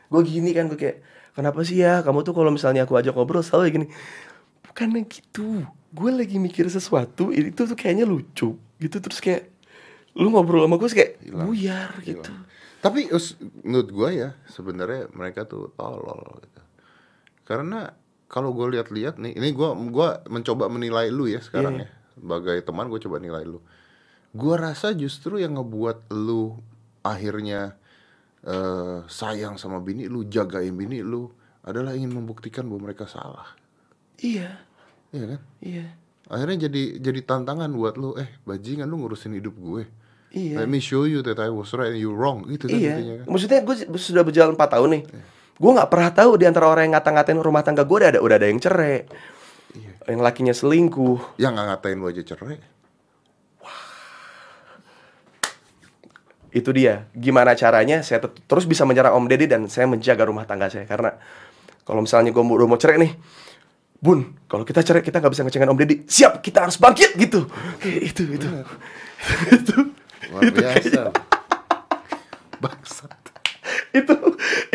gue 0.09 0.23
gini 0.25 0.57
kan 0.57 0.73
gue 0.73 0.81
kayak 0.81 1.05
kenapa 1.37 1.61
sih 1.61 1.83
ya 1.83 2.01
kamu 2.01 2.25
tuh 2.25 2.33
kalau 2.33 2.49
misalnya 2.49 2.89
aku 2.89 2.95
ajak 2.95 3.13
ngobrol 3.13 3.43
selalu 3.43 3.75
gini 3.75 3.87
bukannya 4.63 5.03
gitu 5.11 5.67
gue 5.67 6.11
lagi 6.15 6.39
mikir 6.39 6.71
sesuatu 6.71 7.35
itu 7.35 7.67
tuh 7.67 7.75
kayaknya 7.75 8.07
lucu 8.07 8.55
gitu 8.79 8.97
terus 9.03 9.19
kayak 9.19 9.56
lu 10.17 10.33
ngobrol 10.33 10.65
sama 10.65 10.77
gue 10.77 10.89
kayak 10.89 11.13
Hilang. 11.21 11.47
buyar 11.47 11.91
gitu 12.03 12.33
Tapi 12.77 13.11
menurut 13.63 13.89
gua 13.91 14.09
ya 14.11 14.29
sebenarnya 14.47 15.11
mereka 15.11 15.43
tuh 15.43 15.75
tolol 15.75 16.39
gitu. 16.39 16.61
Karena 17.43 17.91
kalau 18.27 18.55
gue 18.55 18.79
lihat-lihat 18.79 19.19
nih, 19.19 19.35
ini 19.35 19.51
gua 19.51 19.75
gua 19.75 20.23
mencoba 20.27 20.71
menilai 20.71 21.11
lu 21.11 21.27
ya 21.27 21.43
sekarang 21.43 21.83
Iya. 21.83 21.87
ya. 21.87 21.89
Sebagai 22.15 22.57
teman 22.63 22.87
gue 22.87 23.01
coba 23.03 23.19
nilai 23.19 23.43
lu. 23.43 23.59
Gua 24.31 24.55
rasa 24.57 24.95
justru 24.95 25.43
yang 25.43 25.59
ngebuat 25.59 26.15
lu 26.15 26.55
akhirnya 27.03 27.75
eh, 28.41 29.03
sayang 29.05 29.59
sama 29.59 29.83
bini 29.83 30.07
lu, 30.07 30.23
jagain 30.25 30.71
bini 30.73 31.03
lu 31.03 31.27
adalah 31.61 31.91
ingin 31.91 32.15
membuktikan 32.15 32.71
bahwa 32.71 32.87
mereka 32.87 33.11
salah. 33.11 33.51
iya 34.17 34.63
Iya 35.11 35.25
kan? 35.35 35.41
iya 35.59 35.87
Akhirnya 36.27 36.67
jadi 36.71 36.99
jadi 36.99 37.21
tantangan 37.23 37.71
buat 37.71 37.95
lu, 37.95 38.15
eh 38.15 38.31
bajingan 38.43 38.87
lu 38.87 39.03
ngurusin 39.03 39.35
hidup 39.35 39.59
gue. 39.59 40.06
Iya. 40.35 40.63
Let 40.63 40.71
me 40.71 40.83
show 40.83 41.05
you 41.05 41.21
that 41.27 41.39
I 41.39 41.51
was 41.51 41.71
right 41.75 41.95
and 41.95 42.01
you 42.01 42.15
wrong. 42.15 42.47
Gitu 42.47 42.71
kan 42.71 42.79
iya. 42.79 42.99
intinya 42.99 43.15
kan. 43.23 43.27
maksudnya 43.31 43.61
gue 43.63 43.77
sudah 43.99 44.23
berjalan 44.27 44.55
4 44.55 44.75
tahun 44.75 44.89
nih. 44.99 45.03
Gue 45.57 45.71
nggak 45.73 45.89
pernah 45.89 46.11
tahu 46.13 46.31
di 46.37 46.45
antara 46.45 46.67
orang 46.69 46.91
yang 46.91 46.95
ngata-ngatain 47.01 47.39
rumah 47.41 47.63
tangga 47.65 47.85
gue 47.85 47.97
udah 47.97 48.11
ada 48.17 48.21
udah 48.21 48.37
ada 48.37 48.47
yang 48.49 48.61
cerai. 48.61 49.07
Yang 50.07 50.21
lakinya 50.23 50.55
selingkuh. 50.55 51.39
Yang 51.41 51.53
nggak 51.57 51.67
ngatain 51.71 51.97
lu 51.99 52.07
aja 52.09 52.23
cerai. 52.23 52.59
itu 56.57 56.73
dia. 56.73 57.05
Gimana 57.13 57.53
caranya 57.53 58.01
saya 58.01 58.25
terus 58.25 58.65
bisa 58.65 58.89
menyerang 58.89 59.13
Om 59.13 59.29
Deddy 59.29 59.45
dan 59.45 59.69
saya 59.69 59.85
menjaga 59.85 60.25
rumah 60.25 60.49
tangga 60.49 60.73
saya. 60.73 60.89
Karena 60.89 61.13
kalau 61.85 62.01
misalnya 62.01 62.33
gue 62.33 62.41
mau, 62.41 62.57
mau 62.65 62.81
cerai 62.81 62.97
nih 62.97 63.13
Bun 63.97 64.37
kalau 64.45 64.65
kita 64.65 64.85
cerai 64.85 65.01
kita 65.01 65.21
nggak 65.21 65.33
bisa 65.37 65.45
ngecengin 65.45 65.69
Om 65.69 65.79
Deddy. 65.79 65.97
Siap 66.09 66.41
kita 66.41 66.65
harus 66.65 66.81
bangkit 66.81 67.13
gitu. 67.21 67.45
Kayak 67.81 68.01
itu 68.11 68.23
itu 68.41 68.49
itu 69.53 69.77
Luar 70.37 70.53
biasa. 70.53 71.03
Bangsat. 72.61 73.13
itu 73.97 74.15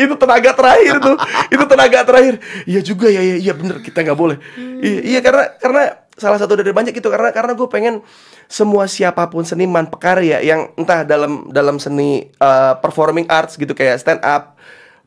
itu 0.02 0.14
tenaga 0.18 0.50
terakhir 0.50 0.98
tuh 0.98 1.16
itu 1.48 1.64
tenaga 1.64 1.98
terakhir 2.02 2.34
iya 2.66 2.80
juga 2.82 3.06
ya 3.06 3.22
iya 3.22 3.36
iya 3.38 3.52
bener 3.54 3.78
kita 3.78 4.02
nggak 4.02 4.18
boleh 4.18 4.36
iya, 4.82 5.16
iya 5.16 5.20
karena 5.22 5.44
karena 5.62 5.82
salah 6.18 6.38
satu 6.42 6.58
dari 6.58 6.74
banyak 6.74 6.92
itu 6.92 7.08
karena 7.08 7.30
karena 7.30 7.54
gue 7.54 7.68
pengen 7.70 8.02
semua 8.50 8.84
siapa 8.90 9.30
pun 9.32 9.46
seniman 9.46 9.88
pekarya 9.88 10.42
yang 10.44 10.74
entah 10.76 11.06
dalam 11.06 11.48
dalam 11.54 11.80
seni 11.80 12.28
uh, 12.42 12.76
performing 12.82 13.30
arts 13.30 13.56
gitu 13.56 13.72
kayak 13.72 13.96
stand 14.02 14.20
up 14.20 14.58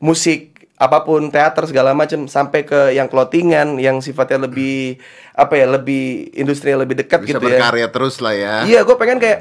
musik 0.02 0.56
apa 0.76 1.08
pun 1.08 1.32
teater 1.32 1.64
segala 1.64 1.96
macam 1.96 2.28
sampai 2.28 2.68
ke 2.68 2.92
yang 2.92 3.08
clothingan 3.08 3.80
yang 3.80 4.04
sifatnya 4.04 4.44
lebih 4.44 5.00
apa 5.32 5.56
ya 5.56 5.64
lebih 5.72 6.28
industri 6.36 6.76
lebih 6.76 7.00
dekat 7.00 7.24
Bisa 7.24 7.40
gitu 7.40 7.48
ya 7.48 7.56
berkarya 7.56 7.88
terus 7.88 8.20
lah 8.20 8.36
ya. 8.36 8.54
Iya, 8.68 8.84
gue 8.84 8.96
pengen 9.00 9.16
kayak 9.16 9.40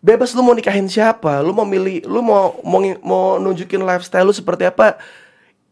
bebas 0.00 0.32
lu 0.32 0.40
mau 0.40 0.56
nikahin 0.56 0.88
siapa, 0.88 1.44
lu 1.44 1.52
mau 1.52 1.68
milih, 1.68 2.08
lu 2.08 2.24
mau 2.24 2.56
mau, 2.64 2.80
mau 3.04 3.24
nunjukin 3.36 3.84
lifestyle 3.84 4.24
lu 4.24 4.32
seperti 4.32 4.64
apa, 4.64 4.96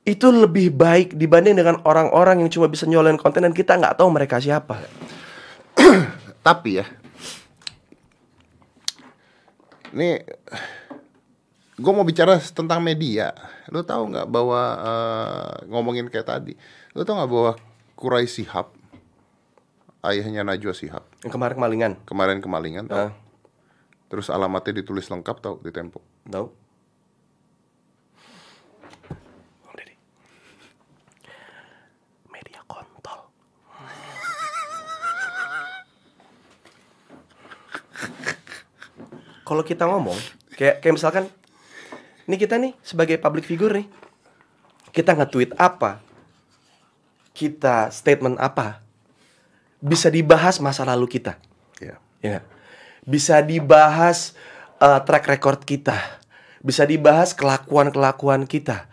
itu 0.04 0.28
lebih 0.28 0.72
baik 0.72 1.16
dibanding 1.16 1.56
dengan 1.56 1.80
orang-orang 1.84 2.44
yang 2.44 2.52
cuma 2.52 2.68
bisa 2.68 2.84
nyolain 2.84 3.16
konten 3.16 3.44
dan 3.44 3.56
kita 3.56 3.76
nggak 3.76 3.96
tahu 3.96 4.08
mereka 4.12 4.36
siapa. 4.40 4.84
Tapi 6.46 6.80
ya, 6.80 6.86
ini 9.96 10.20
gue 11.76 11.92
mau 11.92 12.04
bicara 12.04 12.36
tentang 12.40 12.84
media. 12.84 13.32
Lo 13.72 13.84
tahu 13.84 14.12
nggak 14.12 14.28
bahwa 14.28 14.62
eh, 14.80 15.52
ngomongin 15.72 16.08
kayak 16.12 16.28
tadi, 16.28 16.52
lo 16.92 17.04
tahu 17.04 17.16
nggak 17.20 17.32
bahwa 17.32 17.52
Kurai 17.98 18.30
Sihab, 18.30 18.70
ayahnya 20.06 20.46
Najwa 20.46 20.72
Sihab, 20.72 21.04
Yang 21.24 21.32
kemarin 21.34 21.54
kemalingan, 21.58 21.92
kemarin 22.06 22.38
kemalingan, 22.38 22.84
tahu? 22.86 23.08
Ah. 23.10 23.27
Terus 24.08 24.32
alamatnya 24.32 24.80
ditulis 24.80 25.04
lengkap 25.12 25.36
tau 25.44 25.60
di 25.60 25.68
Tempo. 25.68 26.00
Deddy. 29.76 29.94
Media 32.32 32.60
kontol. 32.64 33.28
Kalau 39.44 39.64
kita 39.64 39.84
ngomong, 39.88 40.16
kayak 40.56 40.80
kayak 40.80 40.94
misalkan, 40.96 41.24
ini 42.28 42.36
kita 42.36 42.56
nih 42.60 42.72
sebagai 42.84 43.16
public 43.20 43.44
figure 43.44 43.76
nih, 43.76 43.88
kita 44.92 45.16
nge-tweet 45.16 45.56
apa, 45.56 46.00
kita 47.36 47.92
statement 47.92 48.40
apa, 48.40 48.80
bisa 49.80 50.12
dibahas 50.12 50.60
masa 50.60 50.84
lalu 50.84 51.08
kita. 51.08 51.40
Ya. 51.80 51.96
Ya 52.20 52.28
nggak? 52.36 52.57
Bisa 53.08 53.40
dibahas 53.40 54.36
uh, 54.84 55.00
track 55.00 55.24
record 55.24 55.64
kita. 55.64 55.96
Bisa 56.60 56.84
dibahas 56.84 57.32
kelakuan-kelakuan 57.32 58.44
kita. 58.44 58.84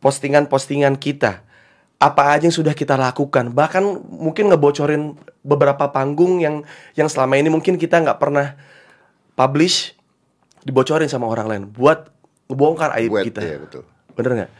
Postingan-postingan 0.00 0.96
kita. 0.96 1.44
Apa 2.00 2.32
aja 2.32 2.48
yang 2.48 2.56
sudah 2.56 2.72
kita 2.72 2.96
lakukan. 2.96 3.52
Bahkan 3.52 3.84
mungkin 4.08 4.48
ngebocorin 4.48 5.20
beberapa 5.44 5.92
panggung 5.92 6.40
yang 6.40 6.64
yang 6.96 7.06
selama 7.06 7.36
ini 7.36 7.52
mungkin 7.52 7.76
kita 7.76 8.02
nggak 8.02 8.18
pernah 8.18 8.58
publish 9.38 9.94
dibocorin 10.66 11.06
sama 11.06 11.30
orang 11.30 11.46
lain 11.46 11.62
buat 11.70 12.10
ngebongkar 12.50 12.98
aib 12.98 13.14
Buat, 13.14 13.24
kita. 13.30 13.40
iya, 13.46 13.56
betul. 13.62 13.82
Bener 14.18 14.30
nggak? 14.42 14.52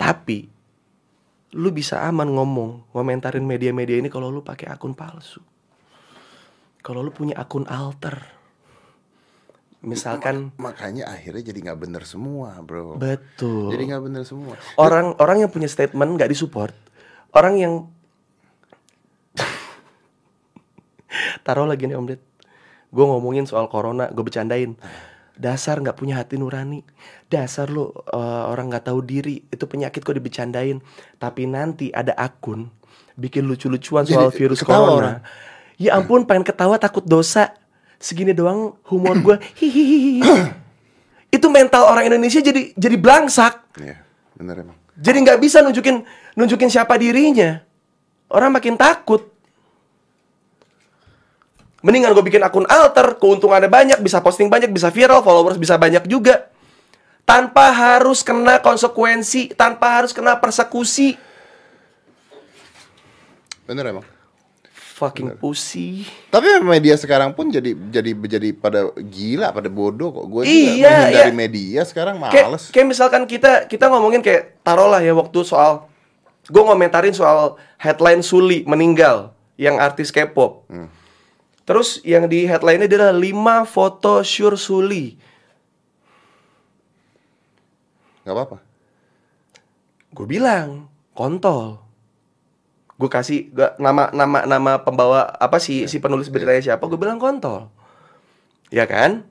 Tapi 0.00 0.38
lu 1.52 1.68
bisa 1.68 2.00
aman 2.08 2.32
ngomong, 2.32 2.96
ngomentarin 2.96 3.44
media-media 3.44 4.00
ini 4.00 4.08
kalau 4.08 4.32
lu 4.32 4.40
pakai 4.40 4.72
akun 4.72 4.96
palsu. 4.96 5.44
Kalau 6.82 7.00
lu 7.00 7.14
punya 7.14 7.38
akun 7.38 7.64
alter. 7.70 8.18
Misalkan 9.82 10.54
Makanya 10.62 11.10
akhirnya 11.10 11.50
jadi 11.50 11.58
nggak 11.70 11.80
bener 11.82 12.02
semua, 12.06 12.54
bro. 12.62 12.94
betul. 12.98 13.74
Jadi 13.74 13.82
nggak 13.90 14.02
bener 14.02 14.22
semua. 14.22 14.54
orang 14.78 15.18
orang 15.18 15.42
yang 15.42 15.50
punya 15.50 15.66
statement 15.66 16.18
nggak 16.18 16.30
disupport. 16.30 16.74
Orang 17.34 17.58
yang 17.58 17.90
taruh 21.46 21.66
lagi 21.66 21.90
nih 21.90 21.98
Om 21.98 22.06
Ded. 22.06 22.22
Gue 22.92 23.04
ngomongin 23.08 23.48
soal 23.48 23.66
corona, 23.66 24.06
gue 24.12 24.22
bercandain. 24.22 24.76
Dasar 25.34 25.82
nggak 25.82 25.98
punya 25.98 26.22
hati 26.22 26.38
nurani. 26.38 26.86
Dasar 27.26 27.66
lu 27.66 27.90
uh, 27.90 28.46
orang 28.52 28.70
nggak 28.70 28.86
tahu 28.86 29.02
diri. 29.02 29.42
Itu 29.50 29.66
penyakit 29.66 30.04
kok 30.04 30.14
dibecandain. 30.14 30.78
Tapi 31.18 31.42
nanti 31.50 31.90
ada 31.90 32.14
akun 32.14 32.70
bikin 33.16 33.44
lucu-lucuan 33.44 34.06
Jadi 34.06 34.14
soal 34.14 34.30
virus 34.30 34.60
corona. 34.62 34.92
orang. 34.92 35.16
Ya 35.82 35.98
ampun, 35.98 36.22
pengen 36.22 36.46
ketawa 36.46 36.78
takut 36.78 37.02
dosa. 37.02 37.58
Segini 37.98 38.30
doang 38.30 38.78
humor 38.86 39.18
gue. 39.18 39.36
Hihihi. 39.58 40.22
Itu 41.34 41.50
mental 41.50 41.90
orang 41.90 42.06
Indonesia 42.06 42.38
jadi 42.38 42.70
jadi 42.78 42.94
belangsak. 42.94 43.82
Iya, 43.82 43.98
bener 44.38 44.62
emang. 44.62 44.78
Jadi 44.94 45.18
nggak 45.26 45.38
bisa 45.42 45.58
nunjukin 45.58 46.06
nunjukin 46.38 46.70
siapa 46.70 46.94
dirinya. 46.94 47.58
Orang 48.30 48.54
makin 48.54 48.78
takut. 48.78 49.26
Mendingan 51.82 52.14
gue 52.14 52.22
bikin 52.22 52.46
akun 52.46 52.62
alter, 52.70 53.18
keuntungannya 53.18 53.66
banyak, 53.66 53.98
bisa 54.06 54.22
posting 54.22 54.46
banyak, 54.46 54.70
bisa 54.70 54.86
viral, 54.94 55.18
followers 55.26 55.58
bisa 55.58 55.74
banyak 55.74 56.06
juga. 56.06 56.46
Tanpa 57.26 57.74
harus 57.74 58.22
kena 58.22 58.62
konsekuensi, 58.62 59.50
tanpa 59.58 59.98
harus 59.98 60.14
kena 60.14 60.38
persekusi. 60.38 61.18
Bener 63.66 63.82
emang. 63.90 64.06
Fucking 65.02 65.34
pussy. 65.42 66.06
Tapi 66.30 66.62
media 66.62 66.94
sekarang 66.94 67.34
pun 67.34 67.50
jadi 67.50 67.74
jadi 67.74 68.14
jadi 68.14 68.54
pada 68.54 68.86
gila, 68.94 69.50
pada 69.50 69.66
bodoh 69.66 70.14
kok. 70.14 70.26
Gue 70.30 70.46
Iya, 70.46 71.10
menghindari 71.10 71.26
iya. 71.26 71.34
media 71.34 71.80
sekarang 71.82 72.22
Kayak, 72.30 72.46
males. 72.46 72.70
kayak 72.70 72.86
misalkan 72.86 73.26
kita 73.26 73.66
kita 73.66 73.90
ngomongin 73.90 74.22
kayak 74.22 74.62
taruhlah 74.62 75.02
ya 75.02 75.10
waktu 75.10 75.42
soal 75.42 75.90
gue 76.46 76.62
ngomentarin 76.62 77.10
soal 77.10 77.58
headline 77.82 78.22
Suli 78.22 78.62
meninggal 78.62 79.34
yang 79.58 79.82
artis 79.82 80.14
K-pop. 80.14 80.70
Terus 81.66 81.98
yang 82.06 82.30
di 82.30 82.46
headline-nya 82.46 82.86
adalah 82.86 83.10
5 83.14 83.66
foto 83.66 84.22
sure 84.22 84.54
Suli. 84.54 85.18
Gak 88.22 88.34
apa-apa. 88.34 88.58
Gue 90.14 90.26
bilang 90.30 90.86
kontol. 91.14 91.82
Gue 93.02 93.10
kasih 93.10 93.50
gua, 93.50 93.74
nama 93.82 94.14
nama 94.14 94.46
nama 94.46 94.72
pembawa 94.78 95.26
apa 95.34 95.58
sih 95.58 95.90
si 95.90 95.98
penulis 95.98 96.30
beritanya 96.30 96.62
siapa? 96.62 96.86
Gue 96.86 96.94
bilang 96.94 97.18
kontol. 97.18 97.66
Ya 98.70 98.86
kan? 98.86 99.26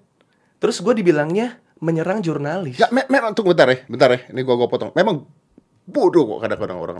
Terus 0.59 0.84
gue 0.84 0.91
dibilangnya 0.91 1.55
menyerang 1.80 2.19
jurnalis. 2.19 2.76
Ya, 2.76 2.91
me 2.91 3.07
memang 3.07 3.32
tunggu 3.32 3.55
bentar 3.55 3.72
ya, 3.72 3.80
bentar 3.88 4.11
ya. 4.11 4.19
Ini 4.28 4.43
gua 4.43 4.59
gua 4.59 4.67
potong. 4.67 4.91
Memang 4.91 5.24
bodoh 5.88 6.36
kok 6.36 6.39
kadang-kadang 6.43 6.78
orang. 6.78 6.99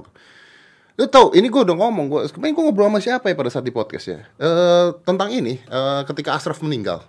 Lu 0.95 1.07
tau, 1.07 1.32
ini 1.32 1.47
gue 1.47 1.61
udah 1.63 1.76
ngomong, 1.76 2.05
gue 2.07 2.19
kemarin 2.32 2.51
gue 2.51 2.63
ngobrol 2.67 2.88
sama 2.91 2.99
siapa 2.99 3.32
ya 3.32 3.36
pada 3.36 3.47
saat 3.47 3.63
di 3.63 3.72
podcast 3.72 4.11
ya 4.11 4.19
Eh, 4.38 4.88
Tentang 5.01 5.32
ini, 5.32 5.55
eh, 5.57 6.01
ketika 6.03 6.36
Ashraf 6.36 6.59
meninggal 6.59 7.03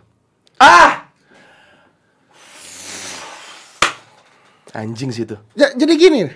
Ah! 0.58 1.10
Anjing 4.72 5.10
sih 5.12 5.26
itu. 5.26 5.34
ya, 5.52 5.74
Jadi 5.74 5.92
gini, 5.98 6.30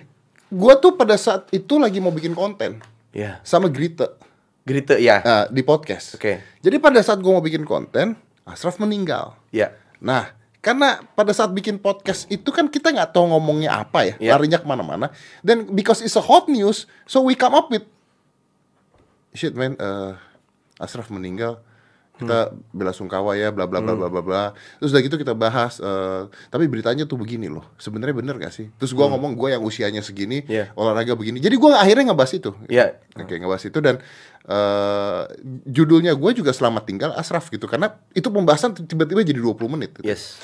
gue 0.51 0.75
tuh 0.83 0.99
pada 0.99 1.15
saat 1.17 1.49
itu 1.51 1.79
lagi 1.79 2.03
mau 2.03 2.11
bikin 2.11 2.35
konten 2.35 2.83
Ya. 3.17 3.41
Sama 3.41 3.73
Grita 3.73 4.13
Grite 4.67 5.01
ya. 5.01 5.25
eh, 5.25 5.45
di 5.49 5.65
podcast 5.65 6.21
Oke. 6.21 6.45
Jadi 6.61 6.77
pada 6.77 7.01
saat 7.01 7.17
gue 7.23 7.33
mau 7.33 7.41
bikin 7.41 7.65
konten, 7.65 8.13
Ashraf 8.45 8.77
meninggal 8.77 9.33
Ya. 9.49 9.73
Nah, 9.97 10.37
karena 10.61 11.01
pada 11.17 11.33
saat 11.33 11.49
bikin 11.57 11.81
podcast 11.81 12.29
itu 12.29 12.53
kan 12.53 12.69
kita 12.69 12.93
nggak 12.93 13.17
tahu 13.17 13.33
ngomongnya 13.33 13.73
apa 13.81 14.05
ya, 14.05 14.15
Iya. 14.21 14.31
larinya 14.37 14.59
ke 14.61 14.67
mana-mana. 14.69 15.09
Dan 15.41 15.71
because 15.73 16.05
it's 16.05 16.19
a 16.19 16.21
hot 16.21 16.51
news, 16.51 16.85
so 17.09 17.25
we 17.25 17.33
come 17.33 17.57
up 17.57 17.73
with 17.73 17.87
shit 19.33 19.57
man, 19.57 19.79
eh, 19.79 20.13
Ashraf 20.77 21.09
meninggal, 21.09 21.63
kita 22.17 22.49
bela 22.71 22.91
sungkawa 22.91 23.37
ya, 23.37 23.53
bla 23.53 23.65
bla 23.65 23.79
bla 23.79 23.93
bla 23.93 24.09
bla 24.09 24.21
bla. 24.21 24.45
Terus 24.77 24.91
udah 24.91 25.03
gitu 25.03 25.17
kita 25.17 25.33
bahas, 25.33 25.77
eh, 25.79 26.23
tapi 26.49 26.65
beritanya 26.65 27.05
tuh 27.05 27.15
begini 27.15 27.47
loh, 27.47 27.69
sebenarnya 27.77 28.17
bener 28.17 28.37
gak 28.39 28.51
sih? 28.51 28.73
Terus 28.77 28.91
gua 28.91 29.09
ngomong 29.09 29.37
gue 29.37 29.53
yang 29.53 29.61
usianya 29.61 30.01
segini, 30.01 30.41
Iya. 30.45 30.73
olahraga 30.73 31.13
begini. 31.13 31.39
Jadi 31.39 31.55
gua 31.55 31.77
akhirnya 31.77 32.11
ngebahas 32.11 32.33
itu. 32.33 32.51
Iya. 32.67 32.97
Oke, 33.15 33.37
ngebahas 33.37 33.65
itu 33.65 33.79
dan 33.79 34.01
eh, 34.45 35.23
judulnya 35.67 36.15
gue 36.15 36.31
juga 36.33 36.51
selamat 36.51 36.83
tinggal 36.85 37.11
Ashraf 37.13 37.49
gitu 37.49 37.67
karena 37.67 37.93
itu 38.13 38.29
pembahasan 38.29 38.73
tiba-tiba 38.79 39.21
jadi 39.21 39.37
20 39.37 39.67
menit. 39.69 39.91
gitu. 39.99 40.07
Yes. 40.07 40.41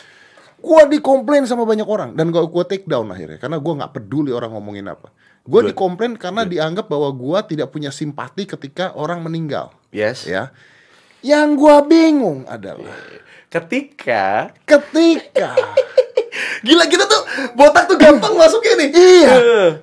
Gua 0.58 0.86
dikomplain 0.86 1.42
sama 1.42 1.66
banyak 1.66 1.86
orang 1.86 2.14
dan 2.14 2.30
gua 2.30 2.46
gua 2.46 2.62
take 2.62 2.86
down 2.86 3.10
akhirnya 3.10 3.38
karena 3.38 3.58
gua 3.58 3.82
nggak 3.82 3.92
peduli 3.92 4.30
orang 4.30 4.52
ngomongin 4.52 4.86
apa. 4.86 5.10
Gua 5.42 5.58
Good. 5.58 5.74
dikomplain 5.74 6.14
karena 6.14 6.46
dianggap 6.46 6.86
bahwa 6.86 7.10
gua 7.10 7.42
tidak 7.42 7.70
punya 7.70 7.90
simpati 7.90 8.46
ketika 8.46 8.94
orang 8.94 9.22
meninggal, 9.22 9.74
Yes. 9.90 10.22
ya. 10.22 10.54
Yang 11.22 11.48
gua 11.54 11.76
bingung 11.80 12.42
adalah 12.44 12.98
Ketika 13.46 14.50
ketika 14.64 15.54
Gila 16.64 16.88
kita 16.88 17.04
tuh 17.04 17.22
botak 17.52 17.84
tuh 17.84 17.94
gampang 17.94 18.32
masuknya 18.32 18.74
nih. 18.76 18.90
iya 18.90 19.34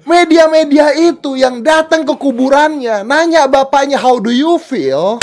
media-media 0.04 0.92
itu 0.96 1.38
yang 1.38 1.62
datang 1.62 2.02
ke 2.02 2.12
kuburannya 2.12 3.04
nanya 3.04 3.46
bapaknya 3.46 3.96
how 3.96 4.18
do 4.18 4.30
you 4.30 4.58
feel 4.58 5.22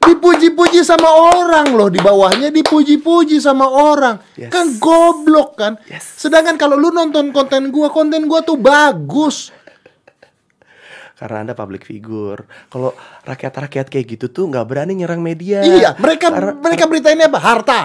dipuji-puji 0.00 0.82
sama 0.82 1.06
orang 1.34 1.70
loh 1.72 1.86
di 1.86 1.98
bawahnya 1.98 2.50
dipuji-puji 2.50 3.38
sama 3.38 3.66
orang 3.66 4.18
Yes. 4.34 4.50
kan 4.50 4.66
goblok 4.78 5.54
kan 5.54 5.72
Yes. 5.84 6.18
sedangkan 6.18 6.54
kalau 6.54 6.74
lu 6.74 6.90
nonton 6.90 7.30
konten 7.30 7.70
gua 7.70 7.88
konten 7.88 8.26
gua 8.26 8.40
tuh 8.40 8.54
bagus 8.56 9.50
Karena 11.16 11.40
anda 11.40 11.52
public 11.52 11.82
figure. 11.82 12.44
Kalau 12.66 12.92
rakyat-rakyat 13.22 13.88
kayak 13.88 14.06
gitu 14.06 14.26
tuh 14.28 14.44
nggak 14.46 14.64
berani 14.64 14.92
nyerang 14.94 15.18
media. 15.18 15.60
iya 15.60 15.96
mereka 15.96 16.28
Karena- 16.28 16.54
mereka 16.54 16.84
beritainnya 16.84 17.26
apa 17.26 17.40
harta 17.40 17.80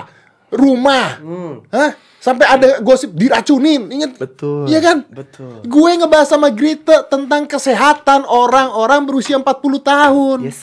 rumah 0.49 1.15
Hmm. 1.17 1.63
Hah? 1.69 1.95
sampai 2.19 2.45
ada 2.45 2.67
gosip 2.79 3.09
diracunin 3.11 3.87
inget 3.89 4.13
Betul. 4.13 4.67
iya 4.67 4.77
kan 4.77 5.07
Betul. 5.07 5.63
gue 5.63 5.91
ngebahas 5.95 6.27
sama 6.27 6.51
Grita 6.51 7.01
tentang 7.03 7.47
kesehatan 7.47 8.23
orang-orang 8.23 9.01
berusia 9.01 9.39
40 9.39 9.47
tahun 9.81 10.45
Yes. 10.45 10.59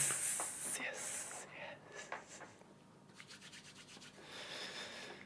Yes. 0.77 1.01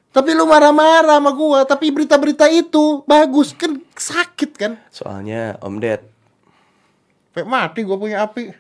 Tapi 0.10 0.30
lu 0.32 0.46
marah-marah 0.46 1.18
sama 1.18 1.34
gua, 1.34 1.66
tapi 1.66 1.90
berita-berita 1.90 2.46
itu 2.48 3.02
bagus 3.04 3.50
kan 3.52 3.74
sakit 3.92 4.52
kan? 4.54 4.72
Soalnya 4.88 5.58
Om 5.58 5.76
Ded, 5.78 6.06
Kayak 7.34 7.50
mati 7.50 7.80
gua 7.82 7.98
punya 7.98 8.22
api. 8.22 8.54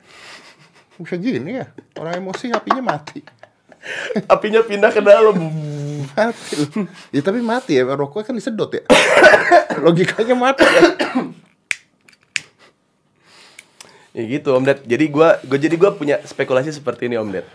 Bisa 0.97 1.17
gini 1.17 1.61
ya, 1.61 1.69
orang 1.97 2.21
emosi 2.21 2.49
apinya 2.53 2.81
mati. 2.81 3.21
apinya 4.33 4.61
pindah 4.65 4.89
ke 4.89 5.01
dalam. 5.01 5.37
Mati. 6.13 6.55
ya 7.15 7.21
tapi 7.21 7.39
mati 7.41 7.77
ya, 7.77 7.85
rokoknya 7.85 8.33
kan 8.33 8.35
disedot 8.37 8.73
ya. 8.73 8.83
Logikanya 9.85 10.35
mati 10.37 10.65
ya. 10.65 10.81
Ya 14.13 14.23
gitu 14.29 14.53
Om 14.53 14.63
Ded. 14.65 14.85
Jadi 14.85 15.05
gua 15.09 15.41
gua 15.41 15.57
jadi 15.57 15.73
gua 15.73 15.97
punya 15.97 16.21
spekulasi 16.21 16.69
seperti 16.69 17.09
ini 17.09 17.17
Om 17.17 17.33
Ded. 17.33 17.45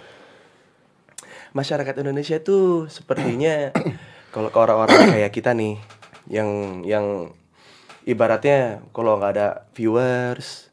Masyarakat 1.55 1.95
Indonesia 2.03 2.35
itu 2.39 2.91
sepertinya 2.91 3.71
kalau 4.35 4.51
ke 4.51 4.59
orang-orang 4.59 5.15
kayak 5.15 5.31
kita 5.31 5.55
nih 5.55 5.79
yang 6.27 6.83
yang 6.83 7.31
ibaratnya 8.05 8.83
kalau 8.91 9.17
nggak 9.17 9.33
ada 9.39 9.49
viewers, 9.73 10.68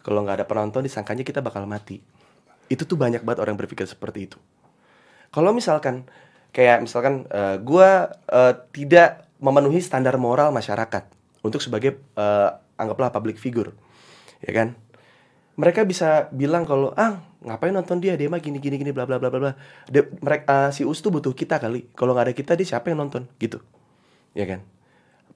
kalau 0.00 0.24
nggak 0.24 0.42
ada 0.42 0.46
penonton 0.48 0.84
disangkanya 0.84 1.24
kita 1.24 1.44
bakal 1.44 1.64
mati. 1.68 2.00
Itu 2.70 2.86
tuh 2.86 2.96
banyak 2.96 3.26
banget 3.26 3.40
orang 3.42 3.58
berpikir 3.58 3.84
seperti 3.84 4.30
itu. 4.30 4.38
Kalau 5.30 5.50
misalkan 5.54 6.06
kayak 6.50 6.82
misalkan 6.82 7.26
eh, 7.30 7.56
gua 7.62 8.14
eh, 8.30 8.54
tidak 8.74 9.26
memenuhi 9.40 9.80
standar 9.80 10.14
moral 10.20 10.50
masyarakat 10.50 11.06
untuk 11.46 11.62
sebagai 11.62 11.98
eh, 12.18 12.50
anggaplah 12.80 13.12
public 13.12 13.36
figure, 13.36 13.74
ya 14.42 14.52
kan? 14.54 14.74
Mereka 15.60 15.84
bisa 15.84 16.32
bilang 16.32 16.64
kalau 16.64 16.96
ah 16.96 17.20
ngapain 17.44 17.74
nonton 17.74 18.00
dia 18.00 18.16
dia 18.16 18.32
mah 18.32 18.40
gini 18.40 18.56
gini 18.56 18.80
gini 18.80 18.92
bla 18.96 19.04
bla 19.04 19.20
bla 19.20 19.28
bla. 19.28 19.52
Dia- 19.90 20.08
Mereka 20.08 20.72
si 20.72 20.88
Us 20.88 21.04
tuh 21.04 21.12
butuh 21.12 21.36
kita 21.36 21.60
kali. 21.60 21.84
Kalau 21.92 22.16
nggak 22.16 22.32
ada 22.32 22.34
kita 22.34 22.52
dia 22.56 22.64
siapa 22.64 22.88
yang 22.88 23.04
nonton 23.04 23.28
gitu, 23.36 23.60
ya 24.32 24.48
kan? 24.48 24.64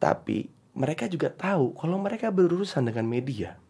Tapi 0.01 0.49
mereka 0.75 1.07
juga 1.07 1.29
tahu 1.29 1.77
kalau 1.77 2.01
mereka 2.01 2.33
berurusan 2.33 2.89
dengan 2.89 3.05
media, 3.07 3.61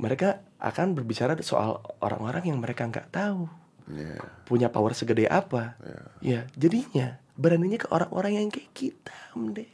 mereka 0.00 0.40
akan 0.56 0.96
berbicara 0.96 1.36
soal 1.44 1.84
orang-orang 2.00 2.48
yang 2.48 2.58
mereka 2.58 2.88
nggak 2.88 3.12
tahu 3.12 3.44
Iya. 3.90 4.22
punya 4.46 4.70
power 4.70 4.94
segede 4.94 5.26
apa. 5.26 5.74
Ya, 6.22 6.46
jadinya 6.54 7.18
beraninya 7.34 7.74
ke 7.74 7.90
orang-orang 7.90 8.38
yang 8.38 8.46
kayak 8.46 8.70
kita, 8.70 9.16
Om 9.34 9.50
Ded. 9.50 9.66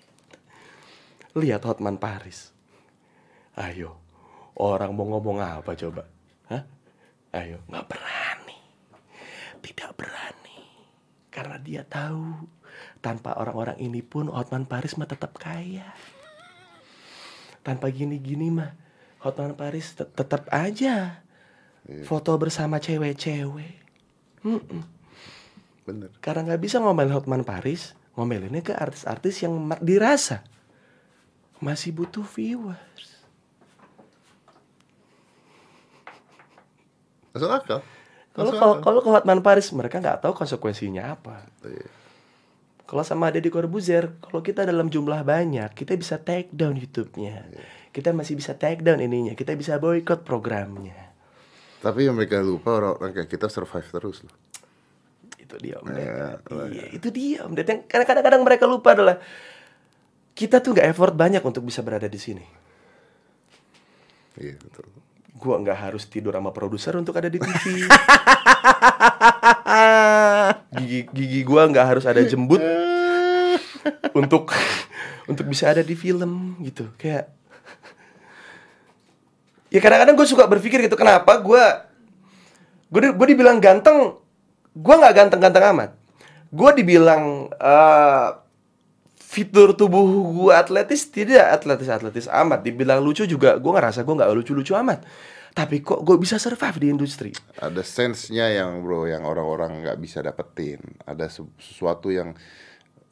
Lihat 1.37 1.61
Hotman 1.68 2.01
Paris. 2.01 2.49
Ayo, 3.61 4.01
orang 4.57 4.97
mau 4.97 5.05
ngomong 5.05 5.45
apa 5.45 5.77
coba? 5.77 6.09
Hah? 6.49 6.64
Ayo, 7.37 7.61
nggak 7.68 7.87
berani. 7.93 8.59
Tidak 9.61 9.91
berani. 9.93 10.61
Karena 11.29 11.61
dia 11.61 11.85
tahu 11.85 12.49
tanpa 13.05 13.37
orang-orang 13.37 13.77
ini 13.85 14.01
pun 14.01 14.33
Hotman 14.33 14.64
Paris 14.64 14.97
mah 14.97 15.09
tetap 15.09 15.37
kaya. 15.37 15.93
Tanpa 17.61 17.93
gini-gini 17.93 18.49
mah 18.49 18.86
Hotman 19.27 19.59
Paris 19.59 19.99
te 19.99 20.07
tetap 20.07 20.47
aja 20.55 21.18
iya. 21.83 22.03
foto 22.07 22.31
bersama 22.39 22.79
cewek-cewek. 22.79 23.74
Mm 24.47 24.62
-mm. 24.62 24.83
Bener. 25.83 26.11
Karena 26.22 26.47
nggak 26.47 26.62
bisa 26.62 26.79
ngomelin 26.79 27.14
Hotman 27.14 27.43
Paris, 27.43 27.99
ngomelinnya 28.14 28.62
ke 28.62 28.74
artis-artis 28.74 29.43
yang 29.43 29.59
dirasa 29.83 30.47
masih 31.59 31.91
butuh 31.91 32.22
viewers. 32.22 33.18
Masuk 37.35 37.51
akal. 37.51 37.81
Kalau 38.37 38.79
kalau 38.79 39.01
ke 39.03 39.11
Hotman 39.11 39.43
Paris 39.43 39.72
mereka 39.74 39.99
nggak 39.99 40.22
tahu 40.22 40.39
konsekuensinya 40.39 41.18
apa. 41.18 41.51
Iya. 41.66 41.91
Kalau 42.87 43.03
sama 43.03 43.35
Deddy 43.35 43.51
Corbuzier, 43.51 44.14
kalau 44.22 44.47
kita 44.47 44.62
dalam 44.62 44.87
jumlah 44.87 45.27
banyak, 45.27 45.74
kita 45.74 45.99
bisa 45.99 46.22
take 46.22 46.55
down 46.55 46.79
YouTube-nya. 46.79 47.43
Iya 47.51 47.86
kita 47.97 48.13
masih 48.13 48.37
bisa 48.37 48.53
take 48.53 48.85
down 48.85 49.01
ininya, 49.01 49.33
kita 49.33 49.57
bisa 49.57 49.81
boycott 49.81 50.21
programnya. 50.21 51.17
Tapi 51.81 52.05
yang 52.05 52.13
mereka 52.13 52.45
lupa 52.45 52.77
orang-orang 52.77 53.17
kayak 53.17 53.31
kita 53.31 53.49
survive 53.49 53.89
terus 53.89 54.21
loh. 54.21 54.37
Itu 55.41 55.57
dia 55.57 55.81
Om 55.81 55.89
Ded. 55.89 56.05
Iya, 56.77 56.85
itu 56.93 57.09
dia 57.09 57.49
Om 57.49 57.57
Ded. 57.57 57.65
Yang 57.65 57.81
kadang- 57.89 58.05
Kadang-kadang 58.05 58.43
mereka 58.45 58.65
lupa 58.69 58.93
adalah 58.93 59.17
kita 60.37 60.61
tuh 60.61 60.77
nggak 60.77 60.93
effort 60.93 61.17
banyak 61.17 61.41
untuk 61.41 61.65
bisa 61.65 61.81
berada 61.81 62.05
di 62.05 62.21
sini. 62.21 62.45
Iya 64.37 64.61
betul. 64.61 64.93
Gua 65.33 65.57
nggak 65.57 65.79
harus 65.89 66.05
tidur 66.05 66.37
sama 66.37 66.53
produser 66.53 66.93
untuk 67.01 67.17
ada 67.17 67.33
di 67.33 67.41
TV. 67.41 67.65
gigi 70.77 71.01
gigi 71.09 71.41
gua 71.45 71.65
nggak 71.65 71.87
harus 71.87 72.05
ada 72.05 72.21
jembut 72.21 72.61
untuk 74.21 74.53
untuk 75.25 75.45
bisa 75.49 75.73
ada 75.73 75.81
di 75.81 75.97
film 75.97 76.61
gitu. 76.61 76.93
Kayak 76.97 77.33
ya 79.73 79.81
kadang-kadang 79.83 80.14
gue 80.14 80.29
suka 80.29 80.47
berpikir 80.47 80.79
gitu 80.85 80.95
kenapa 80.95 81.39
gue 81.43 81.64
gue 82.87 83.01
gue 83.11 83.27
dibilang 83.27 83.59
ganteng 83.59 84.14
gue 84.77 84.95
nggak 84.95 85.14
ganteng-ganteng 85.17 85.64
amat. 85.73 85.91
Gue 86.53 86.71
dibilang 86.77 87.49
eh, 87.57 88.29
fitur 89.17 89.73
tubuh 89.73 90.05
gue 90.33 90.53
atletis 90.53 91.09
tidak 91.09 91.49
atletis 91.51 91.89
atletis 91.89 92.27
amat. 92.29 92.61
Dibilang 92.62 93.01
lucu 93.01 93.25
juga 93.25 93.57
gue 93.57 93.73
ngerasa 93.73 94.05
gue 94.05 94.14
nggak 94.14 94.31
lucu-lucu 94.37 94.77
amat. 94.77 95.03
Tapi 95.57 95.81
kok 95.81 96.05
gue 96.05 96.21
bisa 96.21 96.37
survive 96.37 96.77
di 96.77 96.93
industri? 96.93 97.33
Ada 97.57 97.81
sense-nya 97.81 98.53
yang 98.53 98.85
bro 98.85 99.09
yang 99.09 99.25
orang-orang 99.25 99.81
nggak 99.81 99.97
bisa 99.97 100.21
dapetin. 100.21 100.85
Ada 101.09 101.33
se- 101.33 101.49
sesuatu 101.57 102.12
yang 102.12 102.37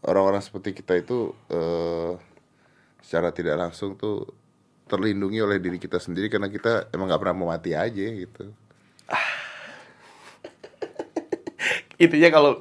orang-orang 0.04 0.44
seperti 0.44 0.76
kita 0.76 1.00
itu 1.00 1.32
eh 1.48 2.12
secara 3.00 3.32
tidak 3.32 3.56
langsung 3.56 3.96
tuh 3.96 4.43
terlindungi 4.84 5.40
oleh 5.40 5.58
diri 5.60 5.80
kita 5.80 5.96
sendiri 5.96 6.28
karena 6.28 6.52
kita 6.52 6.92
emang 6.92 7.08
nggak 7.08 7.20
pernah 7.20 7.36
mau 7.36 7.48
mati 7.50 7.72
aja 7.72 8.04
gitu. 8.04 8.52
intinya 12.02 12.30
kalau 12.34 12.52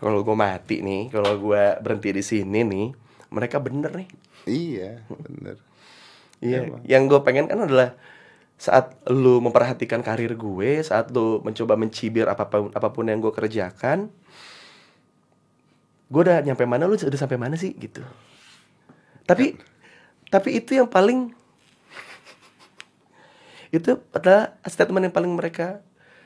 kalau 0.00 0.24
gue 0.24 0.36
mati 0.36 0.80
nih 0.80 1.12
kalau 1.12 1.36
gue 1.36 1.62
berhenti 1.82 2.10
di 2.14 2.24
sini 2.24 2.60
nih 2.64 2.86
mereka 3.34 3.60
bener 3.60 3.92
nih 3.92 4.08
Iya, 4.48 5.04
bener. 5.08 5.56
Iya, 6.40 6.80
yang 6.88 7.04
gue 7.04 7.20
pengen 7.20 7.50
kan 7.50 7.68
adalah 7.68 7.92
saat 8.56 8.96
lu 9.08 9.40
memperhatikan 9.44 10.00
karir 10.00 10.32
gue, 10.36 10.80
saat 10.80 11.12
lu 11.12 11.44
mencoba 11.44 11.76
mencibir 11.76 12.28
apa 12.28 12.48
pun 12.48 12.72
apa 12.72 12.88
pun 12.88 13.04
yang 13.08 13.20
gue 13.20 13.32
kerjakan, 13.32 14.08
gue 16.08 16.20
udah 16.20 16.40
nyampe 16.40 16.64
mana, 16.64 16.88
lu 16.88 16.96
udah 16.96 17.20
sampai 17.20 17.36
mana 17.36 17.60
sih 17.60 17.76
gitu. 17.76 18.00
Tapi 19.28 19.60
tapi 20.32 20.56
itu 20.56 20.80
yang 20.80 20.88
paling 20.88 21.36
itu 23.70 24.02
adalah 24.10 24.58
statement 24.66 25.10
yang 25.10 25.14
paling 25.14 25.32
mereka 25.34 25.78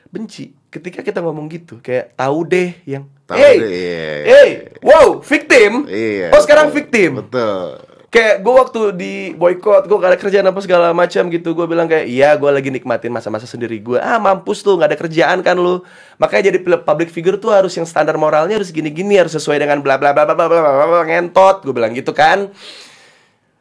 benci 0.09 0.53
ketika 0.69 1.01
kita 1.01 1.21
ngomong 1.21 1.45
gitu. 1.49 1.81
Kayak 1.81 2.17
tahu 2.17 2.45
deh 2.45 2.73
yang 2.85 3.05
tahu 3.25 3.37
hey 3.37 3.55
deh, 3.57 3.69
iya, 3.69 3.81
iya. 3.81 4.25
hey 4.25 4.49
iya. 4.49 4.79
wow 4.81 5.07
victim. 5.21 5.71
Iya, 5.85 6.27
oh 6.33 6.41
sekarang 6.41 6.73
victim. 6.73 7.21
betul. 7.21 7.81
Kayak 8.09 8.47
gue 8.47 8.53
waktu 8.55 8.81
di 8.95 9.13
boykot 9.35 9.91
gue 9.91 9.97
gak 9.99 10.11
ada 10.15 10.15
kerjaan 10.15 10.47
apa 10.47 10.63
segala 10.63 10.95
macam 10.95 11.27
gitu 11.27 11.51
gue 11.51 11.67
bilang 11.67 11.83
kayak 11.83 12.07
iya 12.07 12.31
gue 12.39 12.47
lagi 12.47 12.71
nikmatin 12.71 13.11
masa-masa 13.11 13.43
sendiri 13.43 13.75
gue 13.83 13.99
ah 13.99 14.15
mampus 14.23 14.63
tuh 14.63 14.79
nggak 14.79 14.95
ada 14.95 14.97
kerjaan 14.97 15.43
kan 15.43 15.59
lu. 15.59 15.83
Makanya 16.15 16.55
jadi 16.55 16.63
public 16.79 17.11
figure 17.11 17.35
tuh 17.35 17.51
harus 17.51 17.75
yang 17.75 17.83
standar 17.83 18.15
moralnya 18.15 18.55
harus 18.55 18.71
gini-gini 18.71 19.19
harus 19.19 19.35
sesuai 19.35 19.59
dengan 19.59 19.83
bla 19.83 19.99
bla 19.99 20.15
bla 20.15 20.23
bla 20.23 20.33
bla 20.33 20.47
bla, 20.47 20.61
bla, 20.63 20.85
bla 20.87 21.03
ngentot 21.03 21.67
gue 21.67 21.75
bilang 21.75 21.91
gitu 21.91 22.15
kan. 22.15 22.55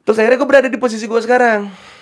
Terus 0.07 0.17
akhirnya 0.23 0.39
gue 0.39 0.49
berada 0.49 0.69
di 0.71 0.79
posisi 0.79 1.09
gue 1.11 1.19
sekarang 1.19 1.94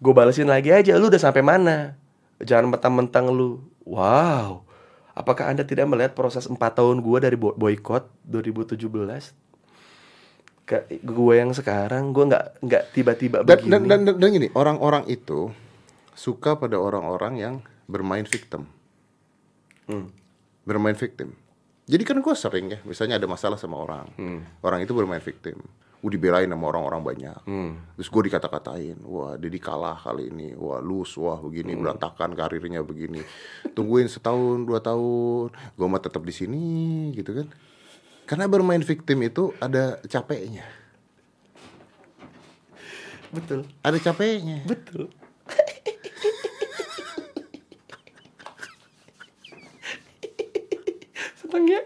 gue 0.00 0.12
balesin 0.12 0.48
lagi 0.48 0.72
aja 0.72 0.96
lu 1.00 1.08
udah 1.08 1.20
sampai 1.20 1.42
mana 1.44 1.96
jangan 2.42 2.68
mentang-mentang 2.72 3.32
lu 3.32 3.62
wow 3.88 4.60
apakah 5.16 5.48
anda 5.48 5.64
tidak 5.64 5.88
melihat 5.88 6.12
proses 6.12 6.44
4 6.44 6.56
tahun 6.58 7.00
gue 7.00 7.18
dari 7.20 7.36
bo- 7.40 7.56
boykot 7.56 8.04
2017 8.28 8.76
ke 10.66 10.98
gue 10.98 11.34
yang 11.38 11.54
sekarang 11.54 12.10
gue 12.10 12.26
nggak 12.26 12.44
nggak 12.58 12.82
tiba-tiba 12.90 13.46
Dan, 13.46 13.62
begini 13.62 13.70
dan, 13.70 13.82
dan, 13.86 14.00
dan, 14.02 14.14
dan 14.18 14.28
gini, 14.34 14.48
orang-orang 14.52 15.06
itu 15.06 15.54
suka 16.18 16.58
pada 16.58 16.74
orang-orang 16.74 17.38
yang 17.38 17.54
bermain 17.86 18.26
victim. 18.26 18.66
Hmm. 19.86 20.10
Bermain 20.66 20.98
victim. 20.98 21.38
Jadi 21.86 22.02
kan 22.02 22.18
gue 22.18 22.34
sering 22.34 22.66
ya, 22.74 22.78
misalnya 22.82 23.22
ada 23.22 23.30
masalah 23.30 23.54
sama 23.54 23.78
orang. 23.78 24.10
Hmm. 24.18 24.42
Orang 24.58 24.82
itu 24.82 24.90
bermain 24.90 25.22
victim. 25.22 25.62
Gue 25.98 26.10
dibelain 26.12 26.46
sama 26.46 26.70
orang-orang 26.70 27.02
banyak. 27.02 27.38
Hmm. 27.44 27.82
Terus 27.98 28.08
gue 28.08 28.22
dikata-katain, 28.30 29.00
wah 29.02 29.34
Dedi 29.34 29.58
kalah 29.58 29.96
kali 29.96 30.30
ini, 30.30 30.54
wah 30.54 30.78
lus, 30.78 31.16
wah 31.16 31.40
begini, 31.40 31.74
Hmm. 31.74 31.82
berantakan 31.82 32.30
karirnya 32.32 32.80
begini. 32.80 33.24
Tungguin 33.74 34.06
setahun, 34.06 34.62
dua 34.62 34.78
tahun, 34.78 35.50
gue 35.50 35.86
mah 35.88 36.02
tetap 36.02 36.22
di 36.22 36.30
sini, 36.30 36.64
gitu 37.12 37.32
kan. 37.34 37.48
Karena 38.26 38.46
bermain 38.46 38.82
victim 38.82 39.22
itu 39.22 39.50
ada 39.58 39.98
capeknya. 40.06 40.62
betul 43.26 43.66
Ada 43.82 43.98
capeknya. 44.00 44.62
betul 44.64 45.10
seneng 51.36 51.64
ya 51.68 51.82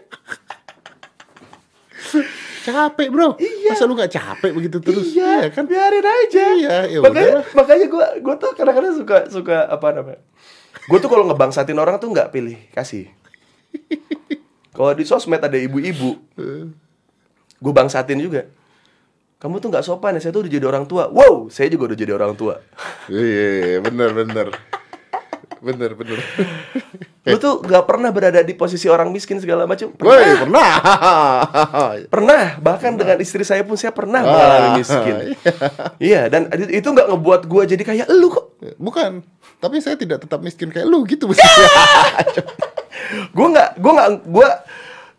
Capek 2.71 3.07
bro. 3.11 3.35
Masa 3.67 3.83
lu 3.83 3.93
gak 3.99 4.11
capek 4.15 4.51
begitu 4.55 4.77
terus? 4.79 5.11
Iya 5.11 5.51
kan? 5.51 5.67
biarin 5.67 6.05
aja. 6.05 6.45
Iya, 6.55 6.77
ya 6.87 6.99
makanya 7.03 7.43
makanya 7.51 7.85
gue 7.91 8.05
gue 8.23 8.35
tuh 8.39 8.51
kadang-kadang 8.55 8.93
suka 8.95 9.17
suka 9.27 9.67
apa 9.67 9.87
namanya? 9.91 10.21
Gue 10.87 10.97
tuh 11.03 11.11
kalau 11.11 11.27
ngebangsatin 11.27 11.77
orang 11.77 11.99
tuh 11.99 12.09
nggak 12.09 12.31
pilih 12.31 12.57
kasih. 12.71 13.11
Kalau 14.71 14.95
di 14.95 15.03
sosmed 15.03 15.43
ada 15.43 15.59
ibu-ibu 15.59 16.15
gue 17.61 17.73
bangsatin 17.75 18.17
juga. 18.17 18.47
Kamu 19.37 19.59
tuh 19.59 19.69
nggak 19.73 19.85
sopan 19.85 20.15
ya 20.15 20.21
saya 20.23 20.31
tuh 20.31 20.47
udah 20.47 20.51
jadi 20.53 20.65
orang 20.65 20.87
tua. 20.87 21.11
Wow 21.11 21.51
saya 21.51 21.67
juga 21.67 21.91
udah 21.91 21.97
jadi 21.99 22.15
orang 22.15 22.33
tua. 22.39 22.63
Iya, 23.11 23.77
iya, 23.77 23.77
bener, 23.83 24.15
bener 24.15 24.47
Bener, 25.61 25.93
bener. 25.93 26.17
Lu 27.29 27.37
tuh 27.37 27.61
nggak 27.61 27.85
pernah 27.85 28.09
berada 28.09 28.41
di 28.41 28.57
posisi 28.57 28.89
orang 28.89 29.13
miskin 29.13 29.37
segala 29.37 29.69
macam 29.69 29.93
Woi, 29.93 30.41
pernah. 30.41 30.71
Pernah. 32.13 32.43
Bahkan 32.57 32.97
dengan 32.97 33.17
istri 33.21 33.45
saya 33.45 33.61
pun 33.61 33.77
saya 33.77 33.93
pernah 33.93 34.25
mengalami 34.25 34.81
miskin. 34.81 35.15
Iya 36.01 36.33
dan 36.33 36.49
itu 36.73 36.89
nggak 36.89 37.13
ngebuat 37.13 37.41
gue 37.45 37.63
jadi 37.77 37.83
kayak 37.85 38.07
lu 38.09 38.33
kok. 38.33 38.57
Bukan. 38.81 39.21
Tapi 39.61 39.77
saya 39.77 39.93
tidak 39.93 40.25
tetap 40.25 40.41
miskin 40.41 40.73
kayak 40.73 40.89
lu 40.89 41.05
gitu. 41.05 41.29
Maksudnya 41.29 41.53
gue 43.37 43.47
nggak 43.53 43.69
gue 43.77 43.91
nggak 43.93 44.09
gue 44.25 44.49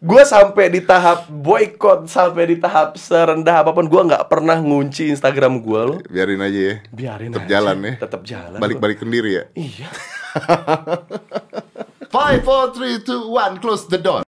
gue 0.03 0.23
sampai 0.27 0.67
di 0.67 0.83
tahap 0.83 1.31
boykot 1.31 2.11
sampai 2.11 2.51
di 2.51 2.57
tahap 2.59 2.99
serendah 2.99 3.63
apa 3.63 3.71
pun 3.71 3.87
gue 3.87 4.03
nggak 4.03 4.27
pernah 4.27 4.59
ngunci 4.59 5.15
Instagram 5.15 5.63
gue 5.63 5.81
lo. 5.87 5.97
Biarin 6.11 6.43
aja 6.43 6.61
ya. 6.61 6.77
Biarin 6.91 7.31
Tetap 7.31 7.47
aja. 7.47 7.53
jalan 7.55 7.77
ya. 7.79 7.93
Tetap 8.03 8.23
jalan 8.27 8.59
Balik-balik 8.59 8.99
sendiri 8.99 9.31
ya. 9.39 9.45
Iya. 9.55 9.89
Five, 12.13 12.45
four, 12.45 12.75
three, 12.77 13.01
two, 13.01 13.31
one, 13.31 13.57
close 13.63 13.87
the 13.87 13.97
door 13.97 14.27